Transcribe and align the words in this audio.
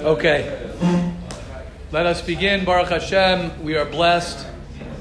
Okay. 0.00 0.72
Let 1.92 2.06
us 2.06 2.22
begin. 2.22 2.64
Baruch 2.64 2.88
Hashem. 2.88 3.62
We 3.62 3.76
are 3.76 3.84
blessed 3.84 4.46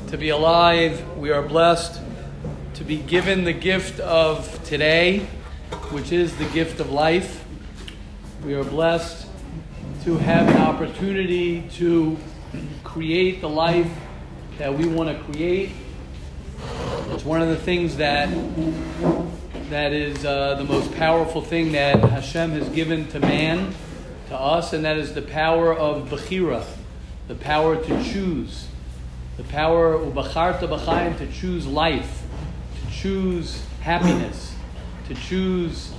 to 0.07 0.17
be 0.17 0.27
alive. 0.27 1.01
We 1.15 1.31
are 1.31 1.41
blessed 1.41 2.01
to 2.73 2.83
be 2.83 2.97
given 2.97 3.45
the 3.45 3.53
gift 3.53 4.01
of 4.01 4.61
today, 4.65 5.19
which 5.91 6.11
is 6.11 6.35
the 6.35 6.43
gift 6.49 6.81
of 6.81 6.91
life. 6.91 7.45
We 8.43 8.55
are 8.55 8.63
blessed 8.65 9.27
to 10.03 10.17
have 10.17 10.49
an 10.49 10.57
opportunity 10.57 11.61
to 11.75 12.17
create 12.83 13.39
the 13.39 13.49
life 13.49 13.89
that 14.57 14.77
we 14.77 14.85
want 14.85 15.17
to 15.17 15.23
create. 15.31 15.71
It's 17.11 17.23
one 17.23 17.41
of 17.41 17.47
the 17.47 17.55
things 17.55 17.95
that 17.97 18.27
that 19.69 19.93
is 19.93 20.25
uh, 20.25 20.55
the 20.55 20.65
most 20.65 20.93
powerful 20.95 21.41
thing 21.41 21.71
that 21.71 22.03
Hashem 22.03 22.51
has 22.51 22.67
given 22.67 23.07
to 23.09 23.21
man, 23.21 23.73
to 24.29 24.35
us, 24.35 24.73
and 24.73 24.85
that 24.85 24.97
is 24.97 25.13
the 25.13 25.21
power 25.21 25.73
of 25.73 26.09
Bechira, 26.09 26.63
the 27.27 27.35
power 27.35 27.75
to 27.75 28.03
choose, 28.03 28.67
the 29.37 29.43
power 29.43 29.97
ubacharta 29.97 30.67
b'chaim 30.67 31.17
to 31.17 31.27
choose 31.31 31.67
life, 31.67 32.23
to 32.75 32.91
choose 32.91 33.63
happiness, 33.81 34.55
to 35.07 35.15
choose 35.15 35.91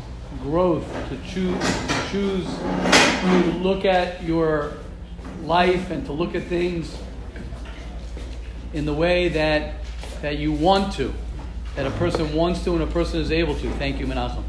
growth, 0.42 0.86
to 1.08 1.16
choose 1.28 1.58
to 1.60 2.08
choose 2.10 2.46
to 2.46 3.52
look 3.58 3.84
at 3.84 4.22
your 4.22 4.74
life 5.44 5.90
and 5.90 6.06
to 6.06 6.12
look 6.12 6.34
at 6.34 6.44
things 6.44 6.96
in 8.72 8.86
the 8.86 8.94
way 8.94 9.28
that 9.28 9.74
that 10.22 10.38
you 10.38 10.52
want 10.52 10.92
to 10.92 11.12
that 11.76 11.86
a 11.86 11.90
person 11.92 12.32
wants 12.34 12.62
to 12.64 12.74
and 12.74 12.82
a 12.82 12.86
person 12.86 13.20
is 13.20 13.30
able 13.32 13.54
to. 13.54 13.70
Thank 13.72 14.00
you, 14.00 14.06
Menachem. 14.06 14.42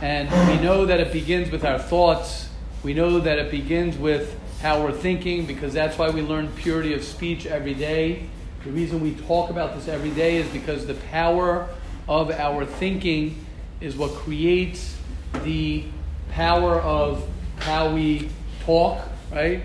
And 0.00 0.28
we 0.48 0.62
know 0.62 0.86
that 0.86 1.00
it 1.00 1.12
begins 1.12 1.50
with 1.50 1.64
our 1.64 1.78
thoughts. 1.78 2.47
We 2.82 2.94
know 2.94 3.20
that 3.20 3.38
it 3.38 3.50
begins 3.50 3.96
with 3.98 4.38
how 4.60 4.82
we're 4.82 4.92
thinking 4.92 5.46
because 5.46 5.72
that's 5.72 5.98
why 5.98 6.10
we 6.10 6.22
learn 6.22 6.48
purity 6.52 6.94
of 6.94 7.02
speech 7.02 7.46
every 7.46 7.74
day. 7.74 8.28
The 8.64 8.70
reason 8.70 9.00
we 9.00 9.14
talk 9.14 9.50
about 9.50 9.74
this 9.74 9.88
every 9.88 10.10
day 10.10 10.36
is 10.36 10.48
because 10.48 10.86
the 10.86 10.94
power 10.94 11.68
of 12.08 12.30
our 12.30 12.64
thinking 12.64 13.44
is 13.80 13.96
what 13.96 14.12
creates 14.12 14.96
the 15.44 15.84
power 16.30 16.80
of 16.80 17.26
how 17.60 17.92
we 17.92 18.28
talk, 18.64 19.08
right? 19.32 19.62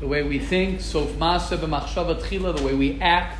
The 0.00 0.06
way 0.06 0.22
we 0.22 0.38
think, 0.38 0.80
sof 0.80 1.08
masa 1.10 1.58
the 1.60 2.62
way 2.64 2.74
we 2.74 3.00
act 3.00 3.38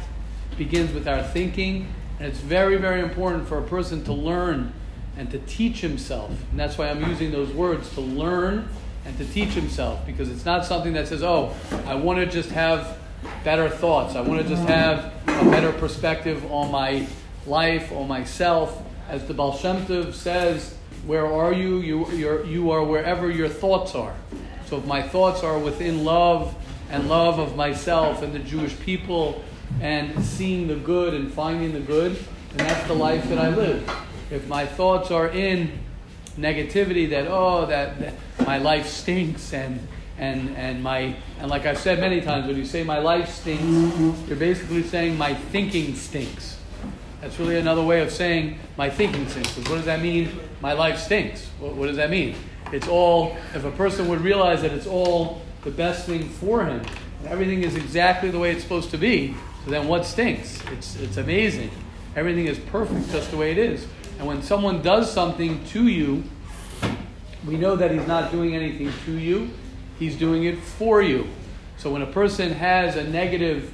begins 0.57 0.93
with 0.93 1.09
our 1.09 1.23
thinking 1.23 1.89
and 2.19 2.31
it's 2.31 2.39
very, 2.39 2.77
very 2.77 3.01
important 3.01 3.49
for 3.49 3.59
a 3.59 3.63
person 3.63 4.05
to 4.05 4.13
learn 4.13 4.73
and 5.17 5.29
to 5.33 5.41
teach 5.41 5.81
himself. 5.81 6.31
And 6.51 6.61
that's 6.61 6.79
why 6.79 6.89
I'm 6.89 7.03
using 7.09 7.33
those 7.33 7.51
words 7.53 7.93
to 7.95 8.01
learn 8.01 8.69
and 9.05 9.17
to 9.19 9.25
teach 9.27 9.51
himself 9.51 10.05
because 10.07 10.31
it's 10.31 10.45
not 10.45 10.65
something 10.65 10.93
that 10.93 11.09
says, 11.09 11.23
oh, 11.23 11.55
I 11.87 11.95
want 11.95 12.19
to 12.19 12.27
just 12.27 12.51
have 12.51 12.99
better 13.45 13.69
thoughts. 13.69 14.15
I 14.15 14.21
want 14.21 14.43
to 14.43 14.49
just 14.49 14.67
have 14.69 15.13
a 15.27 15.51
better 15.51 15.73
perspective 15.73 16.51
on 16.51 16.71
my 16.71 17.07
life, 17.47 17.93
on 17.93 18.09
myself. 18.09 18.83
As 19.09 19.27
the 19.27 19.35
Baal 19.35 19.57
Shem 19.57 19.85
Tov 19.87 20.15
says, 20.15 20.77
where 21.07 21.27
are 21.27 21.53
you? 21.53 21.79
You, 21.79 22.11
you're, 22.13 22.47
you 22.47 22.71
are 22.71 22.85
wherever 22.85 23.31
your 23.31 23.49
thoughts 23.49 23.95
are. 23.95 24.15
So 24.67 24.79
if 24.79 24.87
my 24.87 25.03
thoughts 25.03 25.43
are 25.43 25.59
within 25.59 26.05
love 26.05 26.55
and 26.91 27.09
love 27.09 27.39
of 27.39 27.57
myself 27.57 28.23
and 28.23 28.33
the 28.33 28.39
Jewish 28.39 28.79
people 28.81 29.43
and 29.81 30.25
seeing 30.25 30.69
the 30.69 30.77
good 30.77 31.15
and 31.15 31.33
finding 31.33 31.73
the 31.73 31.81
good, 31.81 32.17
and 32.51 32.61
that's 32.61 32.87
the 32.87 32.95
life 32.95 33.29
that 33.29 33.39
I 33.39 33.49
live. 33.49 33.91
If 34.31 34.47
my 34.47 34.65
thoughts 34.67 35.11
are 35.11 35.29
in 35.29 35.79
negativity 36.39 37.11
that 37.11 37.27
oh 37.29 37.67
that, 37.67 37.99
that 38.01 38.15
my 38.47 38.59
life 38.59 38.89
stinks 38.89 39.53
and 39.53 39.87
and 40.19 40.57
and 40.57 40.83
my 40.83 41.17
and 41.39 41.51
like 41.51 41.67
I've 41.67 41.79
said 41.79 42.01
many 42.01 42.21
times 42.21 42.47
when 42.47 42.57
you 42.57 42.65
say 42.65 42.85
my 42.85 42.99
life 42.99 43.29
stinks, 43.29 43.63
you're 44.29 44.37
basically 44.37 44.83
saying 44.83 45.17
my 45.17 45.35
thinking 45.35 45.95
stinks. 45.95 46.59
That's 47.21 47.39
really 47.39 47.59
another 47.59 47.83
way 47.83 48.01
of 48.01 48.11
saying 48.11 48.59
my 48.77 48.91
thinking 48.91 49.29
stinks. 49.29 49.57
What 49.57 49.77
does 49.77 49.85
that 49.85 50.03
mean? 50.03 50.29
My 50.61 50.73
life 50.73 50.99
stinks. 50.99 51.47
What, 51.61 51.75
what 51.75 51.87
does 51.87 51.97
that 51.97 52.11
mean? 52.11 52.35
It's 52.73 52.89
all 52.89 53.37
if 53.55 53.65
a 53.65 53.71
person 53.71 54.09
would 54.09 54.21
realize 54.21 54.63
that 54.63 54.73
it's 54.73 54.87
all 54.87 55.43
the 55.63 55.71
best 55.71 56.07
thing 56.07 56.29
for 56.29 56.65
him, 56.65 56.83
everything 57.27 57.63
is 57.63 57.77
exactly 57.77 58.31
the 58.31 58.39
way 58.39 58.51
it's 58.51 58.63
supposed 58.63 58.91
to 58.91 58.99
be, 58.99 59.35
so 59.65 59.71
then 59.71 59.87
what 59.87 60.05
stinks? 60.05 60.61
It's, 60.73 60.97
it's 60.97 61.17
amazing. 61.17 61.71
Everything 62.17 62.47
is 62.47 62.59
perfect 62.59 63.11
just 63.11 63.31
the 63.31 63.37
way 63.37 63.53
it 63.53 63.59
is. 63.59 63.87
And 64.19 64.27
when 64.27 64.43
someone 64.43 64.83
does 64.83 65.11
something 65.11 65.65
to 65.67 65.87
you, 65.87 66.25
we 67.47 67.57
know 67.57 67.77
that 67.77 67.91
he's 67.91 68.07
not 68.07 68.31
doing 68.31 68.55
anything 68.55 68.93
to 69.05 69.13
you, 69.13 69.51
he's 69.99 70.17
doing 70.17 70.45
it 70.45 70.59
for 70.59 71.03
you. 71.03 71.27
So 71.77 71.91
when 71.91 72.03
a 72.03 72.07
person 72.07 72.53
has 72.53 72.97
a 72.97 73.05
negative 73.05 73.73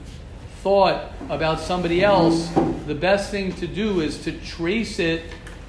thought 0.62 1.12
about 1.28 1.60
somebody 1.60 2.02
else, 2.02 2.48
the 2.86 2.94
best 2.94 3.30
thing 3.30 3.52
to 3.56 3.66
do 3.66 4.00
is 4.00 4.22
to 4.24 4.32
trace 4.32 4.98
it 4.98 5.22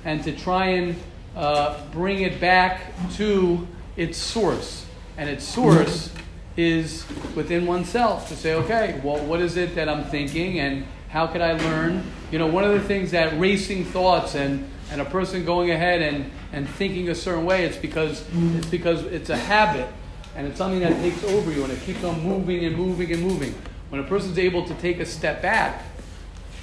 and 0.05 0.23
to 0.23 0.31
try 0.31 0.67
and 0.67 0.95
uh, 1.35 1.79
bring 1.91 2.21
it 2.21 2.39
back 2.39 2.93
to 3.15 3.67
its 3.97 4.17
source. 4.17 4.85
And 5.17 5.29
its 5.29 5.43
source 5.43 6.13
is 6.55 7.05
within 7.35 7.65
oneself 7.65 8.29
to 8.29 8.35
say, 8.35 8.53
okay, 8.53 8.99
well, 9.03 9.23
what 9.25 9.41
is 9.41 9.57
it 9.57 9.75
that 9.75 9.89
I'm 9.89 10.05
thinking 10.05 10.59
and 10.59 10.85
how 11.09 11.27
can 11.27 11.41
I 11.41 11.53
learn? 11.53 12.03
You 12.31 12.39
know, 12.39 12.47
one 12.47 12.63
of 12.63 12.71
the 12.71 12.81
things 12.81 13.11
that 13.11 13.39
racing 13.39 13.85
thoughts 13.85 14.35
and, 14.35 14.69
and 14.91 15.01
a 15.01 15.05
person 15.05 15.45
going 15.45 15.71
ahead 15.71 16.01
and, 16.01 16.31
and 16.51 16.67
thinking 16.67 17.09
a 17.09 17.15
certain 17.15 17.45
way, 17.45 17.65
it's 17.65 17.77
because 17.77 18.25
it's 18.33 18.67
because 18.67 19.03
it's 19.03 19.29
a 19.29 19.37
habit 19.37 19.87
and 20.35 20.47
it's 20.47 20.57
something 20.57 20.79
that 20.79 20.93
takes 21.01 21.23
over 21.25 21.51
you 21.51 21.63
and 21.63 21.71
it 21.71 21.81
keeps 21.81 22.03
on 22.03 22.21
moving 22.23 22.65
and 22.65 22.75
moving 22.75 23.11
and 23.11 23.21
moving. 23.21 23.53
When 23.89 24.01
a 24.01 24.03
person's 24.03 24.37
able 24.37 24.65
to 24.65 24.73
take 24.75 24.99
a 24.99 25.05
step 25.05 25.41
back, 25.41 25.83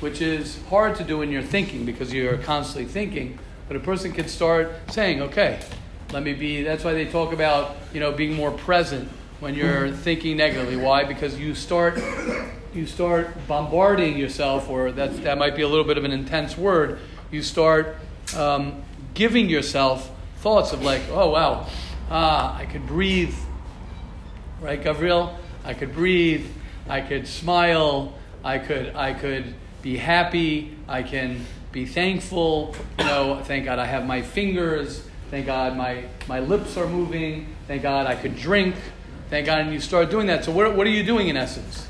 which 0.01 0.21
is 0.21 0.61
hard 0.69 0.97
to 0.97 1.05
do 1.05 1.23
in 1.23 1.31
your 1.31 1.43
thinking 1.43 1.85
because 1.85 2.13
you're 2.13 2.39
constantly 2.39 2.91
thinking, 2.91 3.39
but 3.69 3.77
a 3.77 3.81
person 3.81 4.13
can 4.13 4.29
start 4.29 4.73
saying, 4.91 5.23
okay, 5.23 5.59
let 6.13 6.23
me 6.23 6.35
be, 6.35 6.63
that's 6.63 6.85
why 6.85 6.93
they 6.93 7.07
talk 7.07 7.33
about, 7.33 7.77
you 7.93 8.01
know, 8.01 8.13
being 8.13 8.35
more 8.35 8.53
present 8.53 9.09
when 9.41 9.55
you're 9.55 9.91
thinking 9.91 10.37
negatively. 10.37 10.77
Why? 10.77 11.05
Because 11.05 11.39
you 11.39 11.55
start 11.55 11.99
you 12.77 12.87
start 12.87 13.31
bombarding 13.49 14.19
yourself, 14.19 14.69
or 14.69 14.93
that 14.93 15.23
that 15.25 15.39
might 15.39 15.57
be 15.57 15.63
a 15.63 15.69
little 15.69 15.85
bit 15.85 15.97
of 15.97 16.05
an 16.05 16.13
intense 16.13 16.57
word. 16.59 16.99
You 17.31 17.43
start 17.43 17.97
um, 18.35 18.83
giving 19.15 19.49
yourself 19.49 20.11
thoughts 20.39 20.73
of 20.73 20.83
like, 20.83 21.03
oh 21.11 21.31
wow, 21.31 21.67
ah, 22.11 22.57
I 22.57 22.67
could 22.67 22.87
breathe, 22.87 23.35
right, 24.61 24.83
Gabriel? 24.83 25.39
I 25.65 25.75
could 25.75 25.93
breathe. 25.93 26.47
I 26.89 27.01
could 27.01 27.27
smile. 27.27 28.15
I 28.45 28.59
could 28.59 28.95
I 28.95 29.13
could 29.13 29.55
be 29.83 29.97
happy. 29.97 30.77
I 30.89 31.03
can 31.03 31.45
be 31.73 31.85
thankful. 31.85 32.75
You 32.99 33.05
know, 33.05 33.41
thank 33.45 33.65
God 33.65 33.79
I 33.79 33.87
have 33.87 34.07
my 34.07 34.23
fingers. 34.23 35.07
Thank 35.31 35.47
God 35.47 35.77
my, 35.77 36.05
my 36.29 36.41
lips 36.41 36.77
are 36.77 36.87
moving. 36.87 37.55
Thank 37.67 37.83
God 37.83 38.07
I 38.07 38.15
could 38.15 38.37
drink. 38.37 38.77
Thank 39.29 39.47
God, 39.47 39.61
and 39.61 39.73
you 39.73 39.81
start 39.81 40.09
doing 40.09 40.29
that. 40.29 40.45
So, 40.45 40.53
what, 40.53 40.77
what 40.77 40.87
are 40.87 40.91
you 40.91 41.03
doing 41.03 41.29
in 41.29 41.37
essence? 41.37 41.89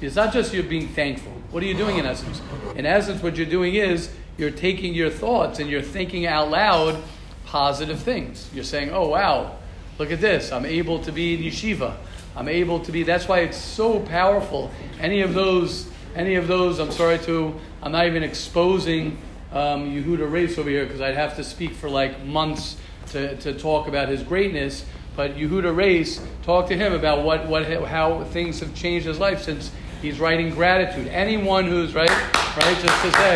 It's 0.00 0.14
not 0.14 0.32
just 0.32 0.54
you 0.54 0.62
being 0.62 0.88
thankful. 0.88 1.32
What 1.50 1.64
are 1.64 1.66
you 1.66 1.76
doing 1.76 1.98
in 1.98 2.06
essence? 2.06 2.40
In 2.76 2.86
essence, 2.86 3.22
what 3.22 3.36
you're 3.36 3.44
doing 3.44 3.74
is 3.74 4.10
you're 4.40 4.50
taking 4.50 4.94
your 4.94 5.10
thoughts 5.10 5.58
and 5.58 5.68
you're 5.68 5.82
thinking 5.82 6.26
out 6.26 6.50
loud 6.50 7.00
positive 7.44 8.00
things. 8.00 8.48
You're 8.54 8.64
saying, 8.64 8.90
oh, 8.90 9.08
wow, 9.08 9.56
look 9.98 10.10
at 10.10 10.20
this. 10.20 10.50
I'm 10.50 10.64
able 10.64 10.98
to 11.00 11.12
be 11.12 11.34
in 11.34 11.52
yeshiva. 11.52 11.96
I'm 12.34 12.48
able 12.48 12.80
to 12.80 12.92
be. 12.92 13.02
That's 13.02 13.28
why 13.28 13.40
it's 13.40 13.58
so 13.58 14.00
powerful. 14.00 14.70
Any 14.98 15.20
of 15.20 15.34
those, 15.34 15.90
any 16.14 16.36
of 16.36 16.48
those, 16.48 16.78
I'm 16.78 16.92
sorry 16.92 17.18
to, 17.20 17.54
I'm 17.82 17.92
not 17.92 18.06
even 18.06 18.22
exposing 18.22 19.18
um, 19.52 19.90
Yehuda 19.90 20.30
Race 20.30 20.56
over 20.58 20.70
here 20.70 20.86
because 20.86 21.00
I'd 21.00 21.16
have 21.16 21.36
to 21.36 21.44
speak 21.44 21.72
for 21.72 21.90
like 21.90 22.24
months 22.24 22.76
to, 23.08 23.36
to 23.38 23.58
talk 23.58 23.88
about 23.88 24.08
his 24.08 24.22
greatness. 24.22 24.86
But 25.16 25.36
Yehuda 25.36 25.74
Reis 25.74 26.24
talk 26.44 26.68
to 26.68 26.76
him 26.76 26.92
about 26.92 27.24
what, 27.24 27.46
what, 27.48 27.66
how 27.84 28.24
things 28.24 28.60
have 28.60 28.74
changed 28.74 29.06
his 29.06 29.18
life 29.18 29.42
since 29.42 29.72
he's 30.02 30.20
writing 30.20 30.50
gratitude. 30.50 31.08
Anyone 31.08 31.66
who's, 31.66 31.94
right, 31.94 32.10
right, 32.10 32.78
just 32.80 33.02
to 33.02 33.12
say, 33.12 33.34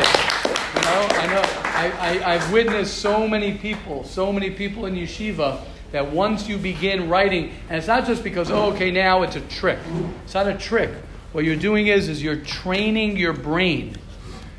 you 0.74 0.80
know, 0.82 1.08
I 1.10 1.26
know, 1.26 1.42
I, 1.64 1.92
I, 1.98 2.34
I've 2.34 2.52
witnessed 2.52 2.98
so 2.98 3.28
many 3.28 3.58
people, 3.58 4.04
so 4.04 4.32
many 4.32 4.50
people 4.50 4.86
in 4.86 4.94
yeshiva 4.94 5.64
that 5.92 6.10
once 6.10 6.48
you 6.48 6.58
begin 6.58 7.08
writing, 7.08 7.52
and 7.68 7.78
it's 7.78 7.86
not 7.86 8.06
just 8.06 8.24
because, 8.24 8.50
oh, 8.50 8.72
okay, 8.72 8.90
now 8.90 9.22
it's 9.22 9.36
a 9.36 9.40
trick. 9.42 9.78
It's 10.24 10.34
not 10.34 10.48
a 10.48 10.54
trick. 10.58 10.90
What 11.32 11.44
you're 11.44 11.56
doing 11.56 11.86
is, 11.86 12.08
is 12.08 12.22
you're 12.22 12.36
training 12.36 13.16
your 13.16 13.32
brain. 13.32 13.96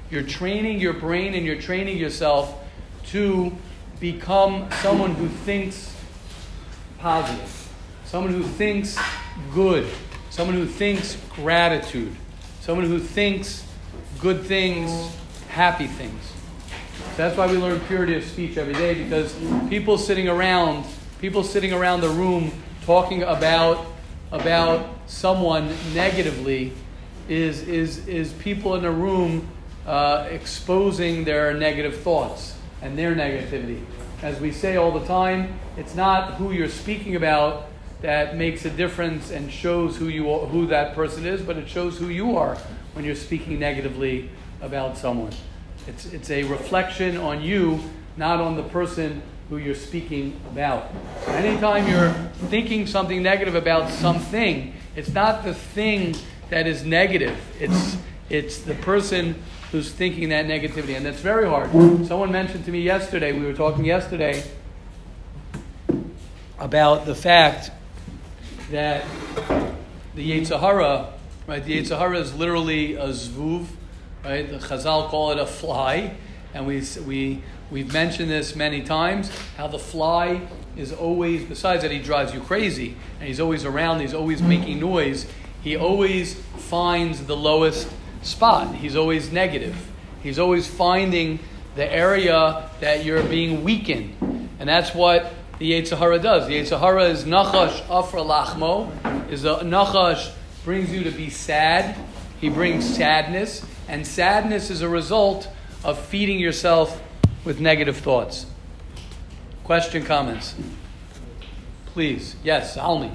You're 0.09 0.23
training 0.23 0.79
your 0.79 0.93
brain 0.93 1.33
and 1.33 1.45
you're 1.45 1.59
training 1.59 1.97
yourself 1.97 2.63
to 3.07 3.51
become 3.99 4.69
someone 4.81 5.15
who 5.15 5.27
thinks 5.27 5.95
positive, 6.99 7.69
someone 8.05 8.31
who 8.31 8.43
thinks 8.43 8.97
good, 9.53 9.87
someone 10.35 10.57
who 10.57 10.65
thinks 10.65 11.15
gratitude, 11.33 12.13
someone 12.59 12.85
who 12.85 12.99
thinks 12.99 13.65
good 14.19 14.43
things, 14.43 15.15
happy 15.47 15.87
things. 15.87 16.33
That's 17.15 17.37
why 17.37 17.47
we 17.47 17.57
learn 17.57 17.79
purity 17.87 18.15
of 18.15 18.25
speech 18.25 18.57
every 18.57 18.73
day 18.73 19.01
because 19.01 19.33
people 19.69 19.97
sitting 19.97 20.27
around, 20.27 20.83
people 21.21 21.41
sitting 21.41 21.71
around 21.71 22.01
the 22.01 22.09
room 22.09 22.51
talking 22.85 23.23
about 23.23 23.85
about 24.33 24.89
someone 25.05 25.73
negatively 25.93 26.73
is 27.29 27.61
is 27.69 28.05
is 28.05 28.33
people 28.33 28.75
in 28.75 28.83
a 28.83 28.91
room 28.91 29.47
uh, 29.87 30.27
exposing 30.29 31.23
their 31.23 31.53
negative 31.53 32.01
thoughts 32.01 32.57
and 32.81 32.97
their 32.99 33.15
negativity. 33.15 33.81
As 34.21 34.37
we 34.41 34.51
say 34.51 34.75
all 34.75 34.91
the 34.91 35.05
time, 35.07 35.57
it's 35.77 35.95
not 35.95 36.33
who 36.33 36.51
you're 36.51 36.67
speaking 36.67 37.15
about 37.15 37.69
that 38.01 38.35
makes 38.35 38.65
a 38.65 38.69
difference 38.69 39.31
and 39.31 39.51
shows 39.51 39.97
who 39.97 40.07
you 40.07 40.31
are, 40.31 40.45
who 40.47 40.67
that 40.67 40.95
person 40.95 41.25
is, 41.25 41.41
but 41.41 41.57
it 41.57 41.67
shows 41.67 41.97
who 41.97 42.09
you 42.09 42.37
are 42.37 42.55
when 42.93 43.05
you're 43.05 43.15
speaking 43.15 43.59
negatively 43.59 44.29
about 44.61 44.97
someone. 44.97 45.31
It's, 45.87 46.05
it's 46.07 46.29
a 46.29 46.43
reflection 46.43 47.17
on 47.17 47.41
you, 47.41 47.79
not 48.17 48.39
on 48.39 48.55
the 48.55 48.63
person 48.63 49.21
who 49.49 49.57
you're 49.57 49.75
speaking 49.75 50.39
about. 50.51 50.91
So 51.25 51.31
anytime 51.33 51.87
you're 51.87 52.11
thinking 52.49 52.87
something 52.87 53.21
negative 53.21 53.55
about 53.55 53.91
something, 53.91 54.73
it's 54.95 55.09
not 55.09 55.43
the 55.43 55.53
thing 55.53 56.15
that 56.49 56.67
is 56.67 56.83
negative. 56.83 57.37
It's, 57.59 57.97
it's 58.29 58.59
the 58.59 58.75
person 58.75 59.35
who's 59.71 59.91
thinking 59.91 60.29
that 60.29 60.45
negativity. 60.45 60.95
And 60.95 61.05
that's 61.05 61.19
very 61.19 61.47
hard. 61.47 61.71
Someone 62.07 62.31
mentioned 62.31 62.65
to 62.65 62.71
me 62.71 62.81
yesterday, 62.81 63.33
we 63.33 63.45
were 63.45 63.53
talking 63.53 63.85
yesterday 63.85 64.43
about 66.57 67.05
the 67.05 67.15
fact 67.15 67.69
that 68.71 69.05
the 70.15 70.31
Yetzer 70.31 70.61
right, 71.47 71.63
the 71.63 71.81
Yetzer 71.81 72.15
is 72.15 72.33
literally 72.35 72.95
a 72.95 73.07
zvuv, 73.09 73.67
right? 74.23 74.49
The 74.49 74.57
Chazal 74.57 75.09
call 75.09 75.31
it 75.31 75.37
a 75.37 75.45
fly. 75.45 76.15
And 76.53 76.65
we, 76.65 76.81
we, 77.05 77.43
we've 77.69 77.91
mentioned 77.91 78.29
this 78.29 78.55
many 78.55 78.81
times, 78.81 79.29
how 79.57 79.67
the 79.67 79.79
fly 79.79 80.47
is 80.77 80.93
always, 80.93 81.43
besides 81.43 81.81
that 81.81 81.91
he 81.91 81.99
drives 81.99 82.33
you 82.33 82.39
crazy, 82.39 82.95
and 83.19 83.27
he's 83.27 83.39
always 83.39 83.65
around, 83.65 83.99
he's 83.99 84.13
always 84.13 84.41
making 84.41 84.79
noise, 84.79 85.25
he 85.61 85.75
always 85.75 86.35
finds 86.35 87.25
the 87.25 87.35
lowest 87.35 87.89
spot. 88.21 88.73
He's 88.75 88.95
always 88.95 89.31
negative. 89.31 89.75
He's 90.23 90.39
always 90.39 90.67
finding 90.67 91.39
the 91.75 91.91
area 91.91 92.69
that 92.79 93.03
you're 93.03 93.23
being 93.23 93.63
weakened. 93.63 94.49
And 94.59 94.69
that's 94.69 94.95
what 94.95 95.33
the 95.59 95.71
Yetzer 95.71 95.97
Hara 95.97 96.19
does. 96.19 96.47
The 96.47 96.59
Yetzer 96.59 96.79
Hara 96.79 97.05
is 97.05 97.23
Nachash 97.23 97.81
Afar 97.89 98.21
Lachmo, 98.21 99.31
is 99.31 99.45
a 99.45 99.55
Nachash 99.57 100.31
brings 100.63 100.91
you 100.91 101.03
to 101.03 101.11
be 101.11 101.29
sad. 101.29 101.95
He 102.41 102.49
brings 102.49 102.85
sadness, 102.85 103.65
and 103.87 104.05
sadness 104.05 104.69
is 104.69 104.81
a 104.81 104.89
result 104.89 105.47
of 105.83 105.97
feeding 105.99 106.39
yourself 106.39 107.01
with 107.45 107.59
negative 107.59 107.97
thoughts. 107.97 108.47
Question, 109.63 110.03
comments? 110.03 110.55
Please. 111.87 112.35
Yes, 112.43 112.75
Almi. 112.77 113.11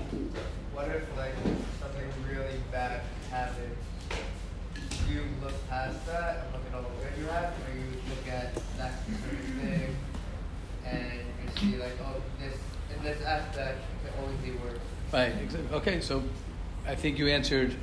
What 0.72 0.88
if 0.88 1.04
like 1.16 1.34
something 1.81 2.06
really 2.26 2.58
bad 2.72 3.02
happened? 3.31 3.76
Do 4.88 5.12
you 5.12 5.22
look 5.42 5.69
past 5.69 6.06
that 6.06 6.46
and 6.46 6.52
look 6.52 6.62
at 6.69 6.75
all 6.75 6.82
the 6.82 7.04
good 7.04 7.19
you 7.19 7.26
have, 7.26 7.52
or 7.52 7.76
you 7.76 7.84
look 8.08 8.26
at 8.32 8.54
that 8.78 8.92
specific 9.02 9.44
thing 9.60 9.96
and 10.87 11.20
you 11.44 11.60
see 11.60 11.76
like, 11.76 11.92
oh, 12.02 12.22
this 12.40 12.56
in 12.96 13.04
this 13.04 13.20
aspect 13.22 13.78
it 14.04 14.10
can 14.10 14.25
always 14.25 14.38
be 14.38 14.52
worse. 14.52 14.78
Right. 15.12 15.32
Okay. 15.72 16.00
So, 16.00 16.22
I 16.86 16.94
think 16.94 17.18
you 17.18 17.28
answered 17.28 17.74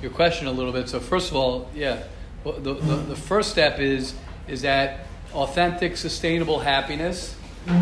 your 0.00 0.10
question 0.10 0.46
a 0.46 0.52
little 0.52 0.72
bit. 0.72 0.88
So, 0.88 1.00
first 1.00 1.30
of 1.30 1.36
all, 1.36 1.70
yeah, 1.74 2.02
the, 2.44 2.52
the, 2.52 2.74
the 2.74 3.16
first 3.16 3.50
step 3.50 3.78
is 3.78 4.14
is 4.48 4.62
that 4.62 5.06
authentic, 5.32 5.96
sustainable 5.96 6.58
happiness, 6.60 7.36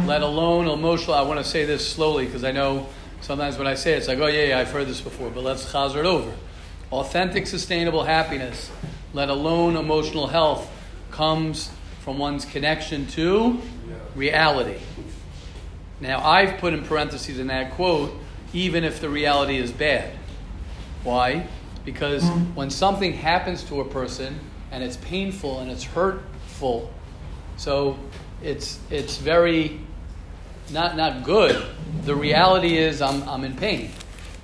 let 0.07 0.23
alone 0.23 0.69
emotional. 0.69 1.15
I 1.15 1.23
want 1.23 1.39
to 1.39 1.45
say 1.45 1.65
this 1.65 1.91
slowly 1.91 2.27
because 2.27 2.45
I 2.45 2.53
know 2.53 2.87
sometimes 3.21 3.59
when 3.59 3.67
I 3.67 3.75
say 3.75 3.95
it, 3.95 3.99
it's 3.99 4.09
like, 4.09 4.19
oh 4.19 4.27
yeah, 4.27 4.45
yeah, 4.45 4.59
I've 4.59 4.71
heard 4.71 4.87
this 4.87 5.01
before, 5.01 5.31
but 5.31 5.43
let's 5.43 5.73
chazer 5.73 5.97
it 5.97 6.07
over. 6.07 6.33
Authentic, 6.93 7.47
sustainable 7.47 8.05
happiness, 8.05 8.71
let 9.13 9.29
alone 9.29 9.77
emotional 9.77 10.27
health, 10.27 10.71
comes 11.11 11.71
from 12.01 12.19
one's 12.19 12.45
connection 12.45 13.07
to 13.09 13.61
reality. 14.15 14.79
Now, 16.01 16.25
I've 16.25 16.59
put 16.59 16.73
in 16.73 16.85
parentheses 16.85 17.39
in 17.39 17.49
that 17.49 17.73
quote, 17.73 18.13
even 18.53 18.85
if 18.85 19.01
the 19.01 19.09
reality 19.09 19.57
is 19.57 19.71
bad. 19.71 20.13
Why? 21.03 21.47
Because 21.85 22.23
mm-hmm. 22.23 22.55
when 22.55 22.71
something 22.71 23.13
happens 23.13 23.65
to 23.65 23.81
a 23.81 23.85
person 23.85 24.39
and 24.71 24.85
it's 24.85 24.97
painful 24.97 25.61
and 25.61 25.71
it's 25.71 25.85
hurtful, 25.85 26.93
so 27.57 27.99
it's, 28.43 28.79
it's 28.91 29.17
very 29.17 29.81
not, 30.71 30.97
not 30.97 31.25
good. 31.25 31.65
The 32.03 32.15
reality 32.15 32.77
is 32.77 33.03
I'm, 33.03 33.29
I'm 33.29 33.45
in 33.45 33.57
pain. 33.57 33.91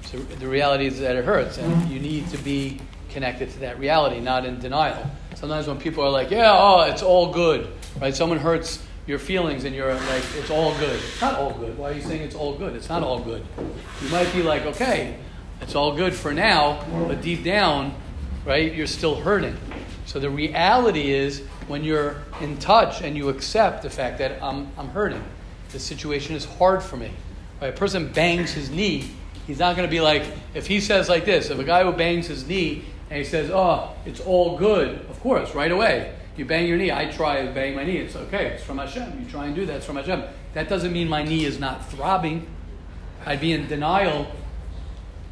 So 0.06 0.19
the 0.19 0.47
reality 0.47 0.87
is 0.87 1.00
that 1.00 1.17
it 1.17 1.25
hurts, 1.25 1.59
and 1.59 1.73
mm-hmm. 1.73 1.93
you 1.93 1.99
need 1.99 2.29
to 2.31 2.38
be 2.38 2.81
connected 3.11 3.50
to 3.50 3.59
that 3.61 3.79
reality, 3.81 4.20
not 4.20 4.47
in 4.47 4.61
denial. 4.61 5.05
Sometimes 5.35 5.67
when 5.67 5.79
people 5.79 6.05
are 6.05 6.11
like, 6.11 6.31
"Yeah, 6.31 6.52
oh, 6.52 6.82
it's 6.82 7.02
all 7.02 7.32
good," 7.32 7.69
right? 8.00 8.14
Someone 8.14 8.38
hurts 8.38 8.86
your 9.06 9.19
feelings, 9.19 9.64
and 9.64 9.75
you're 9.75 9.93
like, 9.93 10.25
"It's 10.37 10.50
all 10.50 10.76
good." 10.79 10.97
It's 10.97 11.20
not 11.20 11.35
all 11.35 11.53
good. 11.53 11.79
Why 11.79 11.91
are 11.91 11.94
you 11.94 12.03
saying 12.03 12.23
it's 12.23 12.35
all 12.35 12.55
good? 12.56 12.75
It's 12.75 12.88
not 12.88 13.03
all 13.03 13.20
good. 13.20 13.44
You 14.03 14.08
might 14.08 14.32
be 14.32 14.43
like, 14.43 14.67
"Okay, 14.67 15.17
it's 15.61 15.75
all 15.75 15.94
good 15.94 16.14
for 16.14 16.32
now," 16.32 16.85
but 17.06 17.23
deep 17.23 17.44
down, 17.44 17.94
right, 18.44 18.75
you're 18.75 18.87
still 18.87 19.17
hurting. 19.17 19.56
So 20.06 20.20
the 20.20 20.31
reality 20.31 21.12
is 21.12 21.43
when 21.67 21.82
you're 21.82 22.17
in 22.41 22.56
touch 22.58 23.03
and 23.03 23.17
you 23.17 23.29
accept 23.29 23.82
the 23.82 23.91
fact 23.91 24.19
that 24.19 24.43
I'm, 24.43 24.69
I'm 24.79 24.88
hurting, 24.88 25.23
the 25.73 25.81
situation 25.81 26.37
is 26.37 26.44
hard 26.44 26.82
for 26.82 26.97
me. 26.97 27.11
Right? 27.61 27.69
A 27.69 27.76
person 27.76 28.09
bangs 28.09 28.52
his 28.52 28.70
knee, 28.70 29.11
he's 29.47 29.59
not 29.59 29.76
going 29.76 29.87
to 29.87 29.91
be 29.91 30.00
like, 30.00 30.25
if 30.55 30.67
he 30.67 30.81
says 30.81 31.09
like 31.09 31.25
this, 31.25 31.50
if 31.50 31.59
a 31.59 31.64
guy 31.64 31.82
who 31.82 31.93
bangs 31.93 32.29
his 32.29 32.47
knee 32.47 32.85
and 33.11 33.19
he 33.19 33.25
says, 33.25 33.50
oh, 33.50 33.93
it's 34.05 34.20
all 34.20 34.56
good, 34.56 34.91
of 35.11 35.20
course, 35.20 35.55
right 35.55 35.73
away. 35.73 36.14
You 36.37 36.44
bang 36.44 36.67
your 36.67 36.77
knee. 36.77 36.93
I 36.93 37.06
try 37.06 37.44
to 37.44 37.50
bang 37.53 37.75
my 37.75 37.85
knee. 37.85 37.99
It's 37.99 38.17
okay. 38.17 38.47
It's 38.47 38.62
from 38.62 38.79
Hashem. 38.79 39.21
You 39.23 39.31
try 39.31 39.47
and 39.47 39.55
do 39.55 39.65
that. 39.67 39.77
It's 39.77 39.87
from 39.87 39.97
Hashem. 39.97 40.23
That 40.55 40.69
doesn't 40.69 40.93
mean 40.93 41.09
my 41.09 41.23
knee 41.23 41.44
is 41.44 41.59
not 41.59 41.88
throbbing. 41.91 42.47
I'd 43.25 43.41
be 43.41 43.53
in 43.53 43.67
denial 43.67 44.27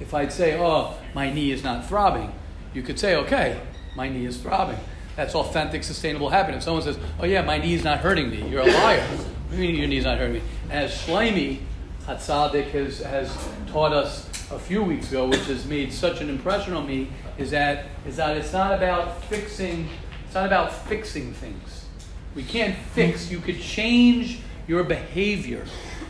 if 0.01 0.15
I'd 0.15 0.33
say, 0.33 0.59
oh, 0.59 0.99
my 1.15 1.33
knee 1.33 1.51
is 1.51 1.63
not 1.63 1.87
throbbing. 1.87 2.33
You 2.73 2.83
could 2.83 2.99
say, 2.99 3.15
okay, 3.17 3.61
my 3.95 4.09
knee 4.09 4.27
is 4.27 4.39
throbbing. 4.39 4.79
That's 5.17 5.35
authentic, 5.35 5.85
sustainable 5.85 6.31
happiness. 6.31 6.59
If 6.59 6.65
someone 6.65 6.83
says, 6.83 6.99
oh, 7.21 7.25
yeah, 7.25 7.43
my 7.43 7.59
knee 7.59 7.75
is 7.75 7.85
not 7.85 8.01
hurting 8.01 8.31
me, 8.31 8.49
you're 8.49 8.63
a 8.63 8.73
liar. 8.73 9.01
What 9.01 9.57
do 9.57 9.63
you 9.63 9.69
mean 9.69 9.77
your 9.77 9.89
knee's 9.89 10.05
not 10.05 10.19
hurting 10.19 10.35
me? 10.35 10.43
As 10.71 10.93
Shlomi 10.93 11.61
Hatzadik 12.07 12.71
has, 12.73 12.99
has 12.99 13.49
taught 13.69 13.93
us 13.93 14.29
a 14.51 14.59
few 14.59 14.83
weeks 14.83 15.11
ago, 15.11 15.29
which 15.29 15.45
has 15.47 15.65
made 15.67 15.93
such 15.93 16.21
an 16.21 16.29
impression 16.29 16.75
on 16.75 16.87
me, 16.87 17.09
is 17.39 17.53
that, 17.53 17.87
is 18.07 18.17
that 18.17 18.37
it's 18.37 18.53
not 18.53 18.75
about 18.75 19.23
fixing, 19.25 19.89
it's 20.35 20.41
not 20.41 20.47
about 20.47 20.73
fixing 20.73 21.33
things. 21.33 21.85
We 22.35 22.43
can't 22.43 22.77
fix, 22.77 23.31
you 23.31 23.39
could 23.39 23.61
change 23.61 24.41
your 24.67 24.83
behavior. 24.83 25.65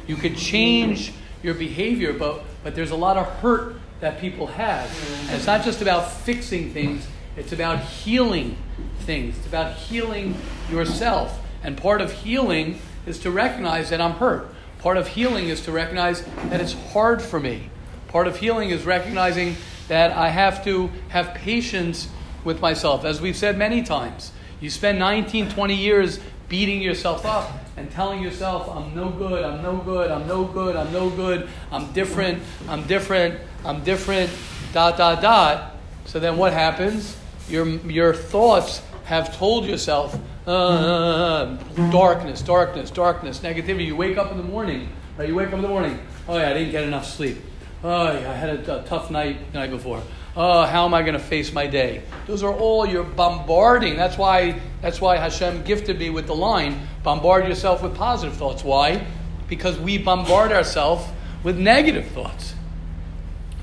You 0.06 0.16
could 0.16 0.38
change 0.38 1.12
your 1.42 1.52
behavior, 1.52 2.14
but, 2.14 2.42
but 2.62 2.74
there's 2.74 2.90
a 2.90 2.96
lot 2.96 3.18
of 3.18 3.26
hurt 3.40 3.76
that 4.00 4.22
people 4.22 4.46
have. 4.46 4.86
And 5.26 5.36
it's 5.36 5.46
not 5.46 5.62
just 5.62 5.82
about 5.82 6.10
fixing 6.10 6.72
things, 6.72 7.06
it's 7.36 7.52
about 7.52 7.80
healing 7.80 8.56
things. 9.00 9.36
It's 9.36 9.46
about 9.46 9.74
healing 9.74 10.34
yourself. 10.70 11.38
And 11.62 11.76
part 11.76 12.00
of 12.00 12.10
healing 12.10 12.80
is 13.04 13.18
to 13.18 13.30
recognize 13.30 13.90
that 13.90 14.00
I'm 14.00 14.12
hurt. 14.12 14.48
Part 14.78 14.96
of 14.96 15.06
healing 15.06 15.50
is 15.50 15.60
to 15.66 15.70
recognize 15.70 16.24
that 16.48 16.62
it's 16.62 16.72
hard 16.72 17.20
for 17.20 17.38
me. 17.38 17.68
Part 18.08 18.26
of 18.26 18.38
healing 18.38 18.70
is 18.70 18.86
recognizing 18.86 19.56
that 19.88 20.12
I 20.12 20.30
have 20.30 20.64
to 20.64 20.90
have 21.10 21.34
patience 21.34 22.08
with 22.44 22.60
myself. 22.60 23.04
As 23.04 23.20
we've 23.20 23.36
said 23.36 23.56
many 23.56 23.82
times, 23.82 24.32
you 24.60 24.70
spend 24.70 24.98
19, 24.98 25.50
20 25.50 25.74
years 25.74 26.20
beating 26.48 26.80
yourself 26.80 27.24
up 27.24 27.50
and 27.76 27.90
telling 27.90 28.22
yourself, 28.22 28.68
I'm 28.68 28.94
no 28.94 29.10
good, 29.10 29.44
I'm 29.44 29.62
no 29.62 29.76
good, 29.78 30.10
I'm 30.10 30.26
no 30.26 30.44
good, 30.44 30.76
I'm 30.76 30.92
no 30.92 31.10
good, 31.10 31.48
I'm 31.72 31.92
different, 31.92 32.42
I'm 32.68 32.86
different, 32.86 33.40
I'm 33.64 33.82
different, 33.82 34.30
dot, 34.72 34.96
dot, 34.96 35.20
dot. 35.20 35.76
So 36.04 36.20
then 36.20 36.36
what 36.36 36.52
happens? 36.52 37.16
Your, 37.48 37.66
your 37.66 38.14
thoughts 38.14 38.82
have 39.04 39.36
told 39.36 39.66
yourself, 39.66 40.18
uh, 40.46 41.56
darkness, 41.90 42.42
darkness, 42.42 42.90
darkness, 42.90 43.40
negativity. 43.40 43.86
You 43.86 43.96
wake 43.96 44.18
up 44.18 44.30
in 44.30 44.36
the 44.36 44.44
morning, 44.44 44.88
right? 45.18 45.28
You 45.28 45.34
wake 45.34 45.48
up 45.48 45.54
in 45.54 45.62
the 45.62 45.68
morning, 45.68 45.98
oh 46.28 46.36
yeah, 46.38 46.50
I 46.50 46.54
didn't 46.54 46.70
get 46.72 46.84
enough 46.84 47.06
sleep. 47.06 47.38
Oh 47.82 48.12
yeah, 48.12 48.30
I 48.30 48.34
had 48.34 48.50
a, 48.50 48.82
a 48.82 48.84
tough 48.84 49.10
night 49.10 49.52
the 49.52 49.58
night 49.58 49.70
before. 49.70 50.02
Oh, 50.36 50.64
how 50.64 50.84
am 50.84 50.94
I 50.94 51.02
going 51.02 51.14
to 51.14 51.20
face 51.20 51.52
my 51.52 51.66
day? 51.66 52.02
Those 52.26 52.42
are 52.42 52.52
all 52.52 52.84
you're 52.84 53.04
bombarding. 53.04 53.96
That's 53.96 54.18
why 54.18 54.60
that's 54.82 55.00
why 55.00 55.16
Hashem 55.16 55.62
gifted 55.62 55.98
me 55.98 56.10
with 56.10 56.26
the 56.26 56.34
line, 56.34 56.88
bombard 57.02 57.46
yourself 57.46 57.82
with 57.82 57.94
positive 57.94 58.36
thoughts. 58.36 58.64
Why? 58.64 59.06
Because 59.48 59.78
we 59.78 59.98
bombard 59.98 60.50
ourselves 60.50 61.06
with 61.44 61.56
negative 61.58 62.06
thoughts. 62.08 62.54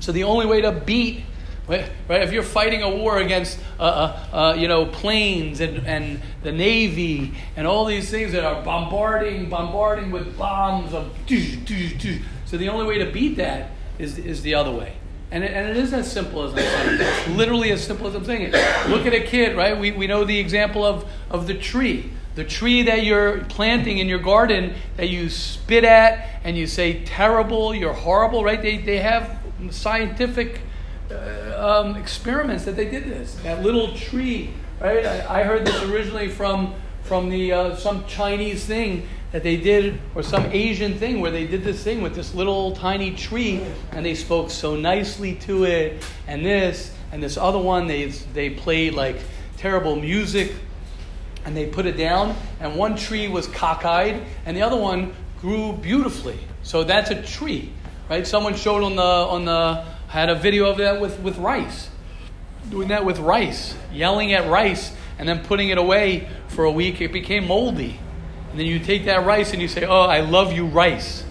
So 0.00 0.12
the 0.12 0.24
only 0.24 0.46
way 0.46 0.62
to 0.62 0.72
beat 0.72 1.24
Right? 1.68 1.90
If 2.08 2.32
you're 2.32 2.42
fighting 2.42 2.82
a 2.82 2.90
war 2.90 3.18
against, 3.18 3.58
uh, 3.78 3.82
uh, 3.82 4.36
uh, 4.36 4.54
you 4.54 4.66
know, 4.66 4.86
planes 4.86 5.60
and, 5.60 5.86
and 5.86 6.20
the 6.42 6.50
Navy 6.50 7.34
and 7.56 7.66
all 7.66 7.84
these 7.84 8.10
things 8.10 8.32
that 8.32 8.44
are 8.44 8.62
bombarding, 8.64 9.48
bombarding 9.48 10.10
with 10.10 10.36
bombs 10.36 10.92
of... 10.92 11.12
So 12.46 12.56
the 12.56 12.68
only 12.68 12.84
way 12.84 12.98
to 12.98 13.10
beat 13.12 13.36
that 13.36 13.70
is, 13.98 14.18
is 14.18 14.42
the 14.42 14.54
other 14.54 14.72
way. 14.72 14.94
And 15.32 15.42
it, 15.42 15.52
and 15.52 15.66
it 15.66 15.78
isn't 15.78 15.98
as 15.98 16.12
simple 16.12 16.42
as 16.42 16.52
I'm 16.52 16.58
saying 16.58 17.00
it. 17.00 17.36
Literally 17.36 17.72
as 17.72 17.82
simple 17.82 18.06
as 18.06 18.14
I'm 18.14 18.24
saying 18.24 18.52
it. 18.52 18.88
Look 18.90 19.06
at 19.06 19.14
a 19.14 19.20
kid, 19.22 19.56
right? 19.56 19.78
We, 19.78 19.90
we 19.90 20.06
know 20.06 20.24
the 20.24 20.38
example 20.38 20.84
of, 20.84 21.06
of 21.30 21.46
the 21.46 21.54
tree. 21.54 22.10
The 22.34 22.44
tree 22.44 22.82
that 22.82 23.02
you're 23.04 23.40
planting 23.44 23.96
in 23.96 24.08
your 24.08 24.18
garden 24.18 24.74
that 24.98 25.08
you 25.08 25.30
spit 25.30 25.84
at 25.84 26.40
and 26.44 26.56
you 26.56 26.66
say 26.66 27.02
terrible, 27.04 27.74
you're 27.74 27.94
horrible, 27.94 28.44
right? 28.44 28.60
They, 28.60 28.76
they 28.76 28.98
have 28.98 29.38
scientific 29.70 30.60
uh, 31.10 31.80
um, 31.82 31.96
experiments 31.96 32.66
that 32.66 32.76
they 32.76 32.90
did 32.90 33.04
this. 33.04 33.34
That 33.36 33.62
little 33.62 33.94
tree, 33.94 34.50
right? 34.80 35.06
I, 35.06 35.40
I 35.40 35.42
heard 35.44 35.66
this 35.66 35.82
originally 35.82 36.28
from, 36.28 36.74
from 37.04 37.30
the, 37.30 37.52
uh, 37.52 37.76
some 37.76 38.04
Chinese 38.06 38.66
thing 38.66 39.08
that 39.32 39.42
they 39.42 39.56
did, 39.56 39.98
or 40.14 40.22
some 40.22 40.44
Asian 40.52 40.94
thing 40.94 41.20
where 41.20 41.30
they 41.30 41.46
did 41.46 41.64
this 41.64 41.82
thing 41.82 42.02
with 42.02 42.14
this 42.14 42.34
little 42.34 42.76
tiny 42.76 43.10
tree 43.10 43.64
and 43.92 44.04
they 44.04 44.14
spoke 44.14 44.50
so 44.50 44.76
nicely 44.76 45.34
to 45.34 45.64
it, 45.64 46.04
and 46.26 46.44
this, 46.44 46.94
and 47.10 47.22
this 47.22 47.36
other 47.38 47.58
one, 47.58 47.86
they, 47.86 48.06
they 48.34 48.50
played 48.50 48.94
like 48.94 49.16
terrible 49.56 49.96
music 49.96 50.52
and 51.44 51.56
they 51.56 51.66
put 51.66 51.86
it 51.86 51.96
down, 51.96 52.36
and 52.60 52.76
one 52.76 52.94
tree 52.94 53.26
was 53.26 53.46
cockeyed 53.48 54.22
and 54.44 54.56
the 54.56 54.62
other 54.62 54.76
one 54.76 55.14
grew 55.40 55.72
beautifully. 55.72 56.38
So 56.62 56.84
that's 56.84 57.10
a 57.10 57.20
tree, 57.20 57.72
right? 58.08 58.26
Someone 58.26 58.54
showed 58.54 58.84
on 58.84 58.96
the, 58.96 59.02
on 59.02 59.46
the, 59.46 59.84
had 60.08 60.28
a 60.28 60.34
video 60.34 60.70
of 60.70 60.76
that 60.76 61.00
with, 61.00 61.18
with 61.20 61.38
rice. 61.38 61.88
Doing 62.70 62.88
that 62.88 63.04
with 63.04 63.18
rice, 63.18 63.74
yelling 63.92 64.34
at 64.34 64.48
rice, 64.48 64.94
and 65.18 65.28
then 65.28 65.42
putting 65.44 65.70
it 65.70 65.78
away 65.78 66.28
for 66.48 66.64
a 66.64 66.70
week, 66.70 67.00
it 67.00 67.12
became 67.12 67.48
moldy. 67.48 67.98
And 68.52 68.60
then 68.60 68.66
you 68.66 68.78
take 68.78 69.06
that 69.06 69.24
rice 69.24 69.54
and 69.54 69.62
you 69.62 69.66
say, 69.66 69.84
Oh, 69.84 70.02
I 70.02 70.20
love 70.20 70.52
you, 70.52 70.66
rice. 70.66 71.24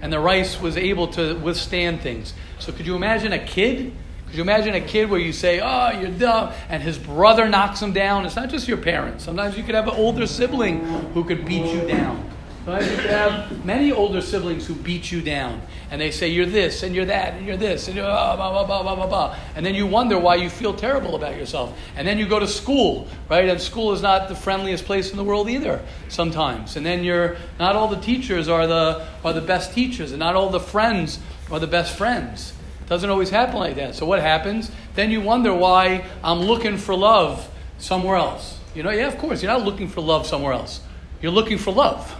And 0.00 0.12
the 0.12 0.20
rice 0.20 0.60
was 0.60 0.76
able 0.76 1.08
to 1.08 1.34
withstand 1.34 2.00
things. 2.00 2.32
So 2.60 2.70
could 2.70 2.86
you 2.86 2.94
imagine 2.94 3.32
a 3.32 3.44
kid? 3.44 3.92
Could 4.26 4.36
you 4.36 4.42
imagine 4.42 4.74
a 4.74 4.80
kid 4.80 5.10
where 5.10 5.18
you 5.18 5.32
say, 5.32 5.58
Oh, 5.60 5.98
you're 5.98 6.12
dumb, 6.12 6.52
and 6.68 6.80
his 6.80 6.96
brother 6.96 7.48
knocks 7.48 7.82
him 7.82 7.92
down? 7.92 8.24
It's 8.24 8.36
not 8.36 8.50
just 8.50 8.68
your 8.68 8.76
parents. 8.76 9.24
Sometimes 9.24 9.56
you 9.56 9.64
could 9.64 9.74
have 9.74 9.88
an 9.88 9.94
older 9.94 10.28
sibling 10.28 10.78
who 11.12 11.24
could 11.24 11.44
beat 11.44 11.66
you 11.72 11.80
down. 11.88 12.27
Sometimes 12.68 12.90
you 12.90 12.96
could 12.98 13.10
have 13.10 13.64
many 13.64 13.92
older 13.92 14.20
siblings 14.20 14.66
who 14.66 14.74
beat 14.74 15.10
you 15.10 15.22
down. 15.22 15.62
And 15.90 15.98
they 15.98 16.10
say, 16.10 16.28
You're 16.28 16.44
this, 16.44 16.82
and 16.82 16.94
you're 16.94 17.06
that, 17.06 17.32
and 17.32 17.46
you're 17.46 17.56
this, 17.56 17.86
and 17.86 17.96
you're 17.96 18.04
blah, 18.04 18.36
blah, 18.36 18.50
blah, 18.50 18.66
blah, 18.66 18.82
blah, 18.82 18.94
blah, 18.94 19.06
blah. 19.06 19.36
And 19.56 19.64
then 19.64 19.74
you 19.74 19.86
wonder 19.86 20.18
why 20.18 20.34
you 20.34 20.50
feel 20.50 20.74
terrible 20.74 21.16
about 21.16 21.38
yourself. 21.38 21.74
And 21.96 22.06
then 22.06 22.18
you 22.18 22.28
go 22.28 22.38
to 22.38 22.46
school, 22.46 23.08
right? 23.30 23.48
And 23.48 23.58
school 23.58 23.94
is 23.94 24.02
not 24.02 24.28
the 24.28 24.34
friendliest 24.34 24.84
place 24.84 25.10
in 25.10 25.16
the 25.16 25.24
world 25.24 25.48
either, 25.48 25.82
sometimes. 26.10 26.76
And 26.76 26.84
then 26.84 27.04
you're, 27.04 27.38
not 27.58 27.74
all 27.74 27.88
the 27.88 28.02
teachers 28.02 28.50
are 28.50 28.66
the, 28.66 29.08
are 29.24 29.32
the 29.32 29.40
best 29.40 29.72
teachers, 29.72 30.12
and 30.12 30.18
not 30.18 30.34
all 30.34 30.50
the 30.50 30.60
friends 30.60 31.20
are 31.50 31.60
the 31.60 31.66
best 31.66 31.96
friends. 31.96 32.52
It 32.82 32.88
doesn't 32.90 33.08
always 33.08 33.30
happen 33.30 33.56
like 33.56 33.76
that. 33.76 33.94
So 33.94 34.04
what 34.04 34.20
happens? 34.20 34.70
Then 34.94 35.10
you 35.10 35.22
wonder 35.22 35.54
why 35.54 36.04
I'm 36.22 36.40
looking 36.40 36.76
for 36.76 36.94
love 36.94 37.50
somewhere 37.78 38.16
else. 38.16 38.60
You 38.74 38.82
know, 38.82 38.90
yeah, 38.90 39.06
of 39.06 39.16
course, 39.16 39.42
you're 39.42 39.50
not 39.50 39.64
looking 39.64 39.88
for 39.88 40.02
love 40.02 40.26
somewhere 40.26 40.52
else. 40.52 40.82
You're 41.22 41.32
looking 41.32 41.56
for 41.56 41.72
love. 41.72 42.14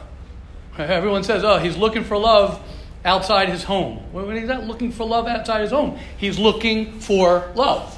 Everyone 0.78 1.25
says, 1.25 1.42
oh, 1.42 1.58
he's 1.58 1.76
looking 1.76 2.04
for 2.04 2.16
love 2.16 2.61
outside 3.04 3.49
his 3.49 3.64
home. 3.64 4.00
Well, 4.12 4.28
he's 4.30 4.49
not 4.49 4.64
looking 4.64 4.92
for 4.92 5.04
love 5.06 5.26
outside 5.26 5.62
his 5.62 5.70
home. 5.70 5.99
He's 6.16 6.38
looking 6.38 7.00
for 7.00 7.50
love. 7.54 7.94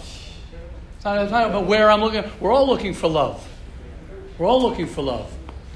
It's 0.96 1.04
not, 1.04 1.18
it's 1.18 1.30
not 1.30 1.48
about 1.48 1.66
where 1.66 1.90
I'm 1.90 2.00
looking. 2.00 2.24
We're 2.40 2.52
all 2.52 2.66
looking 2.66 2.94
for 2.94 3.08
love. 3.08 3.46
We're 4.38 4.46
all 4.46 4.62
looking 4.62 4.86
for 4.86 5.02
love. 5.02 5.30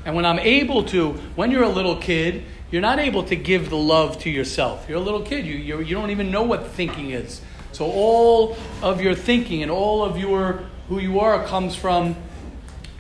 And 0.07 0.15
when 0.15 0.25
I'm 0.25 0.39
able 0.39 0.85
to, 0.85 1.13
when 1.35 1.51
you're 1.51 1.63
a 1.63 1.69
little 1.69 1.97
kid, 1.97 2.45
you're 2.71 2.83
not 2.83 2.99
able 2.99 3.23
to 3.25 3.37
give 3.37 3.71
the 3.71 3.77
love 3.77 4.19
to 4.21 4.31
yourself. 4.31 4.87
You're 4.89 4.99
a 4.99 5.03
little 5.03 5.23
kid. 5.23 5.47
You, 5.47 5.55
you, 5.55 5.81
you 5.81 5.95
don't 5.95 6.11
even 6.11 6.31
know 6.31 6.43
what 6.43 6.69
thinking 6.69 7.11
is. 7.11 7.41
So 7.73 7.87
all 7.87 8.57
of 8.83 9.01
your 9.01 9.15
thinking 9.15 9.63
and 9.63 9.71
all 9.71 10.03
of 10.03 10.19
your 10.19 10.65
who 10.89 10.99
you 11.01 11.21
are 11.21 11.45
comes 11.47 11.75
from 11.75 12.17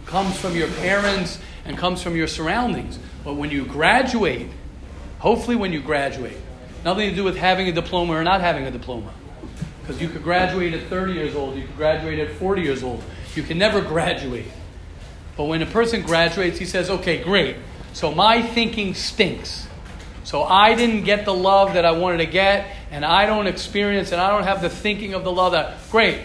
comes 0.06 0.38
from 0.38 0.56
your 0.56 0.68
parents 0.68 1.38
and 1.64 1.76
comes 1.78 2.02
from 2.02 2.16
your 2.16 2.26
surroundings. 2.26 2.98
But 3.24 3.34
when 3.34 3.50
you 3.50 3.64
graduate, 3.64 4.48
hopefully 5.18 5.56
when 5.56 5.72
you 5.72 5.80
graduate, 5.80 6.36
nothing 6.84 7.08
to 7.08 7.16
do 7.16 7.24
with 7.24 7.36
having 7.36 7.68
a 7.68 7.72
diploma 7.72 8.12
or 8.12 8.22
not 8.22 8.42
having 8.42 8.64
a 8.64 8.70
diploma. 8.70 9.12
Because 9.80 10.00
you 10.00 10.08
could 10.08 10.22
graduate 10.22 10.74
at 10.74 10.88
30 10.88 11.14
years 11.14 11.34
old, 11.34 11.56
you 11.56 11.62
could 11.62 11.76
graduate 11.76 12.18
at 12.18 12.36
40 12.36 12.62
years 12.62 12.82
old. 12.82 13.02
You 13.34 13.42
can 13.42 13.58
never 13.58 13.80
graduate. 13.80 14.46
But 15.36 15.44
when 15.44 15.62
a 15.62 15.66
person 15.66 16.02
graduates, 16.02 16.58
he 16.58 16.64
says, 16.64 16.90
okay, 16.90 17.22
great. 17.22 17.56
So 17.92 18.12
my 18.14 18.42
thinking 18.42 18.94
stinks. 18.94 19.66
So 20.24 20.42
I 20.42 20.74
didn't 20.74 21.04
get 21.04 21.24
the 21.24 21.34
love 21.34 21.74
that 21.74 21.84
I 21.84 21.92
wanted 21.92 22.18
to 22.18 22.26
get, 22.26 22.66
and 22.90 23.04
I 23.04 23.26
don't 23.26 23.46
experience, 23.46 24.12
and 24.12 24.20
I 24.20 24.30
don't 24.30 24.44
have 24.44 24.62
the 24.62 24.70
thinking 24.70 25.12
of 25.14 25.24
the 25.24 25.32
love 25.32 25.52
that. 25.52 25.74
Great. 25.90 26.20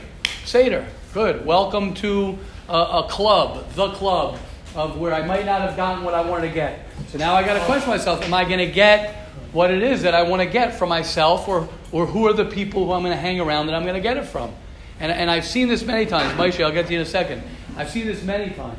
Seder. 0.46 0.86
Good. 1.14 1.46
Welcome 1.46 1.94
to 1.96 2.38
a, 2.70 2.74
a 2.74 3.08
club, 3.10 3.70
the 3.74 3.90
club 3.92 4.38
of 4.76 4.98
where 4.98 5.14
I 5.14 5.26
might 5.26 5.46
not 5.46 5.62
have 5.62 5.76
gotten 5.76 6.04
what 6.04 6.14
I 6.14 6.22
wanted 6.22 6.48
to 6.48 6.54
get. 6.54 6.89
So 7.12 7.18
now 7.18 7.34
I 7.34 7.44
got 7.44 7.56
to 7.56 7.66
question 7.66 7.90
myself: 7.90 8.24
Am 8.24 8.34
I 8.36 8.44
going 8.46 8.60
to 8.60 8.72
get 8.72 9.16
what 9.52 9.72
it 9.72 9.82
is 9.82 10.04
that 10.04 10.14
I 10.14 10.22
want 10.22 10.44
to 10.44 10.46
get 10.46 10.78
for 10.78 10.86
myself, 10.86 11.48
or 11.48 11.68
or 11.92 12.06
who 12.06 12.28
are 12.28 12.34
the 12.34 12.46
people 12.46 12.86
who 12.86 12.92
I'm 12.92 13.02
going 13.02 13.16
to 13.16 13.20
hang 13.20 13.40
around 13.40 13.66
that 13.66 13.74
I'm 13.74 13.82
going 13.82 13.96
to 13.96 14.02
get 14.02 14.18
it 14.18 14.26
from? 14.26 14.54
And, 15.00 15.12
and 15.12 15.32
I've 15.32 15.46
seen 15.46 15.70
this 15.70 15.84
many 15.84 16.06
times. 16.06 16.34
Moshe, 16.34 16.64
I'll 16.64 16.72
get 16.72 16.86
to 16.86 16.94
you 16.94 17.00
in 17.00 17.06
a 17.06 17.10
second. 17.10 17.42
I've 17.78 17.90
seen 17.90 18.06
this 18.06 18.22
many 18.22 18.54
times. 18.54 18.78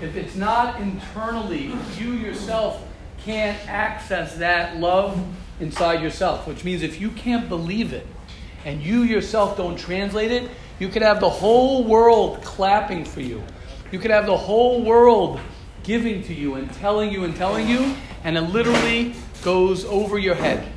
If 0.00 0.16
it's 0.16 0.34
not 0.34 0.80
internally, 0.80 1.74
you 1.98 2.12
yourself 2.12 2.82
can't 3.22 3.58
access 3.68 4.36
that 4.36 4.78
love 4.78 5.22
inside 5.60 6.00
yourself, 6.00 6.46
which 6.46 6.64
means 6.64 6.82
if 6.82 7.00
you 7.00 7.10
can't 7.10 7.50
believe 7.50 7.92
it 7.92 8.06
and 8.64 8.80
you 8.80 9.02
yourself 9.02 9.58
don't 9.58 9.76
translate 9.76 10.32
it, 10.32 10.50
you 10.78 10.88
could 10.88 11.02
have 11.02 11.20
the 11.20 11.28
whole 11.28 11.84
world 11.84 12.42
clapping 12.42 13.04
for 13.04 13.20
you. 13.20 13.42
You 13.90 13.98
could 13.98 14.10
have 14.10 14.24
the 14.24 14.36
whole 14.36 14.82
world 14.82 15.38
giving 15.88 16.22
to 16.22 16.34
you 16.34 16.54
and 16.56 16.70
telling 16.74 17.10
you 17.10 17.24
and 17.24 17.34
telling 17.34 17.66
you, 17.66 17.96
and 18.22 18.36
it 18.36 18.42
literally 18.42 19.14
goes 19.42 19.86
over 19.86 20.18
your 20.18 20.34
head. 20.34 20.70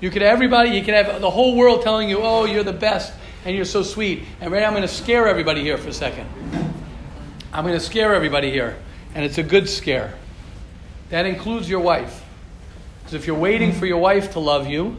You 0.00 0.10
could 0.10 0.22
have 0.22 0.32
everybody, 0.32 0.70
you 0.70 0.84
could 0.84 0.94
have 0.94 1.20
the 1.20 1.28
whole 1.28 1.56
world 1.56 1.82
telling 1.82 2.08
you, 2.08 2.20
oh, 2.22 2.44
you're 2.44 2.62
the 2.62 2.72
best 2.72 3.12
and 3.44 3.56
you're 3.56 3.64
so 3.64 3.82
sweet. 3.82 4.22
And 4.40 4.52
right 4.52 4.60
now 4.60 4.68
I'm 4.68 4.72
going 4.72 4.82
to 4.82 4.88
scare 4.88 5.26
everybody 5.26 5.60
here 5.60 5.76
for 5.76 5.88
a 5.88 5.92
second. 5.92 6.28
I'm 7.52 7.64
going 7.64 7.74
to 7.74 7.84
scare 7.84 8.14
everybody 8.14 8.52
here. 8.52 8.76
And 9.16 9.24
it's 9.24 9.38
a 9.38 9.42
good 9.42 9.68
scare. 9.68 10.14
That 11.10 11.26
includes 11.26 11.68
your 11.68 11.80
wife. 11.80 12.22
Because 13.00 13.14
if 13.14 13.26
you're 13.26 13.36
waiting 13.36 13.72
for 13.72 13.86
your 13.86 13.98
wife 13.98 14.34
to 14.34 14.38
love 14.38 14.68
you, 14.68 14.96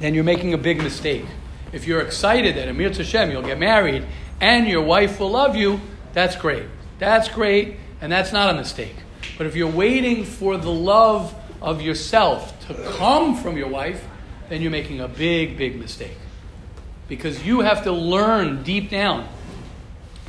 then 0.00 0.12
you're 0.12 0.22
making 0.22 0.52
a 0.52 0.58
big 0.58 0.82
mistake. 0.82 1.24
If 1.72 1.86
you're 1.86 2.02
excited 2.02 2.56
that 2.56 2.68
Amir 2.68 2.92
Hashem, 2.92 3.30
you'll 3.30 3.40
get 3.40 3.58
married 3.58 4.04
and 4.38 4.68
your 4.68 4.82
wife 4.82 5.18
will 5.18 5.30
love 5.30 5.56
you, 5.56 5.80
that's 6.12 6.36
great. 6.36 6.66
That's 7.02 7.28
great, 7.28 7.78
and 8.00 8.12
that's 8.12 8.32
not 8.32 8.50
a 8.50 8.54
mistake. 8.54 8.94
But 9.36 9.48
if 9.48 9.56
you're 9.56 9.68
waiting 9.68 10.22
for 10.22 10.56
the 10.56 10.70
love 10.70 11.34
of 11.60 11.82
yourself 11.82 12.56
to 12.68 12.74
come 12.92 13.34
from 13.34 13.56
your 13.56 13.66
wife, 13.66 14.06
then 14.48 14.62
you're 14.62 14.70
making 14.70 15.00
a 15.00 15.08
big, 15.08 15.58
big 15.58 15.80
mistake. 15.80 16.16
Because 17.08 17.44
you 17.44 17.62
have 17.62 17.82
to 17.82 17.90
learn 17.90 18.62
deep 18.62 18.88
down, 18.88 19.26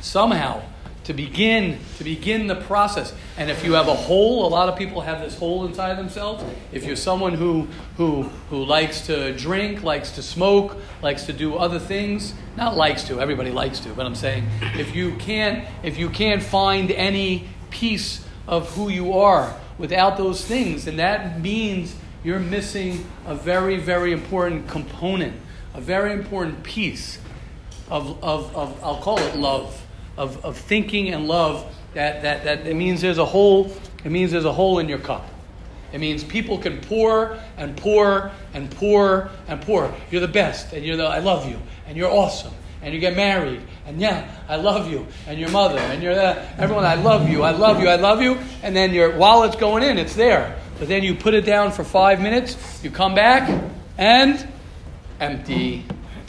somehow, 0.00 0.64
to 1.04 1.12
begin 1.12 1.78
to 1.98 2.04
begin 2.04 2.46
the 2.46 2.56
process. 2.56 3.14
And 3.36 3.50
if 3.50 3.64
you 3.64 3.74
have 3.74 3.88
a 3.88 3.94
hole, 3.94 4.46
a 4.46 4.48
lot 4.48 4.68
of 4.68 4.76
people 4.76 5.02
have 5.02 5.20
this 5.20 5.38
hole 5.38 5.66
inside 5.66 5.98
themselves. 5.98 6.42
If 6.72 6.84
you're 6.84 6.96
someone 6.96 7.34
who 7.34 7.68
who 7.96 8.24
who 8.50 8.64
likes 8.64 9.06
to 9.06 9.36
drink, 9.36 9.82
likes 9.82 10.12
to 10.12 10.22
smoke, 10.22 10.76
likes 11.02 11.24
to 11.26 11.32
do 11.32 11.56
other 11.56 11.78
things, 11.78 12.34
not 12.56 12.76
likes 12.76 13.04
to, 13.04 13.20
everybody 13.20 13.50
likes 13.50 13.80
to, 13.80 13.90
but 13.90 14.06
I'm 14.06 14.14
saying 14.14 14.48
if 14.74 14.94
you 14.94 15.14
can't 15.16 15.66
if 15.82 15.98
you 15.98 16.08
can't 16.08 16.42
find 16.42 16.90
any 16.90 17.48
piece 17.70 18.24
of 18.46 18.74
who 18.74 18.88
you 18.88 19.12
are 19.12 19.54
without 19.78 20.16
those 20.16 20.44
things, 20.44 20.84
then 20.84 20.96
that 20.96 21.40
means 21.40 21.94
you're 22.22 22.40
missing 22.40 23.06
a 23.26 23.34
very, 23.34 23.76
very 23.76 24.12
important 24.12 24.68
component, 24.68 25.38
a 25.74 25.80
very 25.80 26.12
important 26.12 26.62
piece 26.62 27.18
of, 27.90 28.22
of, 28.24 28.54
of 28.56 28.82
I'll 28.82 29.00
call 29.00 29.18
it 29.18 29.36
love 29.36 29.83
of, 30.16 30.44
of 30.44 30.56
thinking 30.56 31.10
and 31.10 31.26
love 31.26 31.74
that, 31.94 32.22
that, 32.22 32.44
that 32.44 32.66
it 32.66 32.74
means 32.74 33.00
there's 33.00 33.18
a 33.18 33.24
hole 33.24 33.72
it 34.04 34.12
means 34.12 34.32
there's 34.32 34.44
a 34.44 34.52
hole 34.52 34.78
in 34.78 34.88
your 34.88 34.98
cup. 34.98 35.26
It 35.92 35.98
means 35.98 36.22
people 36.22 36.58
can 36.58 36.80
pour 36.80 37.38
and 37.56 37.76
pour 37.76 38.30
and 38.52 38.70
pour 38.70 39.30
and 39.48 39.62
pour. 39.62 39.94
You're 40.10 40.20
the 40.20 40.28
best 40.28 40.72
and 40.72 40.84
you're 40.84 40.96
the 40.96 41.06
i 41.06 41.20
love 41.20 41.48
you 41.48 41.58
and 41.86 41.96
you're 41.96 42.10
awesome 42.10 42.52
and 42.82 42.92
you 42.92 43.00
get 43.00 43.16
married 43.16 43.62
and 43.86 43.98
yeah 44.00 44.30
i 44.48 44.56
love 44.56 44.90
you 44.90 45.06
and 45.26 45.38
your 45.38 45.50
mother 45.50 45.78
and 45.78 46.02
you're 46.02 46.14
that 46.14 46.58
everyone 46.58 46.84
i 46.84 46.96
love 46.96 47.30
you 47.30 47.42
i 47.42 47.52
love 47.52 47.80
you 47.80 47.88
i 47.88 47.96
love 47.96 48.20
you 48.20 48.36
and 48.62 48.76
then 48.76 48.92
your 48.92 49.16
wallet's 49.16 49.56
going 49.56 49.82
in 49.82 49.98
it's 49.98 50.14
there. 50.14 50.58
But 50.78 50.88
then 50.88 51.04
you 51.04 51.14
put 51.14 51.34
it 51.34 51.46
down 51.46 51.70
for 51.70 51.84
five 51.84 52.20
minutes 52.20 52.82
you 52.82 52.90
come 52.90 53.14
back 53.14 53.48
and 53.96 54.46
empty. 55.20 55.84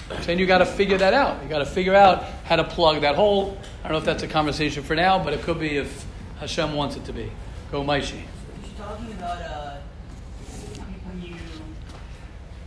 So 0.09 0.25
then 0.27 0.37
you 0.37 0.45
got 0.45 0.59
to 0.59 0.65
figure 0.65 0.99
that 0.99 1.15
out. 1.15 1.41
You 1.41 1.49
got 1.49 1.59
to 1.59 1.65
figure 1.65 1.95
out 1.95 2.25
how 2.45 2.55
to 2.55 2.63
plug 2.63 3.01
that 3.01 3.15
hole 3.15 3.57
I 3.83 3.87
don't 3.87 3.91
know 3.93 3.97
if 3.99 4.05
that's 4.05 4.23
a 4.23 4.27
conversation 4.27 4.81
for 4.83 4.95
now, 4.95 5.23
but 5.23 5.33
it 5.33 5.41
could 5.43 5.59
be 5.59 5.77
if 5.77 6.05
Hashem 6.39 6.73
wants 6.73 6.95
it 6.95 7.05
to 7.05 7.13
be. 7.13 7.31
Go, 7.71 7.83
Maishi. 7.83 8.13
You're 8.21 8.85
talking 8.87 9.11
about 9.13 9.41
uh, 9.41 9.77
when 11.05 11.21
you 11.21 11.35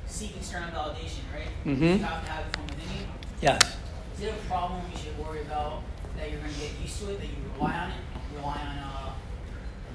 seek 0.06 0.36
external 0.36 0.70
validation, 0.70 1.20
right? 1.34 1.48
Mhm. 1.66 1.80
You 1.80 2.04
have 2.04 2.24
to 2.24 2.30
have 2.30 2.46
it 2.46 2.56
from 2.56 2.66
within 2.66 2.88
you. 2.98 3.06
Yes. 3.40 3.76
Is 4.16 4.22
it 4.24 4.32
a 4.34 4.48
problem 4.48 4.82
you 4.92 4.98
should 4.98 5.18
worry 5.18 5.40
about 5.42 5.82
that 6.16 6.30
you're 6.30 6.40
going 6.40 6.52
to 6.52 6.60
get 6.60 6.70
used 6.80 6.98
to 7.00 7.10
it, 7.10 7.18
that 7.20 7.26
you 7.26 7.36
rely 7.56 7.74
on 7.78 7.90
it, 7.90 7.96
rely 8.36 8.58
on, 8.60 8.78
uh, 8.78 9.10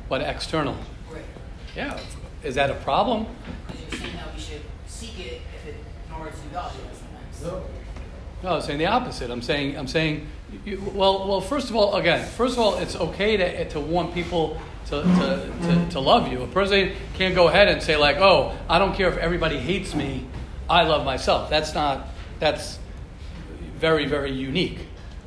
But 0.10 0.22
external. 0.22 0.75
right? 1.12 1.24
Yeah. 1.75 2.00
Is 2.44 2.56
that 2.56 2.70
a 2.70 2.75
problem? 2.75 3.28
Because 3.68 3.82
you're 3.82 4.00
saying 4.02 4.16
that 4.18 4.34
we 4.36 4.40
should 4.42 4.62
seek 4.88 5.20
it 5.20 5.42
if 5.56 5.68
it, 5.70 5.75
in 6.08 6.13
order 6.13 6.32
to 6.32 6.38
validate 6.52 6.82
it 6.86 6.96
sometimes. 6.96 7.74
No, 8.44 8.56
I'm 8.56 8.62
saying 8.62 8.80
the 8.80 8.88
opposite. 8.88 9.32
I'm 9.32 9.42
saying, 9.42 9.78
I'm 9.78 9.88
saying, 9.88 10.28
you, 10.66 10.82
well, 10.94 11.28
well. 11.28 11.40
First 11.40 11.70
of 11.70 11.78
all, 11.78 11.96
again, 11.96 12.28
first 12.28 12.56
of 12.56 12.60
all, 12.60 12.78
it's 12.78 12.96
okay 12.96 13.38
to, 13.38 13.70
to 13.70 13.80
want 13.80 14.14
people 14.14 14.60
to, 14.88 15.02
to, 15.02 15.54
to, 15.62 15.90
to 15.92 16.00
love 16.02 16.30
you. 16.30 16.44
A 16.44 16.48
person 16.48 16.92
can't 17.14 17.36
go 17.36 17.48
ahead 17.48 17.70
and 17.70 17.82
say 17.82 17.96
like, 17.96 18.18
oh, 18.18 18.56
I 18.70 18.80
don't 18.80 18.96
care 18.96 19.08
if 19.08 19.18
everybody 19.18 19.58
hates 19.58 19.96
me. 19.96 20.26
I 20.70 20.84
love 20.84 21.06
myself. 21.06 21.50
That's 21.50 21.74
not. 21.74 22.10
That's 22.40 22.80
very, 23.80 24.06
very 24.06 24.32
unique. 24.32 24.80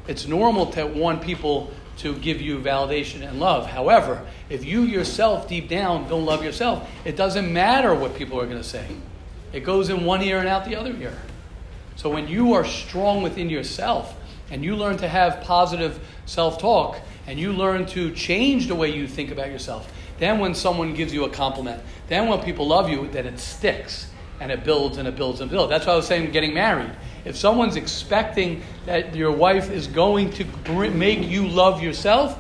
It's 0.07 0.27
normal 0.27 0.67
to 0.73 0.85
want 0.87 1.23
people 1.23 1.73
to 1.99 2.15
give 2.17 2.43
you 2.43 2.59
validation 2.59 3.27
and 3.27 3.41
love. 3.41 3.67
However, 3.67 4.27
if 4.51 4.65
you 4.65 4.83
yourself 4.83 5.49
deep 5.49 5.71
down 5.71 6.07
don't 6.09 6.27
love 6.27 6.45
yourself, 6.45 6.87
it 7.07 7.17
doesn't 7.17 7.51
matter 7.51 7.95
what 7.95 8.15
people 8.15 8.39
are 8.39 8.45
going 8.45 8.59
to 8.59 8.69
say. 8.69 8.87
It 9.55 9.61
goes 9.61 9.89
in 9.89 10.05
one 10.05 10.23
ear 10.23 10.39
and 10.39 10.49
out 10.49 10.67
the 10.67 10.77
other 10.77 10.95
ear. 10.95 11.17
So 11.97 12.11
when 12.11 12.29
you 12.29 12.53
are 12.53 12.65
strong 12.65 13.23
within 13.23 13.51
yourself 13.51 14.15
and 14.51 14.65
you 14.65 14.77
learn 14.77 14.99
to 14.99 15.09
have 15.09 15.43
positive 15.43 15.99
self 16.27 16.59
talk 16.59 17.01
and 17.27 17.39
you 17.39 17.53
learn 17.53 17.87
to 17.87 18.13
change 18.13 18.69
the 18.69 18.75
way 18.75 18.95
you 18.95 19.09
think 19.09 19.31
about 19.31 19.49
yourself, 19.49 19.91
then 20.19 20.39
when 20.39 20.55
someone 20.55 20.95
gives 20.95 21.13
you 21.13 21.25
a 21.25 21.31
compliment, 21.31 21.83
then 22.09 22.29
when 22.29 22.41
people 22.41 22.67
love 22.69 22.89
you, 22.89 23.09
then 23.09 23.27
it 23.27 23.39
sticks 23.39 24.11
and 24.41 24.53
it 24.53 24.65
builds 24.65 24.99
and 24.99 25.09
it 25.09 25.17
builds 25.17 25.41
and 25.41 25.51
builds. 25.51 25.71
That's 25.71 25.87
why 25.87 25.95
I 25.95 25.97
was 25.97 26.07
saying 26.07 26.31
getting 26.31 26.55
married. 26.55 26.91
If 27.25 27.37
someone's 27.37 27.77
expecting 27.77 28.63
that 28.85 29.15
your 29.15 29.33
wife 29.33 29.71
is 29.71 29.87
going 29.87 30.31
to 30.35 30.91
make 30.91 31.27
you 31.27 31.49
love 31.49 31.83
yourself, 31.83 32.39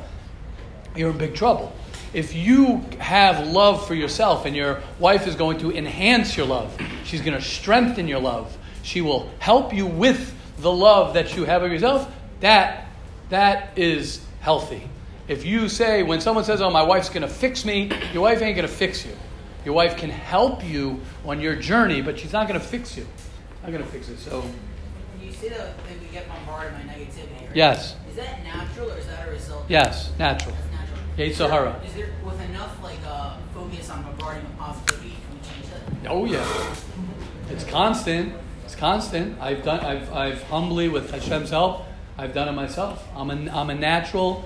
you're 0.94 1.10
in 1.10 1.18
big 1.18 1.34
trouble. 1.34 1.72
If 2.12 2.34
you 2.34 2.84
have 2.98 3.46
love 3.48 3.86
for 3.86 3.94
yourself 3.94 4.46
and 4.46 4.54
your 4.54 4.80
wife 4.98 5.26
is 5.26 5.34
going 5.34 5.58
to 5.58 5.72
enhance 5.72 6.36
your 6.36 6.46
love, 6.46 6.76
she's 7.04 7.20
going 7.20 7.36
to 7.36 7.42
strengthen 7.42 8.06
your 8.08 8.20
love, 8.20 8.56
she 8.86 9.00
will 9.00 9.28
help 9.40 9.74
you 9.74 9.84
with 9.84 10.32
the 10.58 10.70
love 10.72 11.14
that 11.14 11.36
you 11.36 11.44
have 11.44 11.62
of 11.64 11.72
yourself, 11.72 12.10
that, 12.40 12.86
that 13.30 13.76
is 13.76 14.24
healthy. 14.40 14.88
If 15.26 15.44
you 15.44 15.68
say, 15.68 16.04
when 16.04 16.20
someone 16.20 16.44
says, 16.44 16.62
Oh, 16.62 16.70
my 16.70 16.82
wife's 16.84 17.08
going 17.08 17.22
to 17.22 17.28
fix 17.28 17.64
me, 17.64 17.90
your 18.12 18.22
wife 18.22 18.40
ain't 18.42 18.56
going 18.56 18.68
to 18.68 18.72
fix 18.72 19.04
you. 19.04 19.12
Your 19.64 19.74
wife 19.74 19.96
can 19.96 20.08
help 20.10 20.64
you 20.64 21.00
on 21.24 21.40
your 21.40 21.56
journey, 21.56 22.00
but 22.00 22.16
she's 22.16 22.32
not 22.32 22.46
going 22.46 22.60
to 22.60 22.64
fix 22.64 22.96
you. 22.96 23.04
Not 23.64 23.72
going 23.72 23.82
to 23.84 23.90
fix 23.90 24.08
it. 24.08 24.18
So, 24.20 24.44
you 25.20 25.32
say 25.32 25.48
that, 25.48 25.74
we 26.00 26.06
get 26.12 26.28
bombarded 26.28 26.74
by 26.74 26.94
negativity, 26.94 27.40
right? 27.48 27.56
yes, 27.56 27.96
Is 28.08 28.14
that 28.16 28.44
natural 28.44 28.92
or 28.92 28.96
is 28.98 29.06
that 29.08 29.26
a 29.26 29.30
result? 29.32 29.64
yes, 29.68 30.12
natural. 30.16 30.54
That's 30.54 30.70
natural. 30.70 31.00
Yetzer 31.18 31.84
Is 31.84 31.92
there- 31.94 32.06
there, 32.06 32.14
with 32.24 32.40
enough 32.42 32.80
like 32.84 32.98
uh, 33.04 33.36
focus 33.52 33.90
on 33.90 34.04
bombarding 34.04 34.44
with 34.44 34.56
positivity, 34.58 35.10
can 35.10 35.34
we 35.34 35.48
change 35.48 36.02
that? 36.04 36.10
Oh 36.10 36.24
yeah, 36.24 36.74
it's 37.50 37.64
constant. 37.64 38.32
Constant. 38.78 39.40
I've 39.40 39.64
done. 39.64 39.80
I've, 39.80 40.12
I've 40.12 40.42
humbly, 40.44 40.88
with 40.88 41.10
Hashem's 41.10 41.50
help, 41.50 41.86
I've 42.18 42.34
done 42.34 42.48
it 42.48 42.52
myself. 42.52 43.06
I'm 43.14 43.30
a, 43.30 43.50
I'm 43.50 43.70
a 43.70 43.74
natural. 43.74 44.44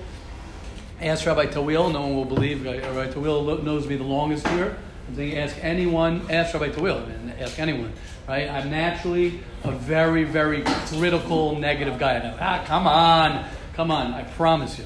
Ask 1.01 1.25
Rabbi 1.25 1.47
Tawil. 1.47 1.91
No 1.91 2.01
one 2.01 2.15
will 2.15 2.25
believe. 2.25 2.63
Rabbi 2.65 3.07
Tawil 3.11 3.63
knows 3.63 3.87
me 3.87 3.95
the 3.95 4.03
longest 4.03 4.47
here. 4.47 4.77
I'm 5.07 5.15
saying, 5.15 5.37
ask 5.37 5.57
anyone. 5.61 6.29
Ask 6.29 6.53
Rabbi 6.53 6.69
Tawil. 6.69 7.39
Ask 7.41 7.59
anyone. 7.59 7.91
Right? 8.27 8.49
I'm 8.49 8.69
naturally 8.69 9.41
a 9.63 9.71
very, 9.71 10.23
very 10.23 10.63
critical, 10.63 11.57
negative 11.57 11.99
guy. 11.99 12.17
I 12.17 12.23
know, 12.23 12.37
ah, 12.39 12.63
come 12.65 12.87
on, 12.87 13.45
come 13.73 13.91
on. 13.91 14.13
I 14.13 14.23
promise 14.23 14.79
you. 14.79 14.85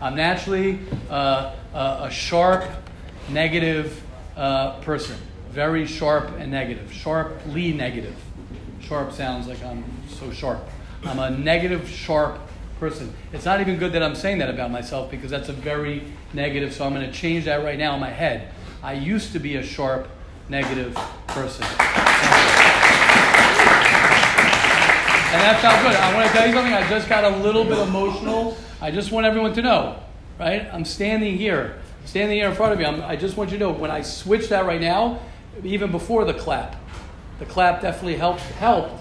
I'm 0.00 0.14
naturally 0.16 0.78
uh, 1.10 1.54
a, 1.74 2.04
a 2.04 2.10
sharp, 2.10 2.64
negative 3.28 4.02
uh, 4.36 4.80
person. 4.80 5.16
Very 5.50 5.86
sharp 5.86 6.30
and 6.38 6.50
negative. 6.50 6.92
Sharply 6.92 7.72
negative. 7.72 8.16
Sharp 8.92 9.10
sounds 9.10 9.46
like 9.46 9.64
I'm 9.64 9.82
so 10.06 10.30
sharp. 10.30 10.68
I'm 11.06 11.18
a 11.18 11.30
negative, 11.30 11.88
sharp 11.88 12.38
person. 12.78 13.10
It's 13.32 13.46
not 13.46 13.62
even 13.62 13.78
good 13.78 13.94
that 13.94 14.02
I'm 14.02 14.14
saying 14.14 14.36
that 14.40 14.50
about 14.50 14.70
myself 14.70 15.10
because 15.10 15.30
that's 15.30 15.48
a 15.48 15.54
very 15.54 16.02
negative, 16.34 16.74
so 16.74 16.84
I'm 16.84 16.92
going 16.92 17.10
to 17.10 17.10
change 17.10 17.46
that 17.46 17.64
right 17.64 17.78
now 17.78 17.94
in 17.94 18.00
my 18.00 18.10
head. 18.10 18.52
I 18.82 18.92
used 18.92 19.32
to 19.32 19.38
be 19.38 19.56
a 19.56 19.62
sharp, 19.62 20.10
negative 20.50 20.92
person. 21.28 21.64
And 21.64 21.80
that 25.40 25.58
felt 25.62 25.80
good. 25.80 25.96
I 25.96 26.14
want 26.14 26.26
to 26.26 26.32
tell 26.34 26.46
you 26.46 26.52
something. 26.52 26.74
I 26.74 26.86
just 26.90 27.08
got 27.08 27.24
a 27.24 27.34
little 27.38 27.64
bit 27.64 27.78
emotional. 27.78 28.58
I 28.82 28.90
just 28.90 29.10
want 29.10 29.24
everyone 29.24 29.54
to 29.54 29.62
know, 29.62 30.00
right? 30.38 30.68
I'm 30.70 30.84
standing 30.84 31.38
here, 31.38 31.80
standing 32.04 32.36
here 32.36 32.50
in 32.50 32.54
front 32.54 32.74
of 32.74 32.80
you. 32.80 32.84
I'm, 32.84 33.00
I 33.00 33.16
just 33.16 33.38
want 33.38 33.52
you 33.52 33.56
to 33.56 33.64
know 33.64 33.72
when 33.72 33.90
I 33.90 34.02
switch 34.02 34.50
that 34.50 34.66
right 34.66 34.82
now, 34.82 35.18
even 35.64 35.90
before 35.90 36.26
the 36.26 36.34
clap, 36.34 36.76
the 37.38 37.46
clap 37.46 37.80
definitely 37.80 38.16
helped, 38.16 38.40
helped, 38.40 39.00